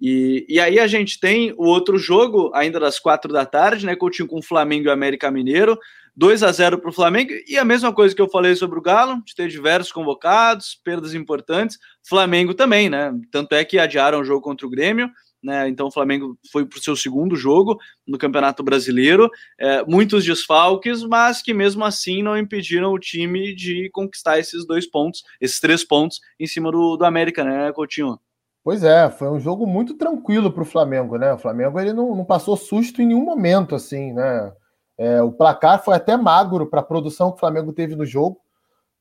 E, 0.00 0.44
e 0.48 0.58
aí 0.58 0.78
a 0.78 0.86
gente 0.86 1.20
tem 1.20 1.52
o 1.52 1.64
outro 1.66 1.96
jogo, 1.96 2.50
ainda 2.54 2.80
das 2.80 2.98
quatro 2.98 3.32
da 3.32 3.46
tarde, 3.46 3.86
né? 3.86 3.94
Coutinho 3.94 4.26
com 4.26 4.42
Flamengo 4.42 4.88
e 4.88 4.90
América 4.90 5.30
Mineiro. 5.30 5.78
2 6.16 6.44
a 6.44 6.52
0 6.52 6.78
para 6.78 6.90
o 6.90 6.92
Flamengo. 6.92 7.32
E 7.46 7.58
a 7.58 7.64
mesma 7.64 7.92
coisa 7.92 8.14
que 8.14 8.22
eu 8.22 8.28
falei 8.28 8.54
sobre 8.54 8.78
o 8.78 8.82
Galo, 8.82 9.22
de 9.24 9.34
ter 9.34 9.48
diversos 9.48 9.90
convocados, 9.90 10.78
perdas 10.84 11.12
importantes. 11.12 11.78
Flamengo 12.06 12.54
também, 12.54 12.88
né? 12.88 13.12
Tanto 13.30 13.54
é 13.54 13.64
que 13.64 13.78
adiaram 13.78 14.20
o 14.20 14.24
jogo 14.24 14.40
contra 14.40 14.66
o 14.66 14.70
Grêmio. 14.70 15.10
Né, 15.44 15.68
então 15.68 15.88
o 15.88 15.90
Flamengo 15.90 16.38
foi 16.50 16.64
para 16.64 16.78
o 16.78 16.82
seu 16.82 16.96
segundo 16.96 17.36
jogo 17.36 17.78
no 18.06 18.16
Campeonato 18.16 18.62
Brasileiro, 18.62 19.30
é, 19.60 19.84
muitos 19.84 20.24
desfalques, 20.24 21.02
mas 21.02 21.42
que 21.42 21.52
mesmo 21.52 21.84
assim 21.84 22.22
não 22.22 22.38
impediram 22.38 22.90
o 22.94 22.98
time 22.98 23.54
de 23.54 23.90
conquistar 23.92 24.38
esses 24.38 24.66
dois 24.66 24.86
pontos, 24.86 25.22
esses 25.38 25.60
três 25.60 25.84
pontos 25.84 26.18
em 26.40 26.46
cima 26.46 26.72
do, 26.72 26.96
do 26.96 27.04
América, 27.04 27.44
né, 27.44 27.70
Coutinho? 27.72 28.18
Pois 28.64 28.82
é, 28.82 29.10
foi 29.10 29.28
um 29.28 29.38
jogo 29.38 29.66
muito 29.66 29.92
tranquilo 29.98 30.50
para 30.50 30.62
o 30.62 30.66
Flamengo, 30.66 31.18
né? 31.18 31.34
O 31.34 31.38
Flamengo 31.38 31.78
ele 31.78 31.92
não, 31.92 32.16
não, 32.16 32.24
passou 32.24 32.56
susto 32.56 33.02
em 33.02 33.06
nenhum 33.08 33.22
momento, 33.22 33.74
assim, 33.74 34.14
né? 34.14 34.50
É, 34.96 35.20
o 35.20 35.30
placar 35.30 35.84
foi 35.84 35.94
até 35.94 36.16
magro 36.16 36.66
para 36.66 36.80
a 36.80 36.84
produção 36.84 37.30
que 37.30 37.36
o 37.36 37.40
Flamengo 37.40 37.70
teve 37.70 37.94
no 37.94 38.06
jogo. 38.06 38.40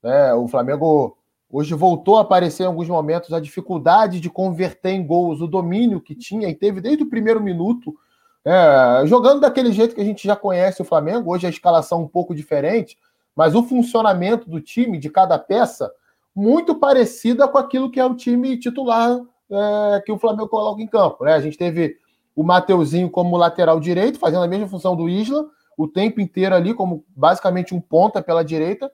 Né? 0.03 0.33
O 0.33 0.47
Flamengo 0.49 1.17
hoje 1.53 1.75
voltou 1.75 2.17
a 2.17 2.21
aparecer 2.21 2.63
em 2.63 2.65
alguns 2.65 2.89
momentos 2.89 3.31
a 3.31 3.39
dificuldade 3.39 4.19
de 4.19 4.27
converter 4.27 4.89
em 4.89 5.05
gols 5.05 5.39
o 5.39 5.47
domínio 5.47 6.01
que 6.01 6.15
tinha 6.15 6.49
e 6.49 6.55
teve 6.55 6.81
desde 6.81 7.03
o 7.03 7.09
primeiro 7.09 7.39
minuto, 7.39 7.95
é, 8.43 9.03
jogando 9.05 9.41
daquele 9.41 9.71
jeito 9.71 9.93
que 9.93 10.01
a 10.01 10.05
gente 10.05 10.27
já 10.27 10.35
conhece 10.35 10.81
o 10.81 10.85
Flamengo. 10.85 11.31
Hoje 11.31 11.45
a 11.45 11.51
escalação 11.51 12.01
um 12.01 12.07
pouco 12.07 12.33
diferente, 12.33 12.97
mas 13.35 13.53
o 13.53 13.61
funcionamento 13.61 14.49
do 14.49 14.59
time, 14.59 14.97
de 14.97 15.11
cada 15.11 15.37
peça, 15.37 15.91
muito 16.35 16.73
parecida 16.73 17.47
com 17.47 17.59
aquilo 17.59 17.91
que 17.91 17.99
é 17.99 18.05
o 18.05 18.15
time 18.15 18.57
titular 18.57 19.21
é, 19.51 20.01
que 20.03 20.11
o 20.11 20.17
Flamengo 20.17 20.49
coloca 20.49 20.81
em 20.81 20.87
campo. 20.87 21.23
Né? 21.23 21.33
A 21.33 21.39
gente 21.39 21.55
teve 21.55 21.97
o 22.35 22.43
Mateuzinho 22.43 23.11
como 23.11 23.37
lateral 23.37 23.79
direito, 23.79 24.17
fazendo 24.17 24.43
a 24.43 24.47
mesma 24.47 24.67
função 24.67 24.95
do 24.95 25.07
Isla, 25.07 25.45
o 25.77 25.87
tempo 25.87 26.19
inteiro 26.19 26.55
ali, 26.55 26.73
como 26.73 27.05
basicamente 27.15 27.75
um 27.75 27.79
ponta 27.79 28.23
pela 28.23 28.43
direita. 28.43 28.91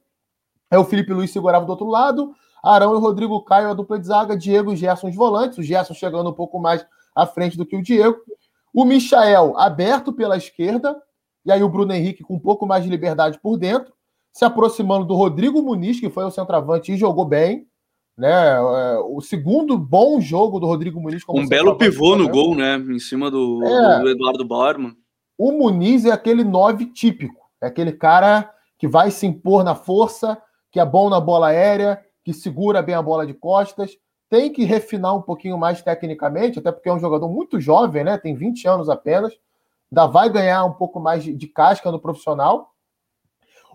Aí 0.69 0.77
o 0.77 0.83
Felipe 0.83 1.13
Luiz 1.13 1.31
segurava 1.31 1.65
do 1.65 1.71
outro 1.71 1.87
lado, 1.87 2.35
Arão 2.63 2.95
e 2.95 2.99
Rodrigo 2.99 3.41
Caio, 3.43 3.69
a 3.69 3.73
dupla 3.73 3.99
de 3.99 4.07
zaga, 4.07 4.37
Diego 4.37 4.73
e 4.73 4.75
Gerson 4.75 5.09
os 5.09 5.15
volantes, 5.15 5.57
o 5.57 5.63
Gerson 5.63 5.93
chegando 5.93 6.29
um 6.29 6.33
pouco 6.33 6.59
mais 6.59 6.85
à 7.15 7.25
frente 7.25 7.57
do 7.57 7.65
que 7.65 7.75
o 7.75 7.81
Diego. 7.81 8.17
O 8.73 8.85
Michael 8.85 9.57
aberto 9.57 10.13
pela 10.13 10.37
esquerda, 10.37 10.95
e 11.45 11.51
aí 11.51 11.63
o 11.63 11.69
Bruno 11.69 11.93
Henrique 11.93 12.23
com 12.23 12.35
um 12.35 12.39
pouco 12.39 12.65
mais 12.65 12.83
de 12.83 12.89
liberdade 12.89 13.39
por 13.39 13.57
dentro, 13.57 13.93
se 14.31 14.45
aproximando 14.45 15.05
do 15.05 15.15
Rodrigo 15.15 15.61
Muniz, 15.61 15.99
que 15.99 16.09
foi 16.09 16.23
o 16.23 16.31
centroavante 16.31 16.91
e 16.91 16.97
jogou 16.97 17.25
bem 17.25 17.69
né? 18.19 18.57
É, 18.57 18.99
o 18.99 19.21
segundo 19.21 19.77
bom 19.77 20.19
jogo 20.19 20.59
do 20.59 20.67
Rodrigo 20.67 20.99
Muniz. 20.99 21.23
um 21.29 21.47
belo 21.47 21.77
pivô 21.77 22.17
no 22.17 22.27
gol, 22.27 22.53
né? 22.53 22.75
Em 22.75 22.99
cima 22.99 23.31
do, 23.31 23.63
é, 23.63 23.99
do 24.01 24.09
Eduardo 24.09 24.45
Bauerman. 24.45 24.93
O 25.37 25.53
Muniz 25.53 26.03
é 26.03 26.11
aquele 26.11 26.43
nove 26.43 26.87
típico. 26.87 27.49
É 27.61 27.67
aquele 27.67 27.93
cara 27.93 28.51
que 28.77 28.89
vai 28.89 29.09
se 29.09 29.25
impor 29.25 29.63
na 29.63 29.73
força, 29.73 30.37
que 30.69 30.81
é 30.81 30.85
bom 30.85 31.09
na 31.09 31.21
bola 31.21 31.47
aérea, 31.47 32.01
que 32.29 32.33
segura 32.33 32.83
bem 32.83 32.93
a 32.93 33.01
bola 33.01 33.25
de 33.25 33.33
costas. 33.33 33.97
tem 34.29 34.53
que 34.53 34.63
refinar 34.63 35.15
um 35.15 35.21
pouquinho 35.23 35.57
mais 35.57 35.81
tecnicamente, 35.81 36.59
até 36.59 36.71
porque 36.71 36.87
é 36.87 36.93
um 36.93 36.99
jogador 36.99 37.27
muito 37.27 37.59
jovem, 37.59 38.03
né? 38.03 38.15
Tem 38.19 38.35
20 38.35 38.67
anos 38.67 38.87
apenas, 38.87 39.33
ainda 39.91 40.05
vai 40.05 40.29
ganhar 40.29 40.63
um 40.63 40.73
pouco 40.73 40.99
mais 40.99 41.23
de, 41.23 41.33
de 41.33 41.47
casca 41.47 41.91
no 41.91 41.99
profissional. 41.99 42.71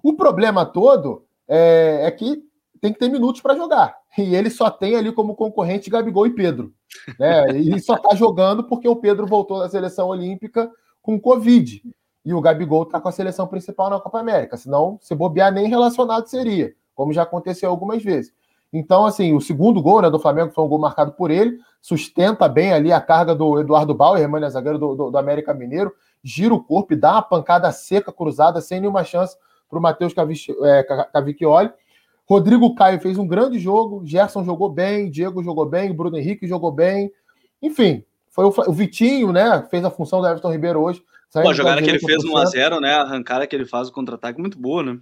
O 0.04 0.12
problema 0.12 0.64
todo 0.64 1.24
é, 1.48 2.02
é 2.04 2.10
que 2.12 2.44
tem 2.80 2.92
que 2.92 2.98
ter 3.00 3.08
minutos 3.08 3.40
para 3.40 3.56
jogar. 3.56 3.96
E 4.16 4.36
ele 4.36 4.48
só 4.48 4.70
tem 4.70 4.94
ali 4.94 5.10
como 5.10 5.34
concorrente 5.34 5.90
Gabigol 5.90 6.28
e 6.28 6.34
Pedro. 6.34 6.72
Né? 7.18 7.58
E 7.58 7.80
só 7.80 7.96
está 7.96 8.14
jogando 8.14 8.62
porque 8.62 8.86
o 8.86 8.94
Pedro 8.94 9.26
voltou 9.26 9.58
da 9.58 9.68
seleção 9.68 10.06
olímpica 10.06 10.70
com 11.02 11.18
Covid. 11.18 11.82
E 12.24 12.32
o 12.32 12.40
Gabigol 12.40 12.84
está 12.84 13.00
com 13.00 13.08
a 13.08 13.12
seleção 13.12 13.48
principal 13.48 13.90
na 13.90 13.98
Copa 13.98 14.20
América. 14.20 14.56
Senão, 14.56 14.96
se 15.02 15.12
bobear, 15.16 15.52
nem 15.52 15.66
relacionado 15.66 16.28
seria, 16.28 16.72
como 16.94 17.12
já 17.12 17.24
aconteceu 17.24 17.68
algumas 17.68 18.04
vezes. 18.04 18.32
Então, 18.76 19.06
assim, 19.06 19.32
o 19.32 19.40
segundo 19.40 19.80
gol 19.80 20.02
né, 20.02 20.10
do 20.10 20.18
Flamengo 20.18 20.50
foi 20.52 20.64
um 20.64 20.68
gol 20.68 20.80
marcado 20.80 21.12
por 21.12 21.30
ele, 21.30 21.60
sustenta 21.80 22.48
bem 22.48 22.72
ali 22.72 22.92
a 22.92 23.00
carga 23.00 23.32
do 23.32 23.60
Eduardo 23.60 23.94
Bauer, 23.94 24.28
mano, 24.28 24.50
zagueiro 24.50 24.80
do, 24.80 24.96
do, 24.96 25.10
do, 25.12 25.16
América 25.18 25.54
Mineiro, 25.54 25.94
gira 26.24 26.52
o 26.52 26.60
corpo 26.60 26.92
e 26.92 26.96
dá 26.96 27.12
uma 27.12 27.22
pancada 27.22 27.70
seca, 27.70 28.12
cruzada, 28.12 28.60
sem 28.60 28.80
nenhuma 28.80 29.04
chance 29.04 29.36
para 29.70 29.78
o 29.78 29.82
Matheus 29.82 30.12
é, 30.64 30.82
Cavicchioli. 31.12 31.70
Rodrigo 32.28 32.74
Caio 32.74 33.00
fez 33.00 33.16
um 33.16 33.28
grande 33.28 33.60
jogo, 33.60 34.04
Gerson 34.04 34.42
jogou 34.42 34.68
bem, 34.68 35.08
Diego 35.08 35.40
jogou 35.44 35.66
bem, 35.66 35.94
Bruno 35.94 36.18
Henrique 36.18 36.48
jogou 36.48 36.72
bem. 36.72 37.12
Enfim, 37.62 38.02
foi 38.28 38.44
o, 38.44 38.52
o 38.66 38.72
Vitinho, 38.72 39.30
né? 39.30 39.64
Fez 39.70 39.84
a 39.84 39.90
função 39.90 40.20
do 40.20 40.26
Everton 40.26 40.50
Ribeiro 40.50 40.80
hoje. 40.80 41.00
Pô, 41.32 41.48
a 41.48 41.54
jogada 41.54 41.80
que 41.80 41.90
ele 41.90 42.00
fez 42.00 42.24
no 42.24 42.32
1x0, 42.32 42.80
né? 42.80 42.94
A 42.94 43.02
arrancada 43.02 43.46
que 43.46 43.54
ele 43.54 43.66
faz 43.66 43.88
o 43.88 43.92
contra-ataque, 43.92 44.40
muito 44.40 44.58
boa, 44.58 44.82
né? 44.82 44.98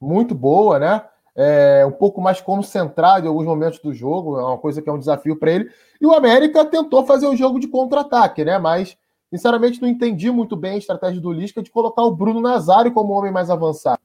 Muito 0.00 0.34
boa, 0.34 0.80
né? 0.80 1.04
É, 1.34 1.84
um 1.86 1.92
pouco 1.92 2.20
mais 2.20 2.40
concentrado 2.40 3.24
em 3.24 3.28
alguns 3.28 3.46
momentos 3.46 3.78
do 3.78 3.92
jogo, 3.92 4.38
é 4.38 4.44
uma 4.44 4.58
coisa 4.58 4.82
que 4.82 4.88
é 4.88 4.92
um 4.92 4.98
desafio 4.98 5.36
para 5.36 5.52
ele. 5.52 5.70
E 6.00 6.06
o 6.06 6.12
América 6.12 6.64
tentou 6.64 7.04
fazer 7.06 7.26
o 7.26 7.36
jogo 7.36 7.58
de 7.58 7.68
contra-ataque, 7.68 8.44
né? 8.44 8.58
Mas, 8.58 8.96
sinceramente, 9.30 9.80
não 9.80 9.88
entendi 9.88 10.30
muito 10.30 10.56
bem 10.56 10.74
a 10.74 10.78
estratégia 10.78 11.20
do 11.20 11.32
Lisca 11.32 11.62
de 11.62 11.70
colocar 11.70 12.02
o 12.02 12.14
Bruno 12.14 12.40
Nazário 12.40 12.92
como 12.92 13.14
homem 13.14 13.32
mais 13.32 13.50
avançado, 13.50 14.00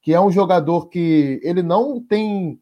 que 0.00 0.12
é 0.12 0.20
um 0.20 0.30
jogador 0.30 0.88
que 0.88 1.40
ele 1.42 1.62
não 1.62 2.00
tem 2.00 2.60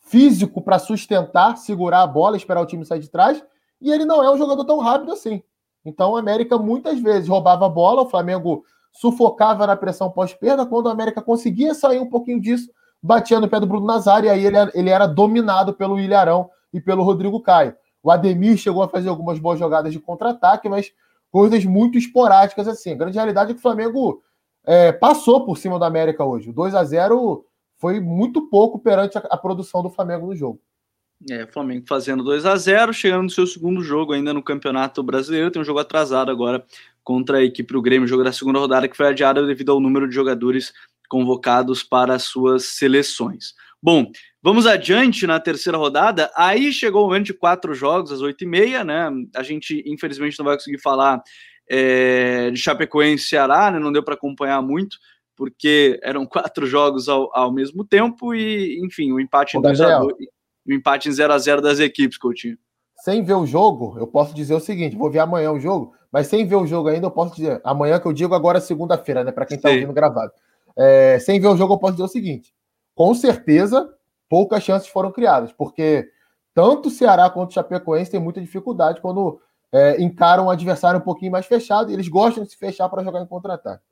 físico 0.00 0.62
para 0.62 0.78
sustentar, 0.78 1.56
segurar 1.56 2.02
a 2.02 2.06
bola, 2.06 2.36
esperar 2.36 2.62
o 2.62 2.66
time 2.66 2.84
sair 2.84 3.00
de 3.00 3.10
trás, 3.10 3.42
e 3.80 3.92
ele 3.92 4.04
não 4.04 4.22
é 4.22 4.30
um 4.30 4.38
jogador 4.38 4.64
tão 4.64 4.78
rápido 4.78 5.12
assim. 5.12 5.42
Então, 5.84 6.12
o 6.12 6.16
América 6.16 6.58
muitas 6.58 6.98
vezes 6.98 7.28
roubava 7.28 7.66
a 7.66 7.68
bola, 7.68 8.02
o 8.02 8.08
Flamengo 8.08 8.64
sufocava 8.92 9.66
na 9.66 9.76
pressão 9.76 10.10
pós-perda, 10.10 10.66
quando 10.66 10.86
o 10.86 10.90
América 10.90 11.22
conseguia 11.22 11.74
sair 11.74 11.98
um 11.98 12.08
pouquinho 12.08 12.40
disso, 12.40 12.70
batia 13.02 13.40
no 13.40 13.48
pé 13.48 13.60
do 13.60 13.66
Bruno 13.66 13.86
Nazário 13.86 14.26
e 14.26 14.30
aí 14.30 14.44
ele, 14.44 14.56
ele 14.74 14.90
era 14.90 15.06
dominado 15.06 15.72
pelo 15.72 15.98
Ilharão 15.98 16.50
e 16.72 16.80
pelo 16.80 17.02
Rodrigo 17.02 17.40
Caio. 17.40 17.74
O 18.02 18.10
Ademir 18.10 18.56
chegou 18.56 18.82
a 18.82 18.88
fazer 18.88 19.08
algumas 19.08 19.38
boas 19.38 19.58
jogadas 19.58 19.92
de 19.92 19.98
contra-ataque, 19.98 20.68
mas 20.68 20.92
coisas 21.30 21.64
muito 21.64 21.98
esporádicas 21.98 22.68
assim. 22.68 22.92
A 22.92 22.96
grande 22.96 23.16
realidade 23.16 23.50
é 23.50 23.54
que 23.54 23.58
o 23.58 23.62
Flamengo 23.62 24.22
é, 24.64 24.92
passou 24.92 25.44
por 25.44 25.58
cima 25.58 25.78
do 25.78 25.84
América 25.84 26.24
hoje. 26.24 26.50
O 26.50 26.52
2 26.52 26.74
a 26.74 26.84
0 26.84 27.44
foi 27.78 28.00
muito 28.00 28.48
pouco 28.48 28.78
perante 28.78 29.18
a, 29.18 29.22
a 29.30 29.36
produção 29.36 29.82
do 29.82 29.90
Flamengo 29.90 30.26
no 30.26 30.36
jogo. 30.36 30.60
É, 31.28 31.46
Flamengo 31.46 31.84
fazendo 31.88 32.22
2 32.22 32.46
a 32.46 32.54
0 32.54 32.92
chegando 32.92 33.24
no 33.24 33.30
seu 33.30 33.46
segundo 33.46 33.82
jogo 33.82 34.12
ainda 34.12 34.32
no 34.32 34.42
Campeonato 34.42 35.02
Brasileiro. 35.02 35.50
Tem 35.50 35.60
um 35.60 35.64
jogo 35.64 35.80
atrasado 35.80 36.30
agora 36.30 36.64
contra 37.02 37.38
a 37.38 37.42
equipe 37.42 37.72
do 37.72 37.82
Grêmio, 37.82 38.06
jogo 38.06 38.22
da 38.22 38.32
segunda 38.32 38.58
rodada 38.58 38.86
que 38.86 38.96
foi 38.96 39.08
adiado 39.08 39.46
devido 39.46 39.72
ao 39.72 39.80
número 39.80 40.08
de 40.08 40.14
jogadores 40.14 40.72
convocados 41.08 41.82
para 41.82 42.18
suas 42.18 42.64
seleções. 42.64 43.54
Bom, 43.82 44.10
vamos 44.42 44.66
adiante 44.66 45.26
na 45.26 45.38
terceira 45.38 45.78
rodada. 45.78 46.30
Aí 46.36 46.72
chegou 46.72 47.04
o 47.04 47.06
momento 47.08 47.26
de 47.26 47.34
quatro 47.34 47.74
jogos, 47.74 48.10
às 48.10 48.20
oito 48.20 48.42
e 48.44 48.46
meia, 48.46 48.84
né? 48.84 49.10
A 49.34 49.42
gente, 49.42 49.82
infelizmente, 49.86 50.38
não 50.38 50.46
vai 50.46 50.56
conseguir 50.56 50.80
falar 50.80 51.22
é, 51.68 52.50
de 52.50 52.58
Chapecoense 52.58 53.24
e 53.24 53.28
Ceará, 53.28 53.70
né? 53.70 53.78
Não 53.78 53.92
deu 53.92 54.02
para 54.02 54.14
acompanhar 54.14 54.60
muito, 54.62 54.98
porque 55.36 55.98
eram 56.02 56.26
quatro 56.26 56.66
jogos 56.66 57.08
ao, 57.08 57.30
ao 57.36 57.52
mesmo 57.52 57.84
tempo 57.84 58.34
e, 58.34 58.80
enfim, 58.84 59.12
o 59.12 59.20
empate 59.20 59.56
em 59.56 59.62
2 59.62 59.80
a 59.80 59.98
2 60.00 60.14
o 60.68 60.72
empate 60.72 61.08
em 61.08 61.12
0 61.12 61.32
a 61.32 61.38
0 61.38 61.62
das 61.62 61.80
equipes, 61.80 62.18
Coutinho. 62.18 62.58
Sem 63.02 63.22
ver 63.22 63.34
o 63.34 63.46
jogo, 63.46 63.96
eu 63.98 64.06
posso 64.06 64.34
dizer 64.34 64.54
o 64.54 64.60
seguinte: 64.60 64.96
vou 64.96 65.10
ver 65.10 65.20
amanhã 65.20 65.50
o 65.50 65.60
jogo, 65.60 65.94
mas 66.12 66.26
sem 66.26 66.46
ver 66.46 66.56
o 66.56 66.66
jogo 66.66 66.88
ainda, 66.88 67.06
eu 67.06 67.10
posso 67.10 67.34
dizer. 67.34 67.60
Amanhã 67.64 67.98
que 67.98 68.06
eu 68.06 68.12
digo 68.12 68.34
agora, 68.34 68.60
segunda-feira, 68.60 69.24
né? 69.24 69.32
Para 69.32 69.46
quem 69.46 69.56
está 69.56 69.70
ouvindo 69.70 69.92
gravado. 69.92 70.32
É, 70.78 71.18
sem 71.18 71.40
ver 71.40 71.48
o 71.48 71.56
jogo, 71.56 71.74
eu 71.74 71.78
posso 71.78 71.94
dizer 71.94 72.04
o 72.04 72.08
seguinte: 72.08 72.54
com 72.94 73.12
certeza, 73.14 73.92
poucas 74.28 74.62
chances 74.62 74.88
foram 74.88 75.10
criadas, 75.10 75.52
porque 75.52 76.08
tanto 76.54 76.88
o 76.88 76.90
Ceará 76.90 77.28
quanto 77.28 77.50
o 77.50 77.54
Chapecoense 77.54 78.10
têm 78.10 78.20
muita 78.20 78.40
dificuldade 78.40 79.00
quando 79.00 79.40
é, 79.72 80.00
encaram 80.02 80.46
um 80.46 80.50
adversário 80.50 81.00
um 81.00 81.02
pouquinho 81.02 81.32
mais 81.32 81.46
fechado 81.46 81.90
e 81.90 81.94
eles 81.94 82.08
gostam 82.08 82.44
de 82.44 82.50
se 82.50 82.56
fechar 82.56 82.88
para 82.88 83.02
jogar 83.02 83.22
em 83.22 83.26
contra-ataque. 83.26 83.82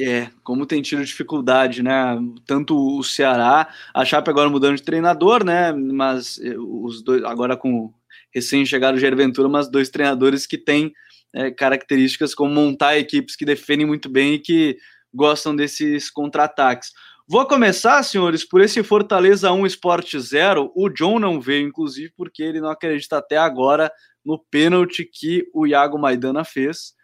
É, 0.00 0.28
como 0.44 0.64
tem 0.64 0.80
tido 0.80 1.04
dificuldade, 1.04 1.82
né? 1.82 2.16
Tanto 2.46 2.76
o 2.76 3.02
Ceará, 3.02 3.68
a 3.92 4.04
Chape 4.04 4.30
agora 4.30 4.48
mudando 4.48 4.76
de 4.76 4.82
treinador, 4.82 5.44
né? 5.44 5.72
Mas 5.72 6.38
é, 6.40 6.56
os 6.56 7.02
dois, 7.02 7.24
agora 7.24 7.56
com 7.56 7.92
recém-chegado 8.32 8.98
Jair 8.98 9.16
Ventura, 9.16 9.48
mas 9.48 9.68
dois 9.68 9.88
treinadores 9.88 10.46
que 10.46 10.56
têm 10.56 10.92
é, 11.34 11.50
características 11.50 12.34
como 12.34 12.54
montar 12.54 12.96
equipes 12.96 13.34
que 13.34 13.44
defendem 13.44 13.86
muito 13.86 14.08
bem 14.08 14.34
e 14.34 14.38
que 14.38 14.78
gostam 15.12 15.54
desses 15.54 16.10
contra-ataques. 16.10 16.92
Vou 17.30 17.46
começar, 17.46 18.02
senhores, 18.02 18.42
por 18.42 18.62
esse 18.62 18.82
Fortaleza 18.82 19.52
1 19.52 19.66
Sport 19.66 20.16
0. 20.16 20.72
O 20.74 20.88
John 20.88 21.18
não 21.18 21.40
veio, 21.40 21.68
inclusive, 21.68 22.10
porque 22.16 22.42
ele 22.42 22.60
não 22.60 22.70
acredita 22.70 23.18
até 23.18 23.36
agora 23.36 23.92
no 24.24 24.38
pênalti 24.38 25.04
que 25.04 25.46
o 25.52 25.66
Iago 25.66 25.98
Maidana 25.98 26.42
fez. 26.42 26.94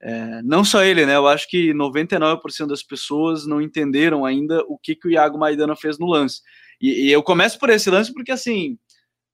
É, 0.00 0.40
não 0.42 0.64
só 0.64 0.84
ele, 0.84 1.04
né? 1.04 1.16
Eu 1.16 1.26
acho 1.26 1.48
que 1.48 1.72
99% 1.74 2.66
das 2.66 2.82
pessoas 2.82 3.46
não 3.46 3.60
entenderam 3.60 4.24
ainda 4.24 4.62
o 4.68 4.78
que, 4.78 4.94
que 4.94 5.08
o 5.08 5.10
Iago 5.10 5.38
Maidana 5.38 5.74
fez 5.74 5.98
no 5.98 6.06
lance. 6.06 6.42
E, 6.80 7.08
e 7.08 7.12
eu 7.12 7.22
começo 7.22 7.58
por 7.58 7.68
esse 7.68 7.90
lance 7.90 8.12
porque, 8.12 8.30
assim, 8.30 8.78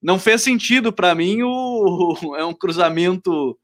não 0.01 0.17
fez 0.17 0.41
sentido 0.41 0.91
para 0.91 1.13
mim. 1.13 1.43
O, 1.43 2.35
é 2.37 2.43
um 2.43 2.53
cruzamento 2.53 3.55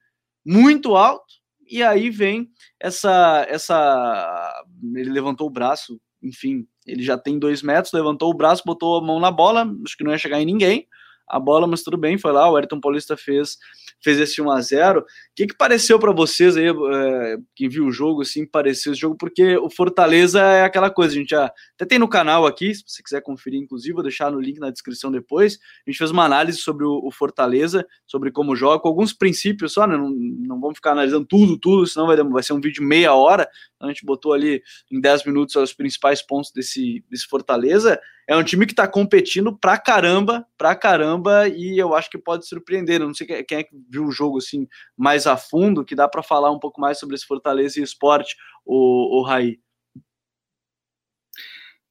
muito 0.45 0.95
alto 0.95 1.44
e 1.69 1.83
aí 1.83 2.09
vem 2.09 2.49
essa 2.79 3.45
essa 3.49 4.63
ele 4.95 5.09
levantou 5.09 5.47
o 5.47 5.51
braço, 5.51 5.99
enfim, 6.21 6.67
ele 6.85 7.03
já 7.03 7.17
tem 7.17 7.39
dois 7.39 7.61
metros, 7.61 7.93
levantou 7.93 8.31
o 8.31 8.35
braço, 8.35 8.63
botou 8.65 8.97
a 8.97 9.01
mão 9.05 9.19
na 9.19 9.31
bola, 9.31 9.69
acho 9.85 9.97
que 9.97 10.03
não 10.03 10.11
ia 10.11 10.17
chegar 10.17 10.41
em 10.41 10.45
ninguém 10.45 10.87
a 11.27 11.39
bola, 11.39 11.65
mas 11.65 11.81
tudo 11.81 11.97
bem, 11.97 12.17
foi 12.17 12.31
lá, 12.31 12.49
o 12.49 12.55
Ayrton 12.55 12.79
Paulista 12.79 13.17
fez 13.17 13.57
fez 14.05 14.19
esse 14.19 14.39
1 14.39 14.51
a 14.51 14.61
0 14.61 14.99
O 14.99 15.05
que, 15.35 15.47
que 15.47 15.57
pareceu 15.57 15.97
para 15.99 16.11
vocês 16.11 16.55
aí, 16.55 16.67
é, 16.67 17.37
quem 17.55 17.67
viu 17.67 17.87
o 17.87 17.91
jogo, 17.91 18.21
assim, 18.21 18.45
pareceu 18.45 18.91
esse 18.91 19.01
jogo? 19.01 19.17
Porque 19.17 19.57
o 19.57 19.69
Fortaleza 19.69 20.39
é 20.39 20.63
aquela 20.63 20.91
coisa, 20.91 21.15
a 21.15 21.17
gente 21.17 21.29
já 21.29 21.51
até 21.73 21.85
tem 21.85 21.97
no 21.97 22.07
canal 22.07 22.45
aqui, 22.45 22.75
se 22.75 22.83
você 22.85 23.01
quiser 23.01 23.21
conferir, 23.21 23.59
inclusive, 23.59 23.93
vou 23.93 24.03
deixar 24.03 24.31
no 24.31 24.39
link 24.39 24.59
na 24.59 24.69
descrição 24.69 25.11
depois. 25.11 25.57
A 25.85 25.89
gente 25.89 25.97
fez 25.97 26.11
uma 26.11 26.23
análise 26.23 26.59
sobre 26.59 26.85
o, 26.85 27.01
o 27.03 27.11
Fortaleza, 27.11 27.85
sobre 28.05 28.31
como 28.31 28.55
joga, 28.55 28.79
com 28.79 28.87
alguns 28.87 29.11
princípios 29.11 29.73
só, 29.73 29.87
né? 29.87 29.97
Não, 29.97 30.11
não 30.11 30.59
vamos 30.61 30.77
ficar 30.77 30.91
analisando 30.91 31.25
tudo, 31.25 31.57
tudo, 31.57 31.87
senão 31.87 32.05
vai, 32.05 32.15
vai 32.17 32.43
ser 32.43 32.53
um 32.53 32.61
vídeo 32.61 32.75
de 32.75 32.81
meia 32.81 33.13
hora. 33.15 33.49
Então 33.75 33.89
a 33.89 33.91
gente 33.91 34.05
botou 34.05 34.33
ali 34.33 34.61
em 34.91 35.01
10 35.01 35.25
minutos 35.25 35.55
os 35.55 35.73
principais 35.73 36.21
pontos 36.21 36.51
desse, 36.51 37.03
desse 37.09 37.25
Fortaleza. 37.25 37.99
É 38.27 38.35
um 38.35 38.43
time 38.43 38.65
que 38.65 38.73
está 38.73 38.87
competindo 38.87 39.55
pra 39.55 39.77
caramba, 39.77 40.45
pra 40.57 40.75
caramba, 40.75 41.47
e 41.47 41.77
eu 41.77 41.93
acho 41.93 42.09
que 42.09 42.17
pode 42.17 42.47
surpreender. 42.47 43.01
Eu 43.01 43.07
não 43.07 43.13
sei 43.13 43.27
quem 43.43 43.57
é 43.59 43.63
que 43.63 43.75
viu 43.89 44.05
o 44.05 44.11
jogo 44.11 44.37
assim 44.37 44.67
mais 44.97 45.27
a 45.27 45.37
fundo, 45.37 45.85
que 45.85 45.95
dá 45.95 46.07
para 46.07 46.23
falar 46.23 46.51
um 46.51 46.59
pouco 46.59 46.81
mais 46.81 46.97
sobre 46.97 47.15
esse 47.15 47.25
Fortaleza 47.25 47.79
e 47.79 47.83
esporte, 47.83 48.35
o, 48.65 49.19
o 49.19 49.23
Raí. 49.23 49.59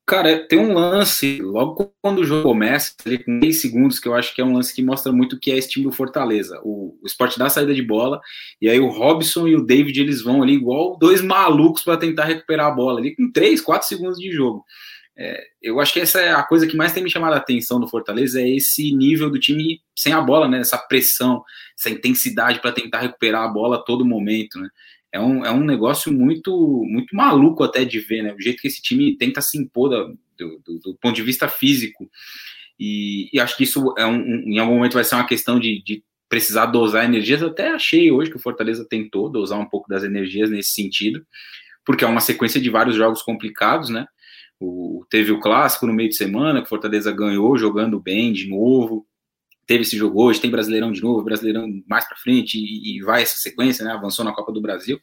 Cara, 0.07 0.47
tem 0.47 0.59
um 0.59 0.75
lance, 0.75 1.41
logo 1.41 1.95
quando 2.03 2.19
o 2.19 2.25
jogo 2.25 2.43
começa, 2.43 2.95
ali 3.07 3.25
com 3.25 3.41
10 3.41 3.59
segundos, 3.59 3.99
que 3.99 4.07
eu 4.07 4.15
acho 4.15 4.35
que 4.35 4.41
é 4.43 4.45
um 4.45 4.53
lance 4.53 4.75
que 4.75 4.83
mostra 4.83 5.11
muito 5.11 5.35
o 5.35 5.41
que 5.41 5.51
é 5.51 5.57
esse 5.57 5.71
time 5.71 5.87
do 5.87 5.93
Fortaleza. 5.93 6.61
O, 6.63 6.99
o 7.03 7.07
esporte 7.07 7.39
dá 7.39 7.49
saída 7.49 7.73
de 7.73 7.81
bola, 7.81 8.21
e 8.61 8.69
aí 8.69 8.79
o 8.79 8.91
Robson 8.91 9.49
e 9.49 9.57
o 9.57 9.65
David 9.65 9.99
eles 9.99 10.21
vão 10.21 10.43
ali 10.43 10.53
igual 10.53 10.99
dois 10.99 11.23
malucos 11.23 11.83
para 11.83 11.97
tentar 11.97 12.27
recuperar 12.27 12.67
a 12.67 12.75
bola, 12.75 13.01
ali 13.01 13.17
com 13.17 13.33
3, 13.33 13.63
4 13.63 13.89
segundos 13.89 14.19
de 14.19 14.31
jogo. 14.31 14.63
É, 15.17 15.45
eu 15.63 15.81
acho 15.81 15.93
que 15.93 16.01
essa 16.01 16.21
é 16.21 16.33
a 16.33 16.43
coisa 16.43 16.67
que 16.67 16.77
mais 16.77 16.93
tem 16.93 17.03
me 17.03 17.11
chamado 17.11 17.35
a 17.35 17.37
atenção 17.37 17.79
do 17.79 17.89
Fortaleza, 17.89 18.41
é 18.41 18.49
esse 18.49 18.93
nível 18.93 19.31
do 19.31 19.39
time 19.39 19.81
sem 19.97 20.13
a 20.13 20.21
bola, 20.21 20.49
né? 20.49 20.59
Essa 20.59 20.79
pressão, 20.79 21.43
essa 21.79 21.89
intensidade 21.89 22.61
para 22.61 22.73
tentar 22.73 23.01
recuperar 23.01 23.45
a 23.45 23.49
bola 23.49 23.77
a 23.77 23.83
todo 23.83 24.05
momento, 24.05 24.59
né? 24.59 24.69
É 25.13 25.21
um, 25.21 25.45
é 25.45 25.51
um 25.53 25.65
negócio 25.65 26.13
muito 26.13 26.85
muito 26.87 27.15
maluco 27.15 27.63
até 27.63 27.85
de 27.85 28.01
ver, 28.01 28.23
né? 28.23 28.35
O 28.35 28.41
jeito 28.41 28.61
que 28.61 28.67
esse 28.67 28.83
time 28.83 29.17
tenta 29.17 29.41
se 29.41 29.57
impor 29.57 29.89
da, 29.89 30.05
do, 30.37 30.63
do, 30.65 30.79
do, 30.81 30.99
ponto 31.01 31.15
de 31.15 31.23
vista 31.23 31.49
físico. 31.49 32.11
E, 32.79 33.31
e 33.33 33.39
acho 33.39 33.57
que 33.57 33.63
isso 33.63 33.95
é 33.97 34.05
um, 34.05 34.17
um, 34.17 34.43
em 34.49 34.59
algum 34.59 34.75
momento 34.75 34.95
vai 34.95 35.05
ser 35.05 35.15
uma 35.15 35.27
questão 35.27 35.61
de, 35.61 35.81
de 35.85 36.03
precisar 36.29 36.67
dosar 36.67 37.05
energias. 37.05 37.41
Eu 37.41 37.49
até 37.49 37.69
achei 37.71 38.11
hoje 38.11 38.31
que 38.31 38.37
o 38.37 38.41
Fortaleza 38.41 38.85
tentou 38.89 39.31
dosar 39.31 39.61
um 39.61 39.69
pouco 39.69 39.89
das 39.89 40.03
energias 40.03 40.51
nesse 40.51 40.73
sentido, 40.73 41.25
porque 41.85 42.05
é 42.05 42.09
uma 42.09 42.21
sequência 42.21 42.61
de 42.61 42.69
vários 42.69 42.97
jogos 42.97 43.23
complicados, 43.23 43.91
né? 43.91 44.07
O, 44.65 45.07
teve 45.11 45.33
o 45.33 45.41
clássico 45.41 45.87
no 45.87 45.93
meio 45.93 46.09
de 46.09 46.17
semana, 46.17 46.63
que 46.63 46.69
Fortaleza 46.69 47.13
ganhou 47.13 47.57
jogando 47.59 48.01
bem 48.01 48.33
de 48.33 48.49
novo. 48.49 49.07
teve 49.67 49.83
esse 49.83 49.97
jogo 49.97 50.23
hoje, 50.23 50.41
tem 50.41 50.51
Brasileirão 50.51 50.93
de 50.93 51.03
novo, 51.03 51.25
Brasileirão 51.25 51.69
mais 51.87 52.07
para 52.07 52.17
frente 52.17 52.59
e, 52.59 52.97
e, 52.97 53.03
vai 53.03 53.23
essa 53.23 53.37
sequência, 53.37 53.85
né? 53.85 53.93
Avançou 53.93 54.25
na 54.25 54.33
Copa 54.33 54.53
do 54.53 54.61
Brasil. 54.61 55.01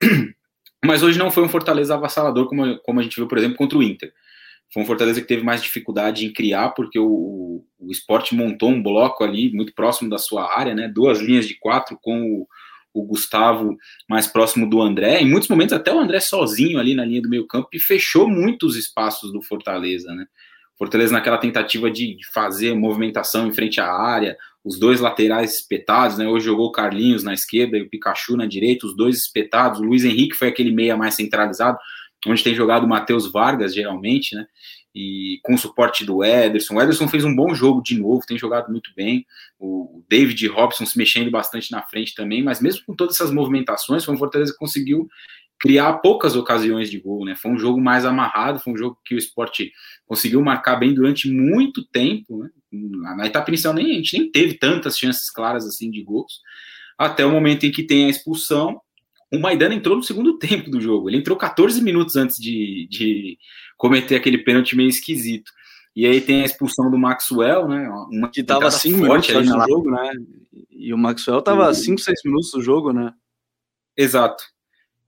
Mas 0.84 1.02
hoje 1.02 1.18
não 1.18 1.30
foi 1.30 1.44
um 1.44 1.48
Fortaleza 1.48 1.94
avassalador 1.94 2.46
como, 2.48 2.78
como 2.80 3.00
a 3.00 3.02
gente 3.02 3.16
viu, 3.16 3.26
por 3.26 3.38
exemplo, 3.38 3.56
contra 3.56 3.76
o 3.76 3.82
Inter. 3.82 4.12
Foi 4.72 4.82
um 4.82 4.86
Fortaleza 4.86 5.20
que 5.20 5.26
teve 5.26 5.42
mais 5.42 5.62
dificuldade 5.62 6.24
em 6.24 6.32
criar, 6.32 6.70
porque 6.70 6.98
o, 6.98 7.64
o 7.78 7.90
esporte 7.90 8.34
montou 8.34 8.70
um 8.70 8.82
bloco 8.82 9.24
ali 9.24 9.52
muito 9.52 9.74
próximo 9.74 10.08
da 10.08 10.16
sua 10.16 10.56
área, 10.56 10.74
né? 10.74 10.88
Duas 10.88 11.20
linhas 11.20 11.46
de 11.46 11.54
quatro 11.58 11.98
com 12.00 12.22
o, 12.22 12.48
o 12.92 13.04
Gustavo 13.04 13.76
mais 14.08 14.26
próximo 14.26 14.68
do 14.68 14.80
André. 14.80 15.20
Em 15.20 15.28
muitos 15.28 15.48
momentos, 15.48 15.72
até 15.72 15.92
o 15.92 15.98
André 15.98 16.20
sozinho 16.20 16.78
ali 16.78 16.94
na 16.94 17.04
linha 17.04 17.22
do 17.22 17.28
meio 17.28 17.46
campo 17.46 17.68
e 17.72 17.78
fechou 17.78 18.28
muitos 18.28 18.76
espaços 18.76 19.32
do 19.32 19.42
Fortaleza, 19.42 20.14
né? 20.14 20.26
Fortaleza 20.76 21.12
naquela 21.12 21.36
tentativa 21.36 21.90
de 21.90 22.16
fazer 22.32 22.74
movimentação 22.74 23.46
em 23.46 23.52
frente 23.52 23.80
à 23.80 23.92
área, 23.92 24.34
os 24.64 24.78
dois 24.78 24.98
laterais 24.98 25.54
espetados, 25.54 26.16
né? 26.16 26.26
Hoje 26.26 26.46
jogou 26.46 26.68
o 26.68 26.72
Carlinhos 26.72 27.22
na 27.22 27.34
esquerda 27.34 27.76
e 27.76 27.82
o 27.82 27.88
Pikachu 27.88 28.36
na 28.36 28.46
direita, 28.46 28.86
os 28.86 28.96
dois 28.96 29.18
espetados. 29.18 29.80
O 29.80 29.84
Luiz 29.84 30.04
Henrique 30.04 30.36
foi 30.36 30.48
aquele 30.48 30.72
meia 30.72 30.96
mais 30.96 31.14
centralizado, 31.14 31.78
onde 32.26 32.42
tem 32.42 32.54
jogado 32.54 32.84
o 32.84 32.88
Matheus 32.88 33.30
Vargas, 33.30 33.74
geralmente, 33.74 34.34
né? 34.34 34.46
E 34.94 35.38
com 35.44 35.54
o 35.54 35.58
suporte 35.58 36.04
do 36.04 36.24
Ederson. 36.24 36.74
O 36.74 36.82
Ederson 36.82 37.06
fez 37.06 37.24
um 37.24 37.34
bom 37.34 37.54
jogo 37.54 37.80
de 37.80 37.96
novo, 37.96 38.26
tem 38.26 38.36
jogado 38.36 38.70
muito 38.70 38.90
bem. 38.96 39.24
O 39.58 40.02
David 40.08 40.46
Robson 40.48 40.84
se 40.84 40.98
mexendo 40.98 41.30
bastante 41.30 41.70
na 41.70 41.82
frente 41.82 42.14
também, 42.14 42.42
mas 42.42 42.60
mesmo 42.60 42.84
com 42.84 42.94
todas 42.94 43.14
essas 43.14 43.30
movimentações, 43.30 44.04
foi 44.04 44.14
um 44.14 44.18
Fortaleza 44.18 44.52
que 44.52 44.58
conseguiu 44.58 45.08
criar 45.60 45.98
poucas 45.98 46.34
ocasiões 46.34 46.90
de 46.90 46.98
gol, 46.98 47.24
né? 47.24 47.36
Foi 47.36 47.50
um 47.50 47.58
jogo 47.58 47.78
mais 47.78 48.06
amarrado, 48.06 48.58
foi 48.58 48.72
um 48.72 48.78
jogo 48.78 48.98
que 49.04 49.14
o 49.14 49.18
esporte 49.18 49.70
conseguiu 50.06 50.42
marcar 50.42 50.76
bem 50.76 50.94
durante 50.94 51.30
muito 51.30 51.84
tempo, 51.84 52.38
né? 52.38 52.48
Na 52.72 53.26
etapa 53.26 53.50
inicial 53.50 53.74
nem, 53.74 53.90
a 53.90 53.94
gente 53.94 54.18
nem 54.18 54.30
teve 54.30 54.54
tantas 54.54 54.96
chances 54.96 55.30
claras 55.30 55.66
assim 55.66 55.90
de 55.90 56.02
gols, 56.02 56.40
até 56.96 57.26
o 57.26 57.30
momento 57.30 57.66
em 57.66 57.70
que 57.70 57.82
tem 57.82 58.06
a 58.06 58.08
expulsão. 58.08 58.80
O 59.32 59.38
Maidana 59.38 59.74
entrou 59.74 59.96
no 59.96 60.02
segundo 60.02 60.36
tempo 60.38 60.70
do 60.70 60.80
jogo, 60.80 61.08
ele 61.08 61.18
entrou 61.18 61.36
14 61.36 61.82
minutos 61.82 62.16
antes 62.16 62.36
de, 62.36 62.86
de 62.90 63.38
cometer 63.76 64.16
aquele 64.16 64.38
pênalti 64.38 64.76
meio 64.76 64.88
esquisito. 64.88 65.50
E 65.94 66.06
aí 66.06 66.20
tem 66.20 66.42
a 66.42 66.44
expulsão 66.44 66.90
do 66.90 66.98
Maxwell, 66.98 67.66
né? 67.66 67.88
Uma 68.10 68.30
que 68.30 68.44
tava 68.44 68.70
5 68.70 68.96
minutos 68.96 69.28
no 69.28 69.66
jogo, 69.66 69.90
né? 69.90 70.12
E 70.70 70.94
o 70.94 70.98
Maxwell 70.98 71.42
tava 71.42 71.72
5, 71.74 72.00
6 72.00 72.20
minutos 72.24 72.50
do 72.52 72.62
jogo, 72.62 72.92
né? 72.92 73.12
Exato. 73.96 74.42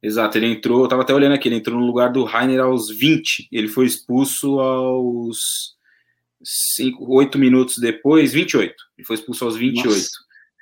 Exato, 0.02 0.36
ele 0.36 0.46
entrou, 0.46 0.82
eu 0.82 0.88
tava 0.88 1.02
até 1.02 1.14
olhando 1.14 1.34
aqui, 1.34 1.46
ele 1.46 1.54
entrou 1.54 1.78
no 1.78 1.86
lugar 1.86 2.10
do 2.10 2.24
Rainer 2.24 2.60
aos 2.60 2.90
20, 2.90 3.48
ele 3.52 3.68
foi 3.68 3.86
expulso 3.86 4.58
aos 4.58 5.76
5, 6.42 7.06
8 7.08 7.38
minutos 7.38 7.78
depois, 7.78 8.32
28. 8.32 8.74
Ele 8.98 9.06
foi 9.06 9.14
expulso 9.14 9.44
aos 9.44 9.56
28. 9.56 9.88
Nossa. 9.88 10.10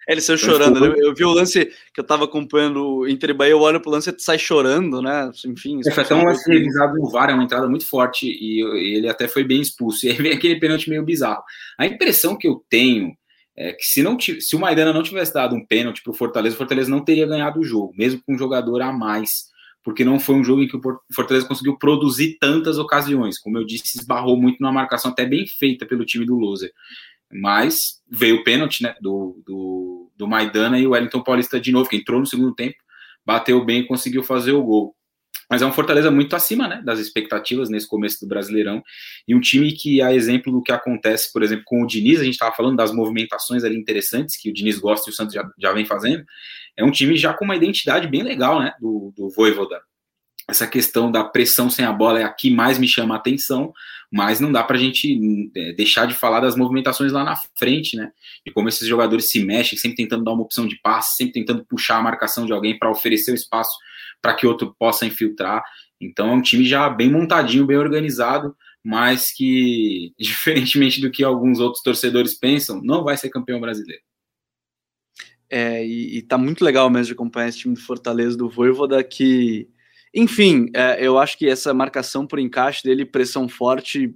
Ele 0.08 0.20
saiu 0.20 0.38
chorando, 0.38 0.80
né? 0.80 0.94
Eu 0.98 1.14
vi 1.14 1.24
o 1.24 1.32
lance 1.32 1.66
que 1.94 2.00
eu 2.00 2.04
tava 2.04 2.24
acompanhando 2.24 3.06
entre 3.06 3.32
Bahia, 3.32 3.52
eu 3.52 3.60
olho 3.60 3.80
pro 3.80 3.90
lance 3.90 4.10
e 4.10 4.20
sai 4.20 4.38
chorando, 4.38 5.00
né? 5.00 5.30
Enfim. 5.46 5.80
É, 5.86 5.90
foi 5.90 6.02
até 6.02 6.14
um 6.14 6.24
lance 6.24 6.50
revisado 6.50 6.96
no 6.96 7.10
VAR, 7.10 7.30
é 7.30 7.34
uma 7.34 7.44
entrada 7.44 7.68
muito 7.68 7.86
forte 7.86 8.26
e 8.26 8.62
ele 8.96 9.08
até 9.08 9.28
foi 9.28 9.44
bem 9.44 9.60
expulso. 9.60 10.06
E 10.10 10.10
aí 10.10 10.16
vem 10.16 10.32
aquele 10.32 10.58
pênalti 10.58 10.88
meio 10.88 11.04
bizarro. 11.04 11.42
A 11.78 11.86
impressão 11.86 12.36
que 12.36 12.48
eu 12.48 12.64
tenho 12.68 13.12
é 13.56 13.72
que 13.72 13.84
se, 13.84 14.02
não 14.02 14.18
se 14.18 14.56
o 14.56 14.58
Maidana 14.58 14.92
não 14.92 15.02
tivesse 15.02 15.34
dado 15.34 15.54
um 15.54 15.64
pênalti 15.64 16.02
para 16.02 16.10
o 16.10 16.14
Fortaleza, 16.14 16.54
o 16.54 16.58
Fortaleza 16.58 16.90
não 16.90 17.04
teria 17.04 17.26
ganhado 17.26 17.60
o 17.60 17.64
jogo, 17.64 17.92
mesmo 17.96 18.22
com 18.24 18.34
um 18.34 18.38
jogador 18.38 18.80
a 18.80 18.92
mais, 18.92 19.50
porque 19.82 20.04
não 20.04 20.18
foi 20.18 20.34
um 20.34 20.44
jogo 20.44 20.62
em 20.62 20.68
que 20.68 20.76
o 20.76 20.80
Fortaleza 21.14 21.46
conseguiu 21.46 21.76
produzir 21.76 22.38
tantas 22.40 22.78
ocasiões. 22.78 23.38
Como 23.38 23.58
eu 23.58 23.64
disse, 23.64 23.98
esbarrou 23.98 24.36
muito 24.36 24.58
numa 24.60 24.72
marcação 24.72 25.10
até 25.10 25.26
bem 25.26 25.46
feita 25.46 25.86
pelo 25.86 26.04
time 26.04 26.24
do 26.24 26.36
Loser. 26.36 26.72
Mas 27.32 28.00
veio 28.10 28.36
o 28.36 28.44
pênalti 28.44 28.82
né, 28.82 28.94
do, 29.00 29.42
do, 29.46 30.12
do 30.16 30.26
Maidana 30.26 30.78
e 30.78 30.86
o 30.86 30.90
Wellington 30.90 31.22
Paulista 31.22 31.60
de 31.60 31.72
novo, 31.72 31.88
que 31.88 31.96
entrou 31.96 32.20
no 32.20 32.26
segundo 32.26 32.54
tempo, 32.54 32.76
bateu 33.24 33.64
bem 33.64 33.80
e 33.80 33.86
conseguiu 33.86 34.22
fazer 34.22 34.52
o 34.52 34.62
gol. 34.62 34.94
Mas 35.50 35.62
é 35.62 35.66
um 35.66 35.72
Fortaleza 35.72 36.12
muito 36.12 36.36
acima 36.36 36.68
né, 36.68 36.80
das 36.84 37.00
expectativas 37.00 37.68
nesse 37.68 37.88
começo 37.88 38.20
do 38.20 38.28
Brasileirão. 38.28 38.80
E 39.26 39.34
um 39.34 39.40
time 39.40 39.72
que, 39.72 40.00
a 40.00 40.14
exemplo 40.14 40.52
do 40.52 40.62
que 40.62 40.70
acontece, 40.70 41.32
por 41.32 41.42
exemplo, 41.42 41.64
com 41.66 41.82
o 41.82 41.86
Diniz, 41.86 42.20
a 42.20 42.24
gente 42.24 42.34
estava 42.34 42.54
falando 42.54 42.76
das 42.76 42.94
movimentações 42.94 43.64
ali 43.64 43.76
interessantes 43.76 44.40
que 44.40 44.48
o 44.48 44.52
Diniz 44.52 44.78
gosta 44.78 45.10
e 45.10 45.12
o 45.12 45.14
Santos 45.14 45.34
já, 45.34 45.48
já 45.58 45.72
vem 45.72 45.84
fazendo. 45.84 46.24
É 46.76 46.84
um 46.84 46.90
time 46.92 47.16
já 47.16 47.34
com 47.34 47.44
uma 47.44 47.56
identidade 47.56 48.06
bem 48.06 48.22
legal 48.22 48.60
né, 48.60 48.72
do, 48.80 49.12
do 49.16 49.28
Voivoda. 49.28 49.80
Essa 50.48 50.68
questão 50.68 51.10
da 51.10 51.24
pressão 51.24 51.68
sem 51.68 51.84
a 51.84 51.92
bola 51.92 52.20
é 52.20 52.24
a 52.24 52.32
que 52.32 52.48
mais 52.48 52.78
me 52.78 52.86
chama 52.86 53.14
a 53.14 53.18
atenção, 53.18 53.72
mas 54.12 54.40
não 54.40 54.50
dá 54.50 54.64
para 54.64 54.76
a 54.76 54.80
gente 54.80 55.50
é, 55.56 55.72
deixar 55.72 56.06
de 56.06 56.14
falar 56.14 56.40
das 56.40 56.56
movimentações 56.56 57.12
lá 57.12 57.22
na 57.22 57.36
frente, 57.56 57.96
né? 57.96 58.10
E 58.44 58.50
como 58.50 58.68
esses 58.68 58.86
jogadores 58.86 59.30
se 59.30 59.44
mexem, 59.44 59.78
sempre 59.78 59.98
tentando 59.98 60.24
dar 60.24 60.32
uma 60.32 60.42
opção 60.42 60.66
de 60.66 60.80
passe, 60.80 61.16
sempre 61.16 61.34
tentando 61.34 61.64
puxar 61.64 61.98
a 61.98 62.02
marcação 62.02 62.44
de 62.44 62.52
alguém 62.52 62.76
para 62.76 62.90
oferecer 62.90 63.30
o 63.30 63.36
espaço 63.36 63.70
para 64.20 64.34
que 64.34 64.46
outro 64.46 64.74
possa 64.78 65.06
infiltrar. 65.06 65.62
Então 66.00 66.30
é 66.30 66.32
um 66.32 66.42
time 66.42 66.64
já 66.64 66.88
bem 66.90 67.10
montadinho, 67.10 67.66
bem 67.66 67.76
organizado, 67.76 68.56
mas 68.82 69.32
que, 69.32 70.12
diferentemente 70.18 71.00
do 71.00 71.10
que 71.10 71.22
alguns 71.22 71.60
outros 71.60 71.82
torcedores 71.82 72.34
pensam, 72.34 72.80
não 72.82 73.04
vai 73.04 73.16
ser 73.16 73.30
campeão 73.30 73.60
brasileiro. 73.60 74.02
É, 75.48 75.84
e, 75.84 76.18
e 76.18 76.22
tá 76.22 76.38
muito 76.38 76.64
legal 76.64 76.88
mesmo 76.88 77.06
de 77.06 77.12
acompanhar 77.12 77.48
esse 77.48 77.58
time 77.58 77.74
do 77.74 77.80
Fortaleza 77.80 78.36
do 78.36 78.48
Voivoda 78.48 79.02
que, 79.02 79.68
enfim, 80.14 80.66
é, 80.74 80.98
eu 81.04 81.18
acho 81.18 81.38
que 81.38 81.48
essa 81.48 81.72
marcação 81.72 82.26
por 82.26 82.38
encaixe 82.38 82.82
dele, 82.82 83.04
pressão 83.04 83.48
forte, 83.48 84.14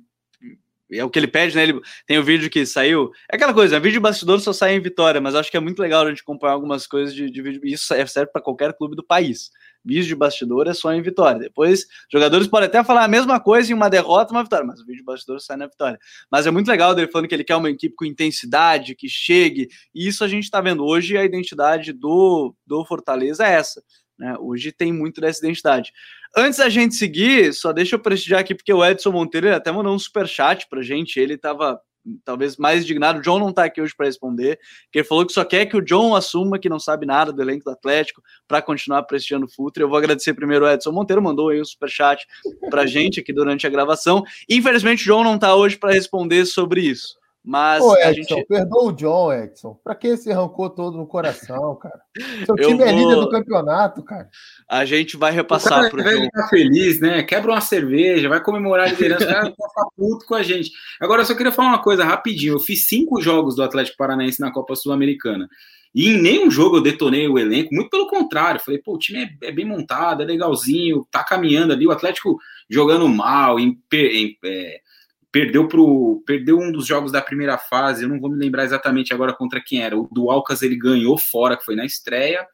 é 0.93 1.05
o 1.05 1.11
que 1.11 1.19
ele 1.19 1.27
pede, 1.27 1.57
né? 1.57 1.63
Ele, 1.63 1.81
tem 2.07 2.19
o 2.19 2.21
um 2.21 2.25
vídeo 2.25 2.51
que 2.51 2.65
saiu. 2.67 3.11
É 3.31 3.37
aquela 3.37 3.55
coisa, 3.55 3.81
vídeo 3.81 3.95
de 3.95 4.01
bastidor 4.01 4.41
só 4.41 4.53
sai 4.53 4.75
em 4.75 4.81
vitória, 4.81 5.21
mas 5.21 5.35
acho 5.35 5.51
que 5.51 5.57
é 5.57 5.61
muito 5.61 5.81
legal 5.81 6.05
a 6.05 6.09
gente 6.09 6.23
acompanhar 6.23 6.53
algumas 6.53 6.87
coisas 6.87 7.15
de, 7.15 7.31
de 7.31 7.43
vídeo. 7.43 7.61
Isso 7.65 7.93
é, 7.95 8.05
serve 8.07 8.31
para 8.33 8.43
qualquer 8.43 8.73
clube 8.75 8.95
do 8.95 9.03
país. 9.03 9.51
Vídeo 9.85 10.07
de 10.07 10.15
bastidor 10.15 10.67
é 10.67 10.73
só 10.73 10.93
em 10.95 11.03
vitória. 11.03 11.39
Depois, 11.39 11.87
jogadores 12.11 12.47
podem 12.47 12.69
até 12.69 12.83
falar 12.83 13.05
a 13.05 13.09
mesma 13.09 13.39
coisa 13.39 13.71
em 13.71 13.75
uma 13.75 13.91
derrota 13.91 14.33
uma 14.33 14.43
vitória, 14.43 14.65
mas 14.65 14.81
o 14.81 14.87
vídeo 14.87 15.01
de 15.01 15.05
bastidor 15.05 15.41
sai 15.41 15.57
na 15.57 15.67
vitória. 15.67 15.99
Mas 16.31 16.47
é 16.47 16.51
muito 16.51 16.69
legal 16.69 16.95
dele 16.95 17.11
falando 17.11 17.29
que 17.29 17.35
ele 17.35 17.45
quer 17.45 17.57
uma 17.57 17.71
equipe 17.71 17.95
com 17.95 18.05
intensidade, 18.05 18.95
que 18.95 19.09
chegue. 19.09 19.69
E 19.95 20.07
isso 20.07 20.25
a 20.25 20.29
gente 20.29 20.45
está 20.45 20.61
vendo 20.61 20.85
hoje. 20.85 21.19
A 21.19 21.25
identidade 21.25 21.93
do, 21.93 22.55
do 22.67 22.85
Fortaleza 22.85 23.47
é 23.47 23.53
essa. 23.53 23.83
Né? 24.19 24.37
Hoje 24.39 24.73
tem 24.73 24.93
muito 24.93 25.21
dessa 25.21 25.45
identidade. 25.45 25.93
Antes 26.37 26.59
da 26.59 26.69
gente 26.69 26.95
seguir, 26.95 27.53
só 27.53 27.73
deixa 27.73 27.97
eu 27.97 28.01
prestigiar 28.01 28.41
aqui, 28.41 28.55
porque 28.55 28.73
o 28.73 28.85
Edson 28.85 29.13
Monteiro 29.13 29.55
até 29.55 29.71
mandou 29.71 29.95
um 29.95 29.99
super 29.99 30.27
chat 30.27 30.67
pra 30.69 30.83
gente. 30.83 31.19
Ele 31.19 31.35
estava 31.35 31.81
talvez 32.25 32.57
mais 32.57 32.83
indignado. 32.83 33.19
O 33.19 33.23
John 33.23 33.39
não 33.39 33.51
está 33.51 33.65
aqui 33.65 33.81
hoje 33.81 33.95
para 33.97 34.07
responder, 34.07 34.59
que 34.93 34.99
ele 34.99 35.07
falou 35.07 35.25
que 35.27 35.33
só 35.33 35.45
quer 35.45 35.67
que 35.67 35.77
o 35.77 35.81
John 35.81 36.15
assuma 36.15 36.59
que 36.59 36.69
não 36.69 36.79
sabe 36.79 37.07
nada 37.07 37.33
do 37.33 37.41
elenco 37.41 37.65
do 37.65 37.71
Atlético 37.71 38.23
para 38.47 38.61
continuar 38.61 39.03
prestigiando 39.05 39.47
o 39.47 39.49
Futre. 39.51 39.83
Eu 39.83 39.89
vou 39.89 39.99
agradecer 39.99 40.35
primeiro 40.35 40.65
o 40.65 40.69
Edson 40.69 40.93
Monteiro, 40.93 41.23
mandou 41.23 41.49
aí 41.49 41.59
o 41.59 41.63
um 41.63 41.65
superchat 41.65 42.27
para 42.69 42.87
gente 42.87 43.21
aqui 43.21 43.33
durante 43.33 43.67
a 43.67 43.71
gravação. 43.71 44.23
Infelizmente, 44.49 45.03
o 45.03 45.15
John 45.15 45.25
não 45.25 45.37
está 45.37 45.55
hoje 45.55 45.77
para 45.77 45.93
responder 45.93 46.45
sobre 46.47 46.83
isso. 46.83 47.17
Mas 47.47 47.83
Ô, 47.83 47.95
Edson, 47.97 48.09
a 48.09 48.13
gente... 48.15 48.47
perdoa 48.47 48.85
o 48.85 48.93
John, 48.93 49.31
Edson. 49.31 49.79
Pra 49.85 49.95
que 49.95 50.07
esse 50.09 50.33
rancor 50.33 50.71
todo 50.71 50.97
no 50.97 51.07
coração, 51.07 51.77
cara? 51.77 52.01
Seu 52.47 52.55
time 52.55 52.79
vou... 52.79 52.87
é 52.87 52.93
líder 52.93 53.17
do 53.17 53.29
campeonato, 53.29 54.03
cara. 54.03 54.31
A 54.67 54.87
gente 54.87 55.15
vai 55.19 55.31
repassar 55.31 55.91
para 55.91 56.01
o 56.01 56.03
John. 56.03 56.23
Ficar 56.23 56.49
feliz, 56.49 57.01
né? 57.01 57.23
Quebra 57.23 57.53
uma 57.53 57.61
cerveja, 57.61 58.31
vai 58.31 58.43
comemorar 58.43 58.87
a 58.87 58.91
liderança, 58.91 59.27
o 59.27 59.29
cara 59.29 59.51
tá 59.51 59.87
puto 59.95 60.25
com 60.25 60.35
a 60.35 60.43
gente. 60.43 60.71
Agora, 60.99 61.21
eu 61.21 61.27
só 61.27 61.35
queria 61.35 61.53
falar 61.53 61.69
uma 61.69 61.83
coisa 61.83 62.03
rapidinho. 62.03 62.55
Eu 62.55 62.61
fiz 62.61 62.87
cinco 62.87 63.21
jogos 63.21 63.57
do 63.57 63.63
Atlético 63.63 63.99
Paranaense 63.99 64.41
na 64.41 64.51
Copa 64.51 64.75
Sul-Americana. 64.75 65.47
E 65.95 66.09
em 66.09 66.21
nenhum 66.21 66.51
jogo 66.51 66.79
eu 66.79 66.83
detonei 66.83 67.29
o 67.29 67.39
elenco, 67.39 67.75
muito 67.75 67.91
pelo 67.91 68.09
contrário. 68.09 68.61
Falei, 68.61 68.81
pô, 68.81 68.95
o 68.95 68.99
time 68.99 69.23
é, 69.23 69.49
é 69.49 69.53
bem 69.53 69.67
montado, 69.67 70.23
é 70.23 70.25
legalzinho, 70.27 71.07
tá 71.11 71.23
caminhando 71.23 71.75
ali. 71.75 71.87
O 71.87 71.93
Atlético 71.93 72.39
jogando 72.71 73.07
mal, 73.07 73.61
em, 73.61 73.79
em 73.93 74.37
é, 74.45 74.81
perdeu 75.35 75.67
pro 75.67 76.23
perdeu 76.25 76.57
um 76.57 76.71
dos 76.71 76.87
jogos 76.87 77.11
da 77.11 77.21
primeira 77.21 77.59
fase, 77.59 78.05
eu 78.05 78.09
não 78.09 78.21
vou 78.21 78.31
me 78.31 78.39
lembrar 78.39 78.63
exatamente 78.63 79.13
agora 79.13 79.33
contra 79.33 79.61
quem 79.61 79.83
era. 79.83 79.99
O 79.99 80.09
do 80.13 80.31
Alcas 80.31 80.63
ele 80.63 80.77
ganhou 80.77 81.19
fora, 81.19 81.57
que 81.57 81.65
foi 81.65 81.75
na 81.75 81.85
estreia. 81.85 82.47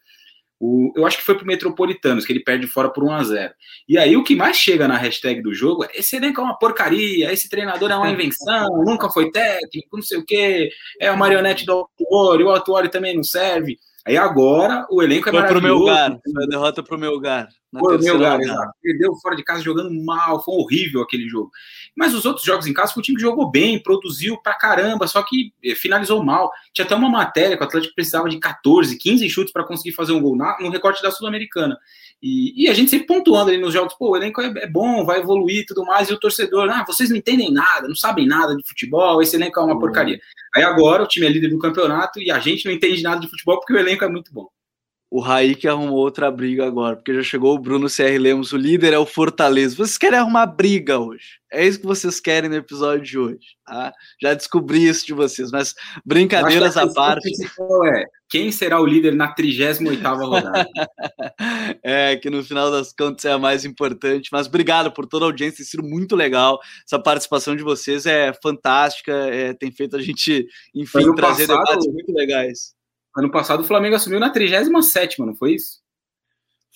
O, 0.59 0.91
eu 0.97 1.07
acho 1.07 1.19
que 1.19 1.23
foi 1.23 1.35
pro 1.35 1.47
Metropolitanos, 1.47 2.25
que 2.25 2.33
ele 2.33 2.43
perde 2.43 2.67
fora 2.67 2.91
por 2.91 3.05
1 3.05 3.13
a 3.13 3.25
0 3.25 3.55
E 3.87 3.99
aí 3.99 4.17
o 4.17 4.25
que 4.25 4.35
mais 4.35 4.57
chega 4.57 4.89
na 4.89 4.97
hashtag 4.97 5.43
do 5.43 5.53
jogo 5.53 5.85
é 5.85 5.91
esse 5.95 6.17
elenco 6.17 6.41
é 6.41 6.45
uma 6.45 6.59
porcaria, 6.59 7.31
esse 7.31 7.51
treinador 7.51 7.91
é 7.91 7.97
uma 7.97 8.11
invenção, 8.11 8.83
nunca 8.83 9.11
foi 9.11 9.31
técnico, 9.31 9.97
não 9.97 10.03
sei 10.03 10.19
o 10.19 10.25
que, 10.25 10.71
é 10.99 11.11
o 11.11 11.19
marionete 11.19 11.67
do 11.67 11.73
Autuori, 11.73 12.45
o 12.45 12.51
Autuori 12.51 12.89
também 12.89 13.15
não 13.15 13.23
serve. 13.23 13.79
Aí 14.07 14.17
agora 14.17 14.87
o 14.91 15.03
elenco 15.03 15.29
é 15.29 15.33
foi 15.33 15.41
maravilhoso. 15.41 15.51
Foi 15.51 15.61
pro 15.61 15.63
meu 15.63 15.79
lugar, 15.79 16.21
foi 16.33 16.45
a 16.45 16.47
derrota 16.47 16.83
pro 16.83 16.99
meu 16.99 17.11
lugar. 17.11 17.49
Foi 17.79 17.97
o 17.97 18.01
meu 18.01 18.15
lugar, 18.15 18.41
exato. 18.41 18.73
Perdeu 18.83 19.15
fora 19.17 19.37
de 19.37 19.45
casa 19.45 19.63
jogando 19.63 19.93
mal, 20.03 20.43
foi 20.43 20.55
horrível 20.57 21.03
aquele 21.03 21.29
jogo. 21.29 21.51
Mas 21.95 22.15
os 22.15 22.25
outros 22.25 22.45
jogos 22.45 22.67
em 22.67 22.73
casa 22.73 22.93
foi 22.93 23.01
o 23.01 23.05
time 23.05 23.17
que 23.17 23.23
jogou 23.23 23.49
bem, 23.49 23.81
produziu 23.81 24.37
pra 24.39 24.55
caramba, 24.55 25.07
só 25.07 25.23
que 25.23 25.53
eh, 25.63 25.75
finalizou 25.75 26.25
mal. 26.25 26.51
Tinha 26.73 26.85
até 26.85 26.97
uma 26.97 27.09
matéria 27.09 27.57
que 27.57 27.63
o 27.63 27.67
Atlético 27.67 27.95
precisava 27.95 28.29
de 28.29 28.41
14, 28.41 28.97
15 28.97 29.29
chutes 29.29 29.53
para 29.53 29.65
conseguir 29.65 29.95
fazer 29.95 30.13
um 30.13 30.21
gol 30.21 30.37
na, 30.37 30.57
no 30.61 30.71
recorte 30.71 31.03
da 31.03 31.13
Sul-Americana. 31.13 31.79
E, 32.23 32.65
e, 32.65 32.69
a 32.69 32.75
gente 32.75 32.91
sempre 32.91 33.07
pontuando 33.07 33.51
ali 33.51 33.59
nos 33.59 33.73
jogos, 33.73 33.95
pô, 33.95 34.11
o 34.11 34.17
elenco 34.17 34.43
é, 34.43 34.53
é 34.59 34.67
bom, 34.67 35.07
vai 35.07 35.21
evoluir 35.21 35.61
e 35.61 35.67
tudo 35.67 35.87
mais, 35.87 36.11
e 36.11 36.13
o 36.13 36.21
torcedor, 36.21 36.69
ah, 36.69 36.85
vocês 36.87 37.09
não 37.09 37.17
entendem 37.17 37.51
nada, 37.51 37.89
não 37.89 37.95
sabem 37.95 38.27
nada 38.27 38.55
de 38.55 38.67
futebol, 38.69 39.23
esse 39.23 39.37
elenco 39.37 39.59
é 39.59 39.63
uma 39.63 39.73
uhum. 39.73 39.81
porcaria. 39.81 40.21
Aí 40.55 40.63
agora 40.63 41.03
o 41.03 41.07
time 41.07 41.27
é 41.27 41.31
líder 41.31 41.49
do 41.49 41.59
campeonato 41.59 42.21
e 42.21 42.31
a 42.31 42.39
gente 42.39 42.67
não 42.67 42.73
entende 42.73 43.03
nada 43.03 43.21
de 43.21 43.29
futebol 43.29 43.59
porque 43.59 43.73
o 43.73 43.79
elenco 43.79 44.00
é 44.05 44.09
muito 44.09 44.33
bom. 44.33 44.49
O 45.11 45.19
Raí 45.19 45.57
que 45.57 45.67
arrumou 45.67 45.99
outra 45.99 46.31
briga 46.31 46.65
agora, 46.65 46.95
porque 46.95 47.13
já 47.13 47.23
chegou 47.23 47.57
o 47.57 47.59
Bruno 47.59 47.89
CR 47.89 48.17
Lemos, 48.17 48.53
o 48.53 48.57
líder 48.57 48.93
é 48.93 48.99
o 48.99 49.05
Fortaleza. 49.05 49.75
Vocês 49.75 49.99
querem 49.99 50.21
arrumar 50.21 50.47
briga 50.47 51.01
hoje? 51.01 51.41
É 51.53 51.67
isso 51.67 51.81
que 51.81 51.87
vocês 51.87 52.21
querem 52.21 52.49
no 52.49 52.55
episódio 52.55 53.05
de 53.05 53.19
hoje. 53.19 53.57
Tá? 53.67 53.93
Já 54.23 54.35
descobri 54.35 54.87
isso 54.87 55.05
de 55.05 55.13
vocês, 55.13 55.51
mas 55.51 55.75
brincadeiras 56.07 56.77
à 56.77 56.87
parte. 56.87 57.29
É, 57.93 58.05
quem 58.29 58.53
será 58.53 58.81
o 58.81 58.87
líder 58.87 59.17
na 59.17 59.33
38 59.35 59.83
rodada? 60.25 60.65
é, 61.83 62.15
que 62.15 62.31
no 62.31 62.45
final 62.45 62.71
das 62.71 62.93
contas 62.93 63.25
é 63.25 63.33
a 63.33 63.39
mais 63.39 63.65
importante. 63.65 64.29
Mas 64.31 64.47
obrigado 64.47 64.93
por 64.93 65.07
toda 65.07 65.25
a 65.25 65.29
audiência, 65.29 65.57
tem 65.57 65.67
sido 65.67 65.83
muito 65.83 66.15
legal. 66.15 66.61
Essa 66.87 67.03
participação 67.03 67.57
de 67.57 67.65
vocês 67.65 68.07
é 68.07 68.33
fantástica, 68.41 69.13
é, 69.13 69.55
tem 69.55 69.73
feito 69.73 69.97
a 69.97 70.01
gente, 70.01 70.47
enfim, 70.73 71.13
trazer 71.17 71.49
passado, 71.49 71.67
debates 71.67 71.93
muito 71.93 72.13
legais. 72.13 72.79
Ano 73.17 73.31
passado 73.31 73.61
o 73.61 73.65
Flamengo 73.65 73.97
assumiu 73.97 74.21
na 74.21 74.31
37, 74.31 75.21
não 75.21 75.35
foi 75.35 75.55
isso? 75.55 75.81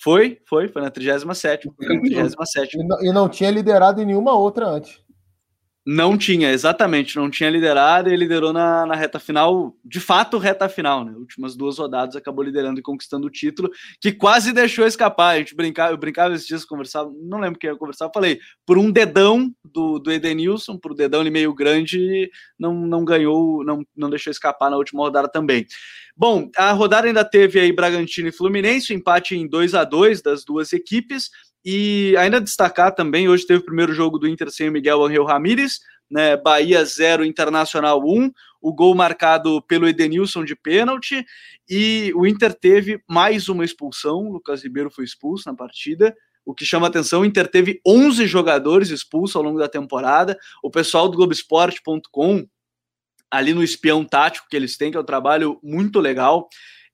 Foi, 0.01 0.41
foi, 0.47 0.67
foi 0.67 0.81
na 0.81 0.91
37. 0.91 1.71
Foi 1.75 1.87
na 1.87 2.01
37. 2.01 2.77
E, 2.77 2.83
não, 2.83 3.01
e 3.01 3.11
não 3.13 3.29
tinha 3.29 3.49
liderado 3.49 4.01
em 4.01 4.05
nenhuma 4.05 4.33
outra 4.33 4.67
antes. 4.67 5.01
Não 5.87 6.17
tinha, 6.17 6.51
exatamente, 6.51 7.15
não 7.15 7.29
tinha 7.29 7.47
liderado 7.47 8.09
e 8.09 8.15
liderou 8.15 8.51
na, 8.51 8.87
na 8.87 8.95
reta 8.95 9.19
final, 9.19 9.75
de 9.85 9.99
fato, 9.99 10.39
reta 10.39 10.67
final, 10.67 11.05
né? 11.05 11.13
Últimas 11.15 11.55
duas 11.55 11.77
rodadas 11.77 12.15
acabou 12.15 12.43
liderando 12.43 12.79
e 12.79 12.83
conquistando 12.83 13.27
o 13.27 13.29
título, 13.29 13.69
que 14.01 14.11
quase 14.11 14.51
deixou 14.51 14.87
escapar. 14.87 15.35
A 15.35 15.37
gente 15.37 15.53
brincava, 15.53 15.93
eu 15.93 15.97
brincava 15.97 16.33
esses 16.33 16.47
dias, 16.47 16.65
conversava, 16.65 17.13
não 17.21 17.39
lembro 17.39 17.59
quem 17.59 17.69
eu 17.69 17.77
conversava, 17.77 18.11
falei, 18.11 18.39
por 18.65 18.79
um 18.79 18.89
dedão 18.89 19.53
do, 19.63 19.99
do 19.99 20.11
Edenilson, 20.11 20.75
por 20.75 20.93
um 20.93 20.95
dedão 20.95 21.21
ali 21.21 21.29
meio 21.29 21.53
grande, 21.53 22.31
não, 22.57 22.73
não 22.73 23.05
ganhou, 23.05 23.63
não, 23.63 23.85
não 23.95 24.09
deixou 24.09 24.31
escapar 24.31 24.71
na 24.71 24.77
última 24.77 25.03
rodada 25.03 25.27
também. 25.27 25.67
Bom, 26.17 26.49
a 26.57 26.71
rodada 26.71 27.05
ainda 27.05 27.23
teve 27.23 27.59
aí 27.59 27.71
Bragantino 27.71 28.29
e 28.29 28.31
Fluminense, 28.31 28.91
um 28.91 28.97
empate 28.97 29.35
em 29.35 29.47
2 29.47 29.75
a 29.75 29.83
2 29.83 30.21
das 30.23 30.43
duas 30.43 30.73
equipes. 30.73 31.29
E 31.65 32.15
ainda 32.17 32.39
destacar 32.39 32.93
também, 32.93 33.27
hoje 33.27 33.47
teve 33.47 33.61
o 33.61 33.65
primeiro 33.65 33.91
jogo 33.91 34.19
do 34.19 34.27
Inter 34.27 34.51
sem 34.51 34.69
o 34.69 34.71
Miguel 34.71 35.03
Angel 35.03 35.23
Ramírez, 35.23 35.79
né, 36.09 36.37
Bahia 36.37 36.85
0, 36.85 37.25
Internacional 37.25 37.99
1, 38.05 38.21
um, 38.21 38.31
o 38.61 38.71
gol 38.71 38.93
marcado 38.93 39.59
pelo 39.63 39.87
Edenilson 39.87 40.45
de 40.45 40.55
pênalti, 40.55 41.25
e 41.67 42.11
o 42.15 42.27
Inter 42.27 42.53
teve 42.53 43.01
mais 43.09 43.49
uma 43.49 43.65
expulsão, 43.65 44.31
Lucas 44.31 44.63
Ribeiro 44.63 44.91
foi 44.91 45.03
expulso 45.03 45.49
na 45.49 45.55
partida, 45.55 46.15
o 46.45 46.53
que 46.53 46.63
chama 46.63 46.85
atenção, 46.85 47.21
o 47.21 47.25
Inter 47.25 47.47
teve 47.47 47.81
11 47.85 48.27
jogadores 48.27 48.89
expulsos 48.91 49.35
ao 49.35 49.41
longo 49.41 49.57
da 49.57 49.67
temporada, 49.67 50.37
o 50.63 50.69
pessoal 50.69 51.09
do 51.09 51.17
Globoesporte.com, 51.17 52.47
ali 53.31 53.55
no 53.55 53.63
espião 53.63 54.05
tático 54.05 54.47
que 54.47 54.55
eles 54.55 54.77
têm, 54.77 54.91
que 54.91 54.97
é 54.97 54.99
um 54.99 55.05
trabalho 55.05 55.59
muito 55.63 55.99
legal, 55.99 56.47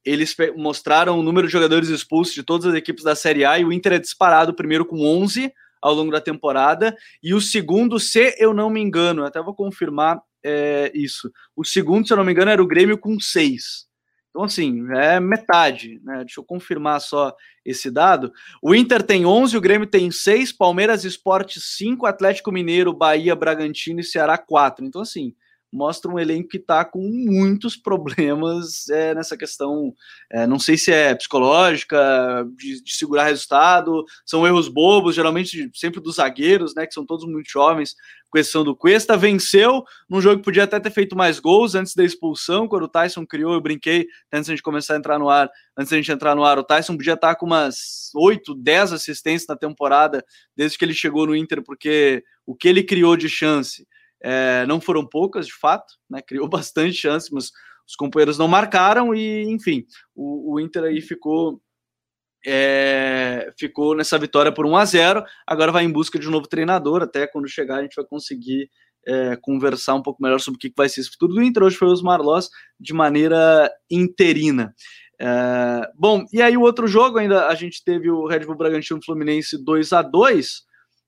eles 0.06 0.36
mostraram 0.56 1.20
o 1.20 1.24
número 1.24 1.47
de 1.47 1.54
jogadores 1.54 1.89
expulsos 1.89 2.34
de 2.34 2.43
todas 2.43 2.68
as 2.68 2.74
equipes 2.74 3.04
da 3.04 3.16
Série 3.16 3.45
A 3.45 3.60
e 3.60 3.66
o 3.66 3.72
Inter 3.72 3.93
é 3.93 3.99
disparado 3.99 4.54
primeiro 4.54 4.86
com 4.86 5.06
11 5.06 5.52
ao 5.82 5.93
longo 5.93 6.12
da 6.12 6.22
temporada 6.22 6.95
e 7.24 7.34
o 7.34 7.41
segundo, 7.41 7.99
se 7.99 8.36
eu 8.38 8.54
não 8.54 8.70
me 8.70 8.80
engano, 8.80 9.26
até 9.26 9.41
vou 9.41 9.54
confirmar 9.54 10.22
é, 10.43 10.91
isso. 10.93 11.32
O 11.56 11.64
segundo, 11.64 12.08
se 12.08 12.14
eu 12.14 12.18
não 12.18 12.24
me 12.24 12.32
engano, 12.32 12.52
era 12.52 12.62
o 12.62 12.68
Grêmio 12.68 12.97
com 12.97 13.20
6. 13.20 13.89
Então, 14.30 14.43
assim, 14.43 14.88
é 14.95 15.20
metade, 15.20 15.99
né? 16.04 16.20
Deixa 16.20 16.39
eu 16.39 16.43
confirmar 16.43 17.02
só 17.02 17.36
esse 17.66 17.91
dado. 17.91 18.32
O 18.62 18.74
Inter 18.74 19.04
tem 19.04 19.26
11, 19.26 19.58
o 19.58 19.62
Grêmio 19.62 19.86
tem 19.86 20.10
6, 20.10 20.54
Palmeiras 20.54 21.04
Esporte 21.04 21.60
5, 21.60 22.06
Atlético 22.06 22.52
Mineiro, 22.52 22.93
Bahia, 22.93 23.36
Bragantino 23.36 23.99
e 23.99 24.06
Ceará 24.06 24.38
4. 24.38 24.86
Então, 24.86 25.02
assim, 25.02 25.34
mostra 25.72 26.12
um 26.12 26.20
elenco 26.20 26.50
que 26.50 26.58
está 26.58 26.84
com 26.84 27.00
muitos 27.00 27.78
problemas 27.78 28.90
é, 28.90 29.16
nessa 29.16 29.38
questão. 29.38 29.94
É, 30.30 30.46
não 30.46 30.60
sei 30.60 30.78
se 30.78 30.92
é 30.92 31.16
psicológica, 31.16 31.98
de, 32.56 32.84
de, 32.84 32.94
segurar 32.94 33.26
resultado, 33.26 34.04
são 34.26 34.46
erros 34.46 34.68
bobos, 34.68 35.16
geralmente 35.16 35.70
sempre 35.74 36.02
dos 36.02 36.16
zagueiros, 36.16 36.76
né? 36.76 36.86
Que 36.86 36.94
são 36.94 37.06
todos 37.06 37.26
muito 37.26 37.50
jovens. 37.50 37.96
Questão 38.34 38.64
do 38.64 38.74
Cuesta 38.74 39.18
venceu 39.18 39.84
num 40.10 40.22
jogo 40.22 40.38
que 40.38 40.46
podia 40.46 40.64
até 40.64 40.80
ter 40.80 40.90
feito 40.90 41.18
mais 41.18 41.38
gols 41.38 41.76
antes 41.76 41.94
da 41.94 42.04
expulsão, 42.04 42.66
quando 42.66 42.84
o 42.84 42.88
Tyson 42.88 43.26
criou, 43.26 43.54
eu 43.54 43.60
brinquei 43.60 44.08
antes 44.32 44.48
da 44.48 44.54
gente 44.54 44.64
começar 44.64 44.94
a 44.94 44.98
entrar 44.98 45.20
no 45.20 45.30
ar, 45.30 45.50
antes 45.78 45.92
da 45.92 45.98
gente 45.98 46.12
entrar 46.12 46.34
no 46.34 46.46
ar, 46.46 46.58
o 46.58 46.64
Tyson 46.64 46.96
podia 46.96 47.16
estar 47.16 47.36
com 47.36 47.46
umas 47.46 48.10
8, 48.16 48.56
10 48.56 48.94
assistências 48.94 49.48
na 49.50 49.58
temporada 49.58 50.24
desde 50.56 50.78
que 50.78 50.86
ele 50.86 50.94
chegou 50.94 51.28
no 51.28 51.36
Inter, 51.36 51.62
porque 51.62 52.24
o 52.46 52.56
que 52.56 52.70
ele 52.70 52.84
criou 52.84 53.18
de 53.18 53.28
chance 53.28 53.86
é, 54.24 54.66
não 54.66 54.80
foram 54.80 55.06
poucas, 55.06 55.48
de 55.48 55.54
fato, 55.54 55.94
né? 56.10 56.22
Criou 56.22 56.48
bastante 56.50 56.94
chance, 56.94 57.34
mas 57.34 57.52
os 57.88 57.96
companheiros 57.96 58.38
não 58.38 58.48
marcaram 58.48 59.14
e, 59.14 59.44
enfim, 59.50 59.86
o, 60.16 60.54
o 60.54 60.60
Inter 60.60 60.84
aí 60.84 61.02
ficou 61.02 61.62
é, 62.46 63.54
ficou 63.58 63.96
nessa 63.96 64.18
vitória 64.18 64.52
por 64.52 64.66
1 64.66 64.76
a 64.76 64.86
0 64.86 65.24
Agora 65.46 65.72
vai 65.72 65.84
em 65.84 65.92
busca 65.92 66.18
de 66.18 66.28
um 66.28 66.32
novo 66.32 66.48
treinador. 66.48 67.04
Até 67.04 67.28
quando 67.28 67.48
chegar, 67.48 67.78
a 67.78 67.82
gente 67.84 67.96
vai 67.96 68.06
conseguir 68.06 68.70
é, 69.08 69.36
conversar 69.36 69.96
um 69.96 70.02
pouco 70.02 70.22
melhor 70.22 70.40
sobre 70.40 70.58
o 70.58 70.60
que 70.60 70.74
vai 70.76 70.90
ser 70.90 71.02
esse 71.02 71.12
futuro 71.12 71.34
do 71.34 71.44
Inter. 71.44 71.64
Hoje 71.64 71.78
foi 71.78 71.90
os 71.90 72.02
Marlós 72.02 72.50
de 72.80 72.94
maneira 72.94 73.72
interina. 73.90 74.74
É, 75.20 75.92
bom, 75.96 76.26
e 76.34 76.42
aí 76.42 76.58
o 76.58 76.62
outro 76.62 76.88
jogo 76.88 77.20
ainda 77.20 77.48
a 77.48 77.54
gente 77.54 77.84
teve 77.84 78.10
o 78.10 78.26
Red 78.26 78.40
Bull 78.40 78.58
Bragantino 78.58 79.04
Fluminense 79.04 79.64
2 79.64 79.94
a 79.94 80.02
2 80.02 80.64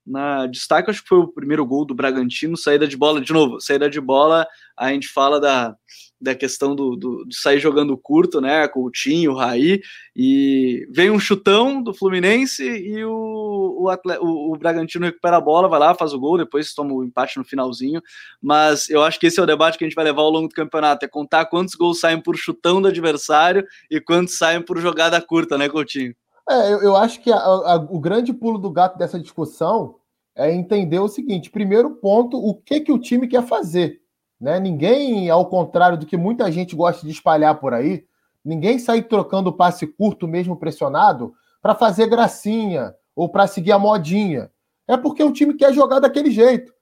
na 0.05 0.47
destaque, 0.47 0.89
acho 0.89 1.01
que 1.01 1.07
foi 1.07 1.19
o 1.19 1.27
primeiro 1.27 1.65
gol 1.65 1.85
do 1.85 1.95
Bragantino, 1.95 2.57
saída 2.57 2.87
de 2.87 2.97
bola, 2.97 3.21
de 3.21 3.31
novo, 3.31 3.59
saída 3.61 3.89
de 3.89 4.01
bola, 4.01 4.45
a 4.77 4.89
gente 4.91 5.07
fala 5.07 5.39
da, 5.39 5.75
da 6.19 6.35
questão 6.35 6.75
do, 6.75 6.95
do, 6.95 7.25
de 7.25 7.35
sair 7.35 7.59
jogando 7.59 7.97
curto, 7.97 8.41
né, 8.41 8.67
com 8.67 8.83
o 8.83 8.91
Tinho, 8.91 9.31
o 9.31 9.35
Raí, 9.35 9.81
e 10.15 10.87
vem 10.89 11.09
um 11.09 11.19
chutão 11.19 11.81
do 11.81 11.93
Fluminense 11.93 12.63
e 12.63 13.03
o, 13.05 13.77
o, 13.81 13.89
atleta, 13.89 14.21
o, 14.21 14.53
o, 14.53 14.57
Bragantino 14.57 15.05
recupera 15.05 15.37
a 15.37 15.41
bola, 15.41 15.69
vai 15.69 15.79
lá, 15.79 15.95
faz 15.95 16.13
o 16.13 16.19
gol, 16.19 16.37
depois 16.37 16.73
toma 16.73 16.93
o 16.93 17.03
empate 17.03 17.37
no 17.37 17.45
finalzinho, 17.45 18.01
mas 18.41 18.89
eu 18.89 19.03
acho 19.03 19.19
que 19.19 19.27
esse 19.27 19.39
é 19.39 19.43
o 19.43 19.47
debate 19.47 19.77
que 19.77 19.85
a 19.85 19.87
gente 19.87 19.95
vai 19.95 20.05
levar 20.05 20.21
ao 20.21 20.29
longo 20.29 20.47
do 20.47 20.55
campeonato, 20.55 21.05
é 21.05 21.07
contar 21.07 21.45
quantos 21.45 21.75
gols 21.75 21.99
saem 21.99 22.21
por 22.21 22.35
chutão 22.35 22.81
do 22.81 22.87
adversário 22.87 23.65
e 23.89 24.01
quantos 24.01 24.37
saem 24.37 24.61
por 24.61 24.79
jogada 24.79 25.21
curta, 25.21 25.57
né, 25.57 25.69
Coutinho? 25.69 26.13
É, 26.49 26.73
eu, 26.73 26.81
eu 26.81 26.95
acho 26.95 27.21
que 27.21 27.31
a, 27.31 27.37
a, 27.37 27.75
o 27.75 27.99
grande 27.99 28.33
pulo 28.33 28.57
do 28.57 28.69
gato 28.69 28.97
dessa 28.97 29.19
discussão 29.19 29.95
é 30.35 30.53
entender 30.53 30.99
o 30.99 31.07
seguinte: 31.07 31.49
primeiro 31.49 31.91
ponto, 31.91 32.37
o 32.37 32.53
que, 32.53 32.81
que 32.81 32.91
o 32.91 32.99
time 32.99 33.27
quer 33.27 33.43
fazer. 33.43 34.01
Né? 34.39 34.59
Ninguém, 34.59 35.29
ao 35.29 35.45
contrário 35.45 35.97
do 35.97 36.05
que 36.05 36.17
muita 36.17 36.51
gente 36.51 36.75
gosta 36.75 37.05
de 37.05 37.13
espalhar 37.13 37.59
por 37.59 37.73
aí, 37.73 38.05
ninguém 38.43 38.77
sai 38.77 39.01
trocando 39.01 39.53
passe 39.53 39.87
curto, 39.87 40.27
mesmo 40.27 40.57
pressionado, 40.57 41.33
para 41.61 41.75
fazer 41.75 42.07
gracinha 42.07 42.93
ou 43.15 43.29
para 43.29 43.47
seguir 43.47 43.71
a 43.71 43.79
modinha. 43.79 44.51
É 44.85 44.97
porque 44.97 45.23
o 45.23 45.31
time 45.31 45.53
quer 45.53 45.73
jogar 45.73 45.99
daquele 45.99 46.29
jeito. 46.29 46.73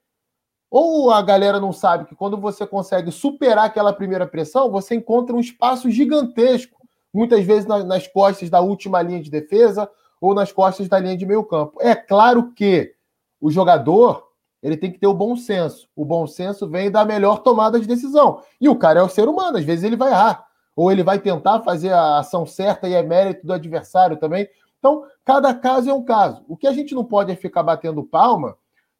Ou 0.71 1.11
a 1.11 1.21
galera 1.21 1.59
não 1.59 1.73
sabe 1.73 2.05
que 2.05 2.15
quando 2.15 2.37
você 2.37 2.65
consegue 2.65 3.11
superar 3.11 3.65
aquela 3.65 3.93
primeira 3.93 4.25
pressão, 4.25 4.71
você 4.71 4.95
encontra 4.95 5.35
um 5.35 5.39
espaço 5.39 5.91
gigantesco 5.91 6.80
muitas 7.13 7.43
vezes 7.45 7.65
nas 7.65 8.07
costas 8.07 8.49
da 8.49 8.61
última 8.61 9.01
linha 9.01 9.21
de 9.21 9.29
defesa 9.29 9.89
ou 10.19 10.33
nas 10.33 10.51
costas 10.51 10.87
da 10.87 10.99
linha 10.99 11.17
de 11.17 11.25
meio 11.25 11.43
campo. 11.43 11.77
É 11.81 11.95
claro 11.95 12.51
que 12.53 12.93
o 13.39 13.49
jogador 13.51 14.31
ele 14.61 14.77
tem 14.77 14.91
que 14.91 14.99
ter 14.99 15.07
o 15.07 15.13
bom 15.13 15.35
senso. 15.35 15.89
O 15.95 16.05
bom 16.05 16.27
senso 16.27 16.69
vem 16.69 16.91
da 16.91 17.03
melhor 17.03 17.39
tomada 17.39 17.79
de 17.79 17.87
decisão. 17.87 18.43
E 18.59 18.69
o 18.69 18.75
cara 18.75 18.99
é 18.99 19.03
o 19.03 19.09
ser 19.09 19.27
humano, 19.27 19.57
às 19.57 19.65
vezes 19.65 19.83
ele 19.83 19.95
vai 19.95 20.11
errar. 20.11 20.45
Ou 20.75 20.91
ele 20.91 21.03
vai 21.03 21.19
tentar 21.19 21.61
fazer 21.61 21.91
a 21.91 22.19
ação 22.19 22.45
certa 22.45 22.87
e 22.87 22.93
é 22.93 23.01
mérito 23.01 23.45
do 23.45 23.53
adversário 23.53 24.17
também. 24.17 24.47
Então, 24.77 25.03
cada 25.25 25.53
caso 25.53 25.89
é 25.89 25.93
um 25.93 26.03
caso. 26.03 26.43
O 26.47 26.55
que 26.55 26.67
a 26.67 26.73
gente 26.73 26.93
não 26.93 27.03
pode 27.03 27.31
é 27.31 27.35
ficar 27.35 27.63
batendo 27.63 28.03
palma 28.03 28.55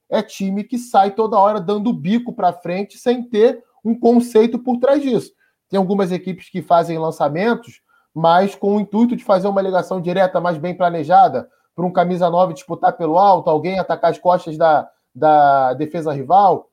é 0.09 0.21
time 0.21 0.63
que 0.63 0.77
sai 0.77 1.11
toda 1.11 1.39
hora 1.39 1.61
dando 1.61 1.93
bico 1.93 2.33
para 2.33 2.51
frente 2.51 2.97
sem 2.97 3.23
ter 3.23 3.63
um 3.83 3.97
conceito 3.97 4.59
por 4.59 4.77
trás 4.77 5.01
disso. 5.01 5.31
Tem 5.69 5.77
algumas 5.77 6.11
equipes 6.11 6.49
que 6.49 6.61
fazem 6.61 6.97
lançamentos 6.97 7.81
mas 8.13 8.55
com 8.55 8.75
o 8.75 8.79
intuito 8.79 9.15
de 9.15 9.23
fazer 9.23 9.47
uma 9.47 9.61
ligação 9.61 10.01
direta 10.01 10.39
mais 10.39 10.57
bem 10.57 10.75
planejada, 10.75 11.49
para 11.75 11.85
um 11.85 11.91
camisa 11.91 12.29
9 12.29 12.53
disputar 12.53 12.97
pelo 12.97 13.17
alto, 13.17 13.49
alguém 13.49 13.79
atacar 13.79 14.11
as 14.11 14.19
costas 14.19 14.57
da, 14.57 14.89
da 15.15 15.73
defesa 15.73 16.11
rival, 16.11 16.69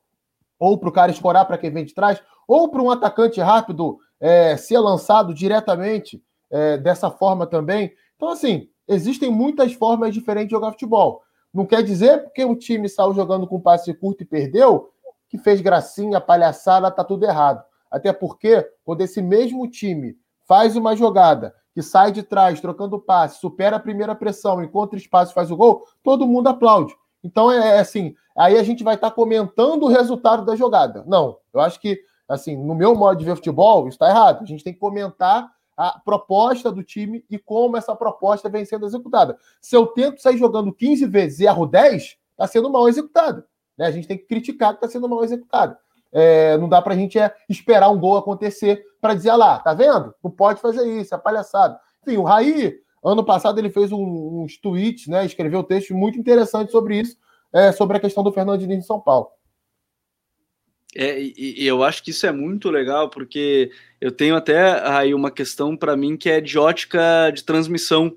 ou 0.58 0.76
para 0.76 0.88
o 0.88 0.92
cara 0.92 1.12
escorar 1.12 1.46
para 1.46 1.58
quem 1.58 1.70
vem 1.70 1.84
de 1.84 1.94
trás, 1.94 2.20
ou 2.46 2.68
para 2.68 2.82
um 2.82 2.90
atacante 2.90 3.40
rápido 3.40 3.98
é, 4.20 4.56
ser 4.56 4.78
lançado 4.78 5.32
diretamente. 5.32 6.22
é, 6.50 6.76
dessa 6.78 7.10
forma 7.10 7.46
também. 7.46 7.92
Então, 8.16 8.28
assim, 8.30 8.68
existem 8.86 9.30
muitas 9.30 9.72
formas 9.72 10.14
diferentes 10.14 10.48
de 10.48 10.54
jogar 10.54 10.72
futebol. 10.72 11.22
Não 11.52 11.66
quer 11.66 11.82
dizer 11.82 12.24
porque 12.24 12.44
o 12.44 12.56
time 12.56 12.88
saiu 12.88 13.14
jogando 13.14 13.46
com 13.46 13.60
passe 13.60 13.92
curto 13.94 14.22
e 14.22 14.26
perdeu, 14.26 14.90
que 15.28 15.38
fez 15.38 15.60
gracinha, 15.60 16.20
palhaçada, 16.20 16.90
tá 16.90 17.04
tudo 17.04 17.24
errado. 17.24 17.62
Até 17.90 18.12
porque, 18.12 18.66
quando 18.84 19.00
esse 19.00 19.22
mesmo 19.22 19.68
time 19.68 20.16
faz 20.48 20.74
uma 20.74 20.96
jogada 20.96 21.54
que 21.74 21.82
sai 21.82 22.10
de 22.10 22.22
trás, 22.22 22.60
trocando 22.60 22.98
passe, 22.98 23.38
supera 23.38 23.76
a 23.76 23.80
primeira 23.80 24.14
pressão, 24.14 24.62
encontra 24.62 24.98
espaço 24.98 25.34
faz 25.34 25.50
o 25.50 25.56
gol, 25.56 25.86
todo 26.02 26.26
mundo 26.26 26.48
aplaude. 26.48 26.96
Então, 27.22 27.52
é, 27.52 27.76
é 27.76 27.80
assim, 27.80 28.14
aí 28.36 28.56
a 28.56 28.62
gente 28.62 28.82
vai 28.82 28.94
estar 28.94 29.10
tá 29.10 29.14
comentando 29.14 29.84
o 29.84 29.88
resultado 29.88 30.44
da 30.44 30.56
jogada. 30.56 31.04
Não, 31.06 31.36
eu 31.52 31.60
acho 31.60 31.78
que, 31.78 32.00
assim, 32.26 32.56
no 32.56 32.74
meu 32.74 32.94
modo 32.94 33.18
de 33.18 33.24
ver 33.24 33.36
futebol, 33.36 33.86
está 33.86 34.08
errado. 34.08 34.42
A 34.42 34.46
gente 34.46 34.64
tem 34.64 34.72
que 34.72 34.80
comentar 34.80 35.52
a 35.76 36.00
proposta 36.00 36.72
do 36.72 36.82
time 36.82 37.24
e 37.30 37.38
como 37.38 37.76
essa 37.76 37.94
proposta 37.94 38.48
vem 38.48 38.64
sendo 38.64 38.86
executada. 38.86 39.38
Se 39.60 39.76
eu 39.76 39.86
tento 39.86 40.20
sair 40.20 40.38
jogando 40.38 40.72
15 40.72 41.06
vezes 41.06 41.40
e 41.40 41.46
erro 41.46 41.66
10, 41.66 42.16
está 42.32 42.46
sendo 42.46 42.70
mal 42.70 42.88
executado. 42.88 43.44
Né? 43.76 43.86
A 43.86 43.90
gente 43.92 44.08
tem 44.08 44.18
que 44.18 44.24
criticar 44.24 44.70
que 44.70 44.84
está 44.84 44.88
sendo 44.88 45.08
mal 45.08 45.22
executado. 45.22 45.76
É, 46.12 46.56
não 46.58 46.68
dá 46.68 46.80
para 46.80 46.94
a 46.94 46.96
gente 46.96 47.18
é, 47.18 47.34
esperar 47.48 47.90
um 47.90 47.98
gol 47.98 48.16
acontecer 48.16 48.82
para 49.00 49.14
dizer, 49.14 49.30
ah 49.30 49.36
lá, 49.36 49.58
tá 49.58 49.74
vendo? 49.74 50.14
Não 50.22 50.30
pode 50.30 50.60
fazer 50.60 50.86
isso, 51.00 51.14
é 51.14 51.18
palhaçada. 51.18 51.78
Enfim, 52.02 52.16
o 52.16 52.22
Raí, 52.22 52.74
ano 53.04 53.24
passado, 53.24 53.58
ele 53.58 53.70
fez 53.70 53.92
um, 53.92 54.42
uns 54.42 54.56
tweets, 54.58 55.06
né, 55.06 55.24
escreveu 55.24 55.60
um 55.60 55.64
texto 55.64 55.94
muito 55.94 56.18
interessante 56.18 56.72
sobre 56.72 57.00
isso, 57.00 57.16
é, 57.52 57.72
sobre 57.72 57.96
a 57.96 58.00
questão 58.00 58.22
do 58.22 58.32
Fernando 58.32 58.60
Diniz 58.60 58.78
em 58.78 58.86
São 58.86 59.00
Paulo. 59.00 59.28
É, 60.96 61.20
e, 61.20 61.66
eu 61.66 61.84
acho 61.84 62.02
que 62.02 62.10
isso 62.10 62.26
é 62.26 62.32
muito 62.32 62.70
legal, 62.70 63.10
porque 63.10 63.70
eu 64.00 64.10
tenho 64.10 64.34
até 64.34 64.80
aí 64.88 65.14
uma 65.14 65.30
questão 65.30 65.76
para 65.76 65.96
mim 65.96 66.16
que 66.16 66.30
é 66.30 66.40
de 66.40 66.58
ótica 66.58 67.30
de 67.30 67.44
transmissão, 67.44 68.16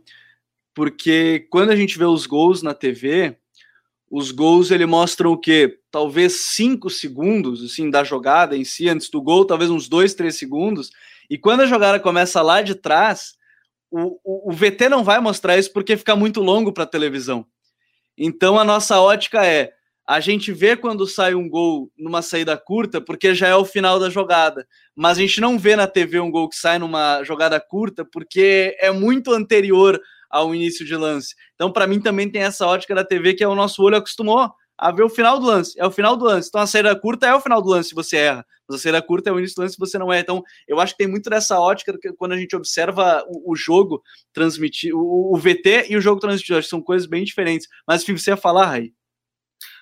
porque 0.73 1.47
quando 1.49 1.71
a 1.71 1.75
gente 1.75 1.97
vê 1.97 2.05
os 2.05 2.25
gols 2.25 2.63
na 2.63 2.73
TV, 2.73 3.37
os 4.11 4.29
gols 4.31 4.71
ele 4.71 4.85
mostram 4.85 5.31
o 5.31 5.37
quê? 5.37 5.79
Talvez 5.89 6.51
cinco 6.53 6.89
segundos 6.89 7.63
assim 7.63 7.89
da 7.89 8.03
jogada 8.03 8.57
em 8.57 8.65
si 8.65 8.89
antes 8.89 9.09
do 9.09 9.21
gol, 9.21 9.45
talvez 9.45 9.71
uns 9.71 9.87
dois, 9.87 10.13
três 10.13 10.37
segundos. 10.37 10.91
E 11.29 11.37
quando 11.37 11.61
a 11.61 11.65
jogada 11.65 11.97
começa 11.97 12.41
lá 12.41 12.61
de 12.61 12.75
trás, 12.75 13.35
o, 13.89 14.19
o, 14.21 14.51
o 14.51 14.51
VT 14.51 14.89
não 14.89 15.01
vai 15.01 15.21
mostrar 15.21 15.57
isso 15.57 15.71
porque 15.71 15.95
fica 15.95 16.13
muito 16.13 16.41
longo 16.41 16.73
para 16.73 16.83
a 16.83 16.87
televisão. 16.87 17.45
Então 18.17 18.59
a 18.59 18.65
nossa 18.65 18.99
ótica 18.99 19.45
é 19.45 19.71
a 20.05 20.19
gente 20.19 20.51
vê 20.51 20.75
quando 20.75 21.07
sai 21.07 21.33
um 21.33 21.47
gol 21.47 21.89
numa 21.97 22.21
saída 22.21 22.57
curta, 22.57 22.99
porque 22.99 23.33
já 23.33 23.47
é 23.47 23.55
o 23.55 23.63
final 23.63 23.97
da 23.97 24.09
jogada. 24.09 24.67
Mas 24.93 25.17
a 25.17 25.21
gente 25.21 25.39
não 25.39 25.57
vê 25.57 25.77
na 25.77 25.87
TV 25.87 26.19
um 26.19 26.29
gol 26.29 26.49
que 26.49 26.57
sai 26.57 26.77
numa 26.77 27.23
jogada 27.23 27.61
curta, 27.61 28.03
porque 28.03 28.75
é 28.77 28.91
muito 28.91 29.31
anterior 29.31 30.01
ao 30.31 30.55
início 30.55 30.85
de 30.85 30.95
lance. 30.95 31.35
Então, 31.55 31.71
para 31.71 31.85
mim, 31.85 31.99
também 31.99 32.29
tem 32.29 32.43
essa 32.43 32.65
ótica 32.65 32.95
da 32.95 33.03
TV 33.03 33.33
que 33.33 33.43
é 33.43 33.47
o 33.47 33.55
nosso 33.55 33.83
olho 33.83 33.97
acostumou 33.97 34.51
a 34.81 34.91
ver 34.91 35.03
o 35.03 35.09
final 35.09 35.39
do 35.39 35.45
lance. 35.45 35.79
É 35.79 35.85
o 35.85 35.91
final 35.91 36.17
do 36.17 36.25
lance. 36.25 36.49
Então, 36.49 36.59
a 36.59 36.65
saída 36.65 36.99
curta 36.99 37.27
é 37.27 37.35
o 37.35 37.39
final 37.39 37.61
do 37.61 37.69
lance 37.69 37.89
se 37.89 37.95
você 37.95 38.17
erra. 38.17 38.45
Mas 38.67 38.79
a 38.79 38.81
saída 38.81 39.01
curta 39.01 39.29
é 39.29 39.33
o 39.33 39.37
início 39.37 39.55
do 39.55 39.61
lance 39.61 39.75
se 39.75 39.79
você 39.79 39.97
não 39.99 40.11
erra. 40.11 40.23
Então, 40.23 40.43
eu 40.67 40.79
acho 40.79 40.93
que 40.93 40.97
tem 40.97 41.07
muito 41.07 41.29
dessa 41.29 41.59
ótica 41.59 41.95
que 42.01 42.11
quando 42.13 42.31
a 42.31 42.37
gente 42.37 42.55
observa 42.55 43.23
o, 43.27 43.51
o 43.51 43.55
jogo 43.55 44.01
transmitir, 44.33 44.95
o, 44.95 45.35
o, 45.35 45.37
VT 45.37 45.85
e 45.89 45.95
o 45.95 46.01
jogo 46.01 46.19
transmitido. 46.19 46.57
Acho 46.57 46.65
que 46.65 46.71
são 46.71 46.81
coisas 46.81 47.07
bem 47.07 47.23
diferentes. 47.23 47.67
Mas, 47.87 48.01
enfim, 48.01 48.17
você 48.17 48.31
ia 48.31 48.37
falar, 48.37 48.65
Raí? 48.65 48.91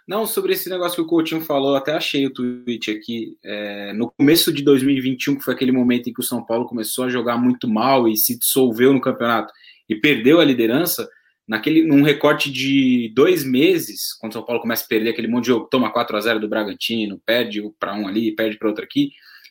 Não, 0.05 0.25
sobre 0.25 0.53
esse 0.53 0.67
negócio 0.69 0.95
que 0.95 1.01
o 1.01 1.07
Coutinho 1.07 1.39
falou, 1.39 1.75
até 1.75 1.93
achei 1.93 2.25
o 2.25 2.33
tweet 2.33 2.91
aqui. 2.91 3.37
É, 3.45 3.93
no 3.93 4.11
começo 4.11 4.51
de 4.51 4.63
2021, 4.63 5.35
que 5.37 5.43
foi 5.43 5.53
aquele 5.53 5.71
momento 5.71 6.09
em 6.09 6.13
que 6.13 6.19
o 6.19 6.23
São 6.23 6.43
Paulo 6.43 6.65
começou 6.65 7.05
a 7.05 7.09
jogar 7.09 7.37
muito 7.37 7.67
mal 7.69 8.05
e 8.05 8.17
se 8.17 8.37
dissolveu 8.37 8.91
no 8.91 8.99
campeonato 8.99 9.53
e 9.89 9.95
perdeu 9.95 10.39
a 10.39 10.45
liderança, 10.45 11.09
naquele 11.47 11.83
num 11.83 12.03
recorte 12.03 12.51
de 12.51 13.11
dois 13.15 13.43
meses, 13.43 14.13
quando 14.19 14.31
o 14.31 14.35
São 14.35 14.45
Paulo 14.45 14.61
começa 14.61 14.85
a 14.85 14.87
perder 14.87 15.09
aquele 15.09 15.27
monte 15.27 15.45
de 15.45 15.49
jogo, 15.49 15.67
toma 15.69 15.91
4 15.91 16.15
a 16.15 16.21
0 16.21 16.39
do 16.39 16.47
Bragantino, 16.47 17.19
perde 17.25 17.61
para 17.79 17.95
um 17.95 18.07
ali, 18.07 18.35
perde 18.35 18.57
para 18.57 18.67
outro 18.67 18.83
aqui, 18.83 19.09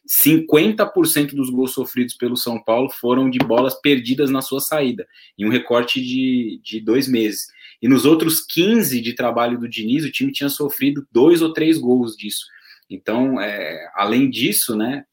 50% 0.09 1.34
dos 1.34 1.51
gols 1.51 1.72
sofridos 1.72 2.14
pelo 2.14 2.36
São 2.36 2.62
Paulo 2.62 2.89
foram 2.89 3.28
de 3.28 3.39
bolas 3.39 3.74
perdidas 3.74 4.30
na 4.30 4.41
sua 4.41 4.61
saída, 4.61 5.07
em 5.36 5.45
um 5.45 5.51
recorte 5.51 6.01
de, 6.01 6.61
de 6.62 6.80
dois 6.80 7.09
meses. 7.09 7.49
E 7.82 7.89
nos 7.89 8.05
outros 8.05 8.41
15 8.41 9.01
de 9.01 9.14
trabalho 9.14 9.59
do 9.59 9.68
Diniz, 9.68 10.05
o 10.05 10.11
time 10.11 10.32
tinha 10.32 10.49
sofrido 10.49 11.07
dois 11.12 11.43
ou 11.43 11.53
três 11.53 11.78
gols 11.78 12.16
disso. 12.16 12.47
Então, 12.89 13.41
é, 13.41 13.91
além 13.95 14.30
disso, 14.30 14.74
né, 14.74 15.05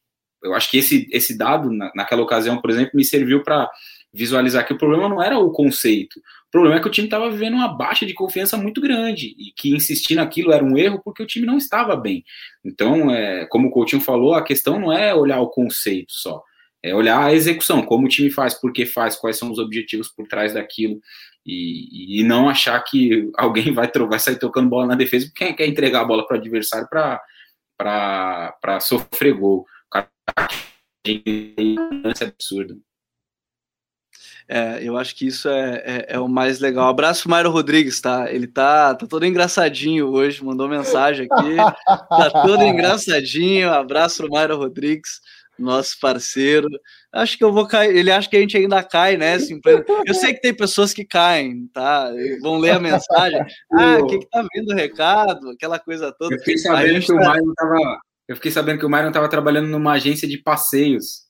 eu 0.42 0.54
acho 0.54 0.70
que 0.70 0.78
esse, 0.78 1.08
esse 1.12 1.38
dado, 1.38 1.72
na, 1.72 1.92
naquela 1.96 2.22
ocasião, 2.22 2.62
por 2.62 2.70
exemplo, 2.70 2.92
me 2.96 3.04
serviu 3.04 3.44
para 3.44 3.70
visualizar 4.16 4.66
que 4.66 4.74
o 4.74 4.78
problema 4.78 5.10
não 5.10 5.22
era 5.22 5.38
o 5.38 5.52
conceito. 5.52 6.18
O 6.48 6.52
problema 6.52 6.78
é 6.78 6.82
que 6.82 6.88
o 6.88 6.92
time 6.92 7.08
estava 7.08 7.30
vivendo 7.30 7.56
uma 7.56 7.68
baixa 7.68 8.06
de 8.06 8.14
confiança 8.14 8.58
muito 8.58 8.80
grande 8.80 9.36
e 9.38 9.52
que 9.56 9.76
insistir 9.76 10.16
naquilo 10.16 10.54
era 10.54 10.64
um 10.64 10.78
erro 10.78 11.02
porque 11.04 11.22
o 11.22 11.28
time 11.28 11.46
não 11.46 11.58
estava 11.58 11.96
bem. 11.98 12.24
Então, 12.64 13.12
é, 13.12 13.46
como 13.48 13.68
o 13.68 13.72
Coutinho 13.72 14.02
falou, 14.02 14.34
a 14.34 14.44
questão 14.44 14.80
não 14.80 14.94
é 14.94 15.14
olhar 15.14 15.42
o 15.42 15.50
conceito 15.50 16.14
só, 16.14 16.42
é 16.82 16.96
olhar 16.96 17.22
a 17.22 17.34
execução, 17.34 17.82
como 17.84 18.06
o 18.06 18.10
time 18.10 18.32
faz, 18.32 18.54
por 18.54 18.72
que 18.72 18.86
faz, 18.86 19.18
quais 19.18 19.38
são 19.38 19.52
os 19.52 19.60
objetivos 19.60 20.08
por 20.08 20.28
trás 20.28 20.54
daquilo 20.54 21.02
e, 21.46 22.22
e 22.22 22.24
não 22.24 22.48
achar 22.48 22.80
que 22.84 23.30
alguém 23.38 23.74
vai, 23.74 23.92
vai 23.92 24.20
sair 24.20 24.40
tocando 24.40 24.70
bola 24.70 24.88
na 24.88 24.96
defesa 24.96 25.28
porque 25.28 25.54
quer 25.54 25.68
entregar 25.68 26.02
a 26.02 26.06
bola 26.06 26.26
para 26.26 26.38
o 26.38 26.40
adversário 26.40 26.88
para 26.90 28.80
sofrer 28.80 29.34
gol. 29.34 29.66
Cara 29.92 30.10
é 31.06 32.26
absurdo. 32.26 32.82
É, 34.48 34.80
eu 34.82 34.96
acho 34.96 35.16
que 35.16 35.26
isso 35.26 35.50
é, 35.50 35.84
é, 35.86 36.06
é 36.10 36.20
o 36.20 36.28
mais 36.28 36.60
legal. 36.60 36.88
abraço 36.88 37.24
pro 37.24 37.32
Mário 37.32 37.50
Rodrigues, 37.50 38.00
tá? 38.00 38.32
Ele 38.32 38.46
tá, 38.46 38.94
tá 38.94 39.08
todo 39.08 39.26
engraçadinho 39.26 40.08
hoje, 40.08 40.44
mandou 40.44 40.70
mensagem 40.70 41.28
aqui. 41.30 41.56
Tá 42.10 42.30
todo 42.44 42.64
engraçadinho. 42.64 43.72
Abraço 43.72 44.18
pro 44.18 44.32
Mário 44.32 44.58
Rodrigues, 44.58 45.20
nosso 45.58 45.98
parceiro. 46.00 46.68
Acho 47.12 47.38
que 47.38 47.44
eu 47.44 47.52
vou 47.52 47.68
cair. 47.68 47.96
Ele 47.96 48.12
acha 48.12 48.30
que 48.30 48.38
a 48.38 48.40
gente 48.40 48.56
ainda 48.58 48.84
cai, 48.84 49.18
né? 49.18 49.38
Eu 50.06 50.14
sei 50.14 50.34
que 50.34 50.42
tem 50.42 50.54
pessoas 50.54 50.94
que 50.94 51.04
caem, 51.04 51.68
tá? 51.74 52.12
Vão 52.42 52.58
ler 52.58 52.72
a 52.72 52.80
mensagem. 52.80 53.40
Ah, 53.78 53.98
o 54.00 54.08
que, 54.08 54.20
que 54.20 54.30
tá 54.30 54.46
vindo 54.54 54.72
o 54.72 54.76
recado? 54.76 55.50
Aquela 55.50 55.80
coisa 55.80 56.14
toda. 56.18 56.36
Eu 56.36 56.40
fiquei 56.40 56.58
sabendo 56.58 57.00
que 57.02 57.08
tá... 57.08 57.14
o 57.14 57.18
Mário 57.18 57.54
tava. 57.56 58.00
Eu 58.28 58.36
fiquei 58.36 58.52
sabendo 58.52 58.80
que 58.80 58.86
o 58.86 58.90
Mário 58.90 59.10
estava 59.10 59.30
trabalhando 59.30 59.68
numa 59.68 59.94
agência 59.94 60.28
de 60.28 60.38
passeios. 60.38 61.25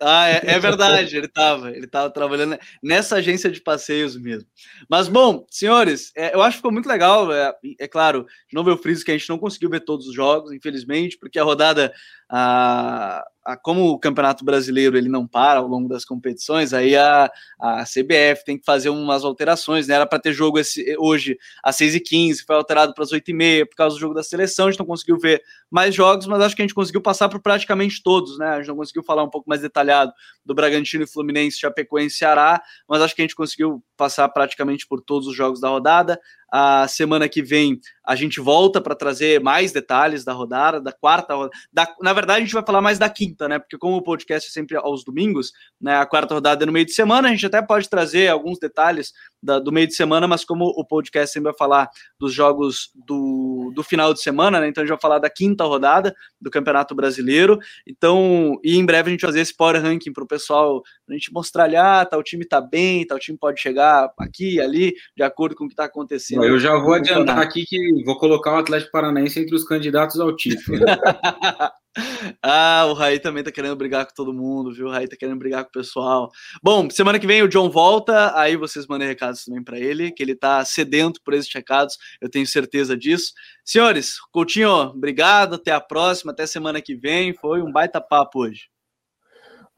Ah, 0.00 0.28
é, 0.28 0.40
é, 0.44 0.58
verdade, 0.60 1.16
ele 1.16 1.26
estava, 1.26 1.70
ele 1.70 1.86
estava 1.86 2.10
trabalhando 2.10 2.56
nessa 2.82 3.16
agência 3.16 3.50
de 3.50 3.60
passeios 3.60 4.16
mesmo. 4.16 4.48
Mas 4.88 5.08
bom, 5.08 5.44
senhores, 5.50 6.12
é, 6.16 6.34
eu 6.34 6.40
acho 6.40 6.52
que 6.52 6.58
ficou 6.58 6.72
muito 6.72 6.88
legal. 6.88 7.32
É, 7.32 7.52
é, 7.80 7.88
claro, 7.88 8.24
de 8.48 8.54
novo 8.54 8.70
eu 8.70 8.78
friso 8.78 9.04
que 9.04 9.10
a 9.10 9.18
gente 9.18 9.28
não 9.28 9.38
conseguiu 9.38 9.70
ver 9.70 9.80
todos 9.80 10.06
os 10.06 10.14
jogos, 10.14 10.52
infelizmente, 10.52 11.18
porque 11.18 11.38
a 11.38 11.42
rodada 11.44 11.92
a, 12.28 13.24
a, 13.44 13.56
como 13.56 13.88
o 13.88 13.98
Campeonato 13.98 14.44
Brasileiro 14.44 14.96
ele 14.98 15.08
não 15.08 15.26
para 15.26 15.60
ao 15.60 15.66
longo 15.66 15.88
das 15.88 16.04
competições, 16.04 16.74
aí 16.74 16.94
a, 16.94 17.30
a 17.58 17.84
CBF 17.84 18.44
tem 18.44 18.58
que 18.58 18.64
fazer 18.64 18.90
umas 18.90 19.24
alterações, 19.24 19.88
né? 19.88 19.94
Era 19.94 20.06
para 20.06 20.18
ter 20.18 20.32
jogo 20.32 20.58
esse, 20.58 20.94
hoje 20.98 21.38
às 21.64 21.76
6h15, 21.76 22.44
foi 22.46 22.56
alterado 22.56 22.92
para 22.92 23.04
as 23.04 23.10
8h30 23.10 23.66
por 23.66 23.76
causa 23.76 23.96
do 23.96 24.00
jogo 24.00 24.14
da 24.14 24.22
seleção, 24.22 24.66
a 24.66 24.70
gente 24.70 24.78
não 24.78 24.86
conseguiu 24.86 25.18
ver 25.18 25.42
mais 25.70 25.94
jogos, 25.94 26.26
mas 26.26 26.40
acho 26.42 26.54
que 26.54 26.62
a 26.62 26.64
gente 26.64 26.74
conseguiu 26.74 27.00
passar 27.00 27.28
por 27.28 27.40
praticamente 27.40 28.02
todos, 28.02 28.38
né? 28.38 28.48
A 28.48 28.58
gente 28.58 28.68
não 28.68 28.76
conseguiu 28.76 29.02
falar 29.02 29.22
um 29.24 29.30
pouco 29.30 29.48
mais 29.48 29.62
detalhado 29.62 30.12
do 30.44 30.54
Bragantino 30.54 31.04
e 31.04 31.06
Fluminense, 31.06 31.58
Chapecoense 31.58 32.14
e 32.16 32.18
Ceará, 32.18 32.62
mas 32.86 33.00
acho 33.00 33.14
que 33.14 33.22
a 33.22 33.24
gente 33.24 33.34
conseguiu 33.34 33.82
passar 33.98 34.28
praticamente 34.30 34.86
por 34.86 35.02
todos 35.02 35.28
os 35.28 35.36
jogos 35.36 35.60
da 35.60 35.68
rodada. 35.68 36.18
A 36.50 36.88
semana 36.88 37.28
que 37.28 37.42
vem 37.42 37.78
a 38.06 38.14
gente 38.14 38.40
volta 38.40 38.80
para 38.80 38.94
trazer 38.94 39.38
mais 39.38 39.70
detalhes 39.70 40.24
da 40.24 40.32
rodada, 40.32 40.80
da 40.80 40.92
quarta 40.92 41.34
rodada. 41.34 41.52
Da, 41.70 41.94
na 42.00 42.14
verdade, 42.14 42.38
a 42.38 42.44
gente 42.44 42.54
vai 42.54 42.64
falar 42.64 42.80
mais 42.80 42.98
da 42.98 43.10
quinta, 43.10 43.46
né? 43.46 43.58
Porque 43.58 43.76
como 43.76 43.96
o 43.96 44.02
podcast 44.02 44.48
é 44.48 44.52
sempre 44.52 44.76
aos 44.78 45.04
domingos, 45.04 45.52
né? 45.78 45.98
A 45.98 46.06
quarta 46.06 46.32
rodada 46.32 46.64
é 46.64 46.66
no 46.66 46.72
meio 46.72 46.86
de 46.86 46.92
semana, 46.92 47.28
a 47.28 47.30
gente 47.32 47.44
até 47.44 47.60
pode 47.60 47.90
trazer 47.90 48.28
alguns 48.28 48.58
detalhes 48.58 49.12
da, 49.42 49.58
do 49.58 49.72
meio 49.72 49.86
de 49.86 49.94
semana, 49.94 50.26
mas 50.26 50.44
como 50.44 50.66
o 50.66 50.84
podcast 50.84 51.32
sempre 51.32 51.50
vai 51.50 51.58
falar 51.58 51.88
dos 52.18 52.32
jogos 52.32 52.90
do, 52.94 53.72
do 53.74 53.82
final 53.82 54.12
de 54.12 54.20
semana, 54.20 54.60
né? 54.60 54.68
Então 54.68 54.82
a 54.82 54.84
gente 54.84 54.94
vai 54.94 55.00
falar 55.00 55.18
da 55.18 55.30
quinta 55.30 55.64
rodada 55.64 56.14
do 56.40 56.50
Campeonato 56.50 56.94
Brasileiro. 56.94 57.58
Então, 57.86 58.58
e 58.62 58.76
em 58.76 58.84
breve 58.84 59.08
a 59.08 59.12
gente 59.12 59.20
vai 59.20 59.28
fazer 59.28 59.40
esse 59.40 59.56
power 59.56 59.80
ranking 59.80 60.12
para 60.12 60.24
o 60.24 60.28
pessoal, 60.28 60.82
a 61.08 61.12
gente 61.12 61.32
mostrar 61.32 61.64
ali, 61.64 61.76
ah, 61.76 62.04
tal 62.04 62.22
time 62.22 62.44
tá 62.44 62.60
bem, 62.60 63.06
tal 63.06 63.18
time 63.18 63.38
pode 63.38 63.60
chegar 63.60 64.10
aqui 64.18 64.54
e 64.54 64.60
ali, 64.60 64.94
de 65.16 65.22
acordo 65.22 65.54
com 65.54 65.64
o 65.64 65.68
que 65.68 65.74
está 65.74 65.84
acontecendo. 65.84 66.44
Eu 66.44 66.58
já 66.58 66.76
vou 66.76 66.94
adiantar 66.94 67.38
aqui 67.38 67.64
que 67.64 68.04
vou 68.04 68.18
colocar 68.18 68.54
o 68.54 68.58
Atlético 68.58 68.92
Paranaense 68.92 69.40
entre 69.40 69.54
os 69.54 69.64
candidatos 69.64 70.20
ao 70.20 70.34
título. 70.34 70.78
ah, 72.42 72.86
o 72.88 72.94
Raí 72.94 73.18
também 73.18 73.42
tá 73.42 73.50
querendo 73.50 73.76
brigar 73.76 74.06
com 74.06 74.14
todo 74.14 74.32
mundo, 74.32 74.72
viu? 74.72 74.86
O 74.86 74.90
Raí 74.90 75.08
tá 75.08 75.16
querendo 75.16 75.38
brigar 75.38 75.64
com 75.64 75.70
o 75.70 75.72
pessoal. 75.72 76.30
Bom, 76.62 76.88
semana 76.90 77.18
que 77.18 77.26
vem 77.26 77.42
o 77.42 77.48
John 77.48 77.70
volta, 77.70 78.38
aí 78.38 78.56
vocês 78.56 78.86
mandem 78.86 79.08
recados 79.08 79.44
também 79.44 79.62
para 79.62 79.78
ele, 79.78 80.10
que 80.10 80.22
ele 80.22 80.34
tá 80.34 80.64
sedento 80.64 81.20
por 81.22 81.34
esses 81.34 81.52
recados, 81.52 81.96
eu 82.20 82.30
tenho 82.30 82.46
certeza 82.46 82.96
disso. 82.96 83.32
Senhores, 83.64 84.18
Coutinho, 84.32 84.70
obrigado, 84.70 85.56
até 85.56 85.72
a 85.72 85.80
próxima, 85.80 86.32
até 86.32 86.46
semana 86.46 86.80
que 86.80 86.94
vem. 86.94 87.34
Foi 87.34 87.62
um 87.62 87.72
baita 87.72 88.00
papo 88.00 88.40
hoje. 88.40 88.68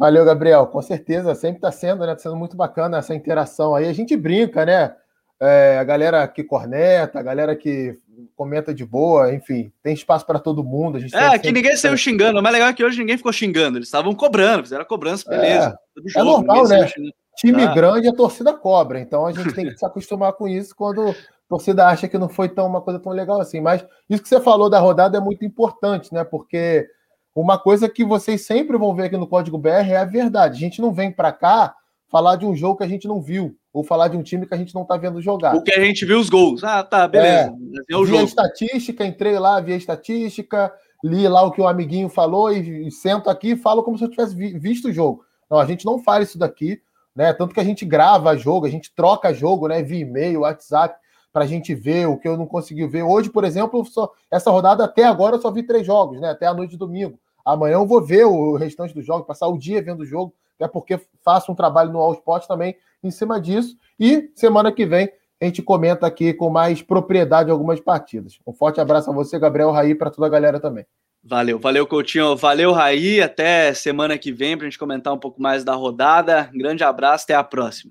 Valeu, 0.00 0.24
Gabriel. 0.24 0.66
Com 0.66 0.80
certeza, 0.80 1.34
sempre 1.34 1.58
está 1.58 1.70
sendo, 1.70 2.06
né? 2.06 2.14
Tá 2.14 2.20
sendo 2.20 2.36
muito 2.36 2.56
bacana 2.56 2.96
essa 2.96 3.14
interação 3.14 3.74
aí. 3.74 3.86
A 3.86 3.92
gente 3.92 4.16
brinca, 4.16 4.64
né? 4.64 4.94
É, 5.38 5.78
a 5.78 5.84
galera 5.84 6.26
que 6.26 6.42
corneta, 6.42 7.18
a 7.18 7.22
galera 7.22 7.54
que 7.54 7.98
comenta 8.36 8.74
de 8.74 8.84
boa, 8.84 9.32
enfim, 9.32 9.72
tem 9.82 9.94
espaço 9.94 10.26
para 10.26 10.38
todo 10.38 10.64
mundo. 10.64 10.96
A 10.96 11.00
gente 11.00 11.14
é, 11.14 11.38
que 11.38 11.52
ninguém 11.52 11.76
saiu 11.76 11.96
xingando. 11.96 12.38
O 12.38 12.42
mais 12.42 12.52
legal 12.52 12.68
é 12.68 12.72
que 12.72 12.84
hoje 12.84 12.98
ninguém 12.98 13.16
ficou 13.16 13.32
xingando, 13.32 13.78
eles 13.78 13.88
estavam 13.88 14.14
cobrando, 14.14 14.64
fizeram 14.64 14.84
cobrança, 14.84 15.28
beleza. 15.28 15.78
É, 15.98 16.08
jogo, 16.08 16.20
é 16.20 16.32
normal, 16.32 16.68
né? 16.68 16.90
Time 17.36 17.64
ah. 17.64 17.74
grande, 17.74 18.08
a 18.08 18.12
torcida 18.12 18.52
cobra, 18.52 19.00
então 19.00 19.24
a 19.26 19.32
gente 19.32 19.52
tem 19.54 19.66
que 19.66 19.76
se 19.78 19.84
acostumar 19.84 20.32
com 20.34 20.46
isso 20.46 20.74
quando 20.74 21.08
a 21.08 21.14
torcida 21.48 21.86
acha 21.86 22.06
que 22.06 22.18
não 22.18 22.28
foi 22.28 22.48
tão 22.48 22.66
uma 22.66 22.80
coisa 22.80 22.98
tão 22.98 23.12
legal 23.12 23.40
assim. 23.40 23.60
Mas 23.60 23.84
isso 24.08 24.22
que 24.22 24.28
você 24.28 24.40
falou 24.40 24.68
da 24.68 24.78
rodada 24.78 25.16
é 25.16 25.20
muito 25.20 25.44
importante, 25.44 26.12
né? 26.12 26.22
Porque 26.22 26.86
uma 27.34 27.58
coisa 27.58 27.88
que 27.88 28.04
vocês 28.04 28.44
sempre 28.44 28.76
vão 28.76 28.94
ver 28.94 29.04
aqui 29.04 29.16
no 29.16 29.26
Código 29.26 29.56
BR 29.56 29.90
é 29.90 29.96
a 29.96 30.04
verdade. 30.04 30.56
A 30.56 30.60
gente 30.60 30.80
não 30.80 30.92
vem 30.92 31.10
para 31.10 31.32
cá 31.32 31.74
falar 32.10 32.36
de 32.36 32.44
um 32.44 32.54
jogo 32.54 32.78
que 32.78 32.84
a 32.84 32.88
gente 32.88 33.06
não 33.06 33.22
viu, 33.22 33.56
ou 33.72 33.84
falar 33.84 34.08
de 34.08 34.16
um 34.16 34.22
time 34.22 34.46
que 34.46 34.52
a 34.52 34.56
gente 34.56 34.74
não 34.74 34.82
está 34.82 34.96
vendo 34.96 35.22
jogar. 35.22 35.54
O 35.54 35.62
que 35.62 35.72
a 35.72 35.82
gente 35.82 36.04
viu 36.04 36.18
os 36.18 36.28
gols. 36.28 36.62
Ah, 36.64 36.82
tá, 36.82 37.06
beleza. 37.06 37.54
É, 37.88 37.94
é 37.94 37.96
o 37.96 38.04
vi 38.04 38.10
jogo. 38.10 38.22
a 38.22 38.24
estatística, 38.24 39.06
entrei 39.06 39.38
lá, 39.38 39.60
vi 39.60 39.72
a 39.72 39.76
estatística, 39.76 40.72
li 41.04 41.26
lá 41.28 41.42
o 41.42 41.52
que 41.52 41.60
o 41.60 41.68
amiguinho 41.68 42.08
falou 42.08 42.52
e, 42.52 42.88
e 42.88 42.90
sento 42.90 43.30
aqui 43.30 43.52
e 43.52 43.56
falo 43.56 43.82
como 43.82 43.96
se 43.96 44.04
eu 44.04 44.10
tivesse 44.10 44.34
vi, 44.34 44.58
visto 44.58 44.88
o 44.88 44.92
jogo. 44.92 45.24
Não, 45.48 45.58
a 45.58 45.64
gente 45.64 45.86
não 45.86 45.98
faz 45.98 46.28
isso 46.28 46.38
daqui, 46.38 46.80
né? 47.14 47.32
Tanto 47.32 47.54
que 47.54 47.60
a 47.60 47.64
gente 47.64 47.84
grava 47.84 48.36
jogo, 48.36 48.66
a 48.66 48.70
gente 48.70 48.92
troca 48.94 49.32
jogo, 49.32 49.68
né? 49.68 49.80
Via 49.82 50.00
e-mail, 50.00 50.40
WhatsApp, 50.40 50.98
para 51.32 51.44
a 51.44 51.46
gente 51.46 51.74
ver 51.74 52.08
o 52.08 52.18
que 52.18 52.26
eu 52.26 52.36
não 52.36 52.46
consegui 52.46 52.86
ver. 52.88 53.04
Hoje, 53.04 53.30
por 53.30 53.44
exemplo, 53.44 53.84
só, 53.84 54.10
essa 54.30 54.50
rodada 54.50 54.84
até 54.84 55.04
agora 55.04 55.36
eu 55.36 55.40
só 55.40 55.50
vi 55.50 55.62
três 55.62 55.86
jogos, 55.86 56.20
né? 56.20 56.30
Até 56.30 56.46
a 56.46 56.54
noite 56.54 56.72
de 56.72 56.76
domingo. 56.76 57.18
Amanhã 57.44 57.74
eu 57.74 57.86
vou 57.86 58.04
ver 58.04 58.24
o 58.26 58.56
restante 58.56 58.92
do 58.92 59.02
jogo, 59.02 59.24
passar 59.24 59.46
o 59.46 59.58
dia 59.58 59.82
vendo 59.82 60.00
o 60.00 60.06
jogo, 60.06 60.34
até 60.60 60.68
porque 60.68 61.00
faço 61.24 61.50
um 61.50 61.54
trabalho 61.54 61.90
no 61.90 61.98
All 61.98 62.12
Sport 62.12 62.46
também 62.46 62.76
em 63.02 63.10
cima 63.10 63.40
disso. 63.40 63.76
E 63.98 64.30
semana 64.34 64.70
que 64.70 64.84
vem 64.84 65.10
a 65.40 65.46
gente 65.46 65.62
comenta 65.62 66.06
aqui 66.06 66.34
com 66.34 66.50
mais 66.50 66.82
propriedade 66.82 67.50
algumas 67.50 67.80
partidas. 67.80 68.38
Um 68.46 68.52
forte 68.52 68.78
abraço 68.78 69.10
a 69.10 69.14
você, 69.14 69.38
Gabriel 69.38 69.70
Raí, 69.70 69.94
para 69.94 70.10
toda 70.10 70.26
a 70.26 70.30
galera 70.30 70.60
também. 70.60 70.84
Valeu, 71.24 71.58
valeu, 71.58 71.86
Coutinho. 71.86 72.36
Valeu, 72.36 72.72
Raí. 72.72 73.22
Até 73.22 73.72
semana 73.72 74.18
que 74.18 74.32
vem 74.32 74.56
para 74.56 74.66
a 74.66 74.70
gente 74.70 74.78
comentar 74.78 75.14
um 75.14 75.18
pouco 75.18 75.40
mais 75.40 75.64
da 75.64 75.74
rodada. 75.74 76.50
Um 76.54 76.58
grande 76.58 76.84
abraço, 76.84 77.24
até 77.24 77.34
a 77.34 77.42
próxima. 77.42 77.90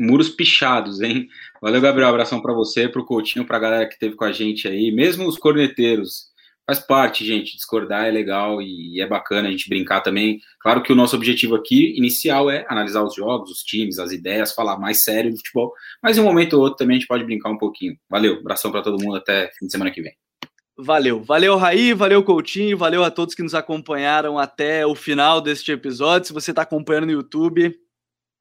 Muros 0.00 0.28
pichados, 0.28 1.00
hein? 1.00 1.28
Valeu, 1.62 1.80
Gabriel. 1.80 2.08
Abração 2.08 2.42
para 2.42 2.52
você, 2.52 2.88
para 2.88 3.00
o 3.00 3.04
Coutinho, 3.04 3.46
para 3.46 3.56
a 3.56 3.60
galera 3.60 3.86
que 3.86 3.94
esteve 3.94 4.16
com 4.16 4.24
a 4.24 4.32
gente 4.32 4.66
aí, 4.66 4.90
mesmo 4.90 5.28
os 5.28 5.38
corneteiros 5.38 6.33
faz 6.66 6.78
parte, 6.78 7.24
gente. 7.24 7.56
Discordar 7.56 8.06
é 8.06 8.10
legal 8.10 8.60
e 8.60 9.00
é 9.00 9.06
bacana 9.06 9.48
a 9.48 9.50
gente 9.50 9.68
brincar 9.68 10.00
também. 10.00 10.40
Claro 10.60 10.82
que 10.82 10.92
o 10.92 10.96
nosso 10.96 11.16
objetivo 11.16 11.54
aqui, 11.54 11.96
inicial, 11.96 12.50
é 12.50 12.64
analisar 12.68 13.02
os 13.02 13.14
jogos, 13.14 13.50
os 13.50 13.62
times, 13.62 13.98
as 13.98 14.12
ideias, 14.12 14.54
falar 14.54 14.78
mais 14.78 15.02
sério 15.02 15.30
do 15.30 15.36
futebol. 15.36 15.72
Mas 16.02 16.16
em 16.16 16.20
um 16.20 16.24
momento 16.24 16.54
ou 16.54 16.62
outro 16.62 16.76
também 16.76 16.96
a 16.96 16.98
gente 17.00 17.08
pode 17.08 17.24
brincar 17.24 17.50
um 17.50 17.58
pouquinho. 17.58 17.96
Valeu, 18.08 18.38
abração 18.38 18.70
para 18.70 18.82
todo 18.82 19.02
mundo, 19.02 19.16
até 19.16 19.50
fim 19.58 19.66
de 19.66 19.72
semana 19.72 19.90
que 19.90 20.02
vem. 20.02 20.14
Valeu, 20.76 21.22
valeu 21.22 21.56
Raí, 21.56 21.92
valeu 21.92 22.20
Coutinho, 22.24 22.76
valeu 22.76 23.04
a 23.04 23.10
todos 23.10 23.34
que 23.34 23.44
nos 23.44 23.54
acompanharam 23.54 24.40
até 24.40 24.84
o 24.84 24.96
final 24.96 25.40
deste 25.40 25.70
episódio. 25.70 26.26
Se 26.26 26.32
você 26.32 26.50
está 26.50 26.62
acompanhando 26.62 27.06
no 27.06 27.12
YouTube, 27.12 27.72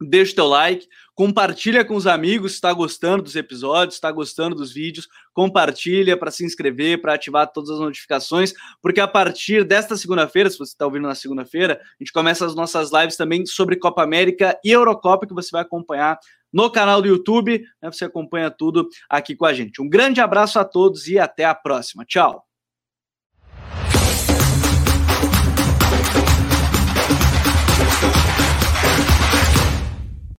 deixa 0.01 0.31
o 0.31 0.35
teu 0.35 0.47
like, 0.47 0.87
compartilha 1.15 1.85
com 1.85 1.95
os 1.95 2.07
amigos 2.07 2.51
se 2.51 2.55
está 2.55 2.73
gostando 2.73 3.23
dos 3.23 3.35
episódios, 3.35 3.95
está 3.95 4.11
gostando 4.11 4.55
dos 4.55 4.73
vídeos, 4.73 5.07
compartilha 5.33 6.17
para 6.17 6.31
se 6.31 6.45
inscrever, 6.45 7.01
para 7.01 7.13
ativar 7.13 7.51
todas 7.51 7.69
as 7.69 7.79
notificações, 7.79 8.53
porque 8.81 8.99
a 8.99 9.07
partir 9.07 9.63
desta 9.63 9.95
segunda-feira, 9.95 10.49
se 10.49 10.57
você 10.57 10.71
está 10.71 10.85
ouvindo 10.85 11.07
na 11.07 11.15
segunda-feira, 11.15 11.79
a 11.81 12.03
gente 12.03 12.11
começa 12.11 12.45
as 12.45 12.55
nossas 12.55 12.91
lives 12.91 13.15
também 13.15 13.45
sobre 13.45 13.75
Copa 13.75 14.03
América 14.03 14.57
e 14.63 14.71
Eurocopa, 14.71 15.27
que 15.27 15.33
você 15.33 15.49
vai 15.51 15.61
acompanhar 15.61 16.17
no 16.51 16.69
canal 16.69 17.01
do 17.01 17.07
YouTube, 17.07 17.63
né, 17.81 17.91
você 17.91 18.05
acompanha 18.05 18.51
tudo 18.51 18.87
aqui 19.09 19.35
com 19.35 19.45
a 19.45 19.53
gente. 19.53 19.81
Um 19.81 19.89
grande 19.89 20.21
abraço 20.21 20.59
a 20.59 20.63
todos 20.63 21.07
e 21.07 21.17
até 21.17 21.45
a 21.45 21.55
próxima. 21.55 22.05
Tchau! 22.05 22.52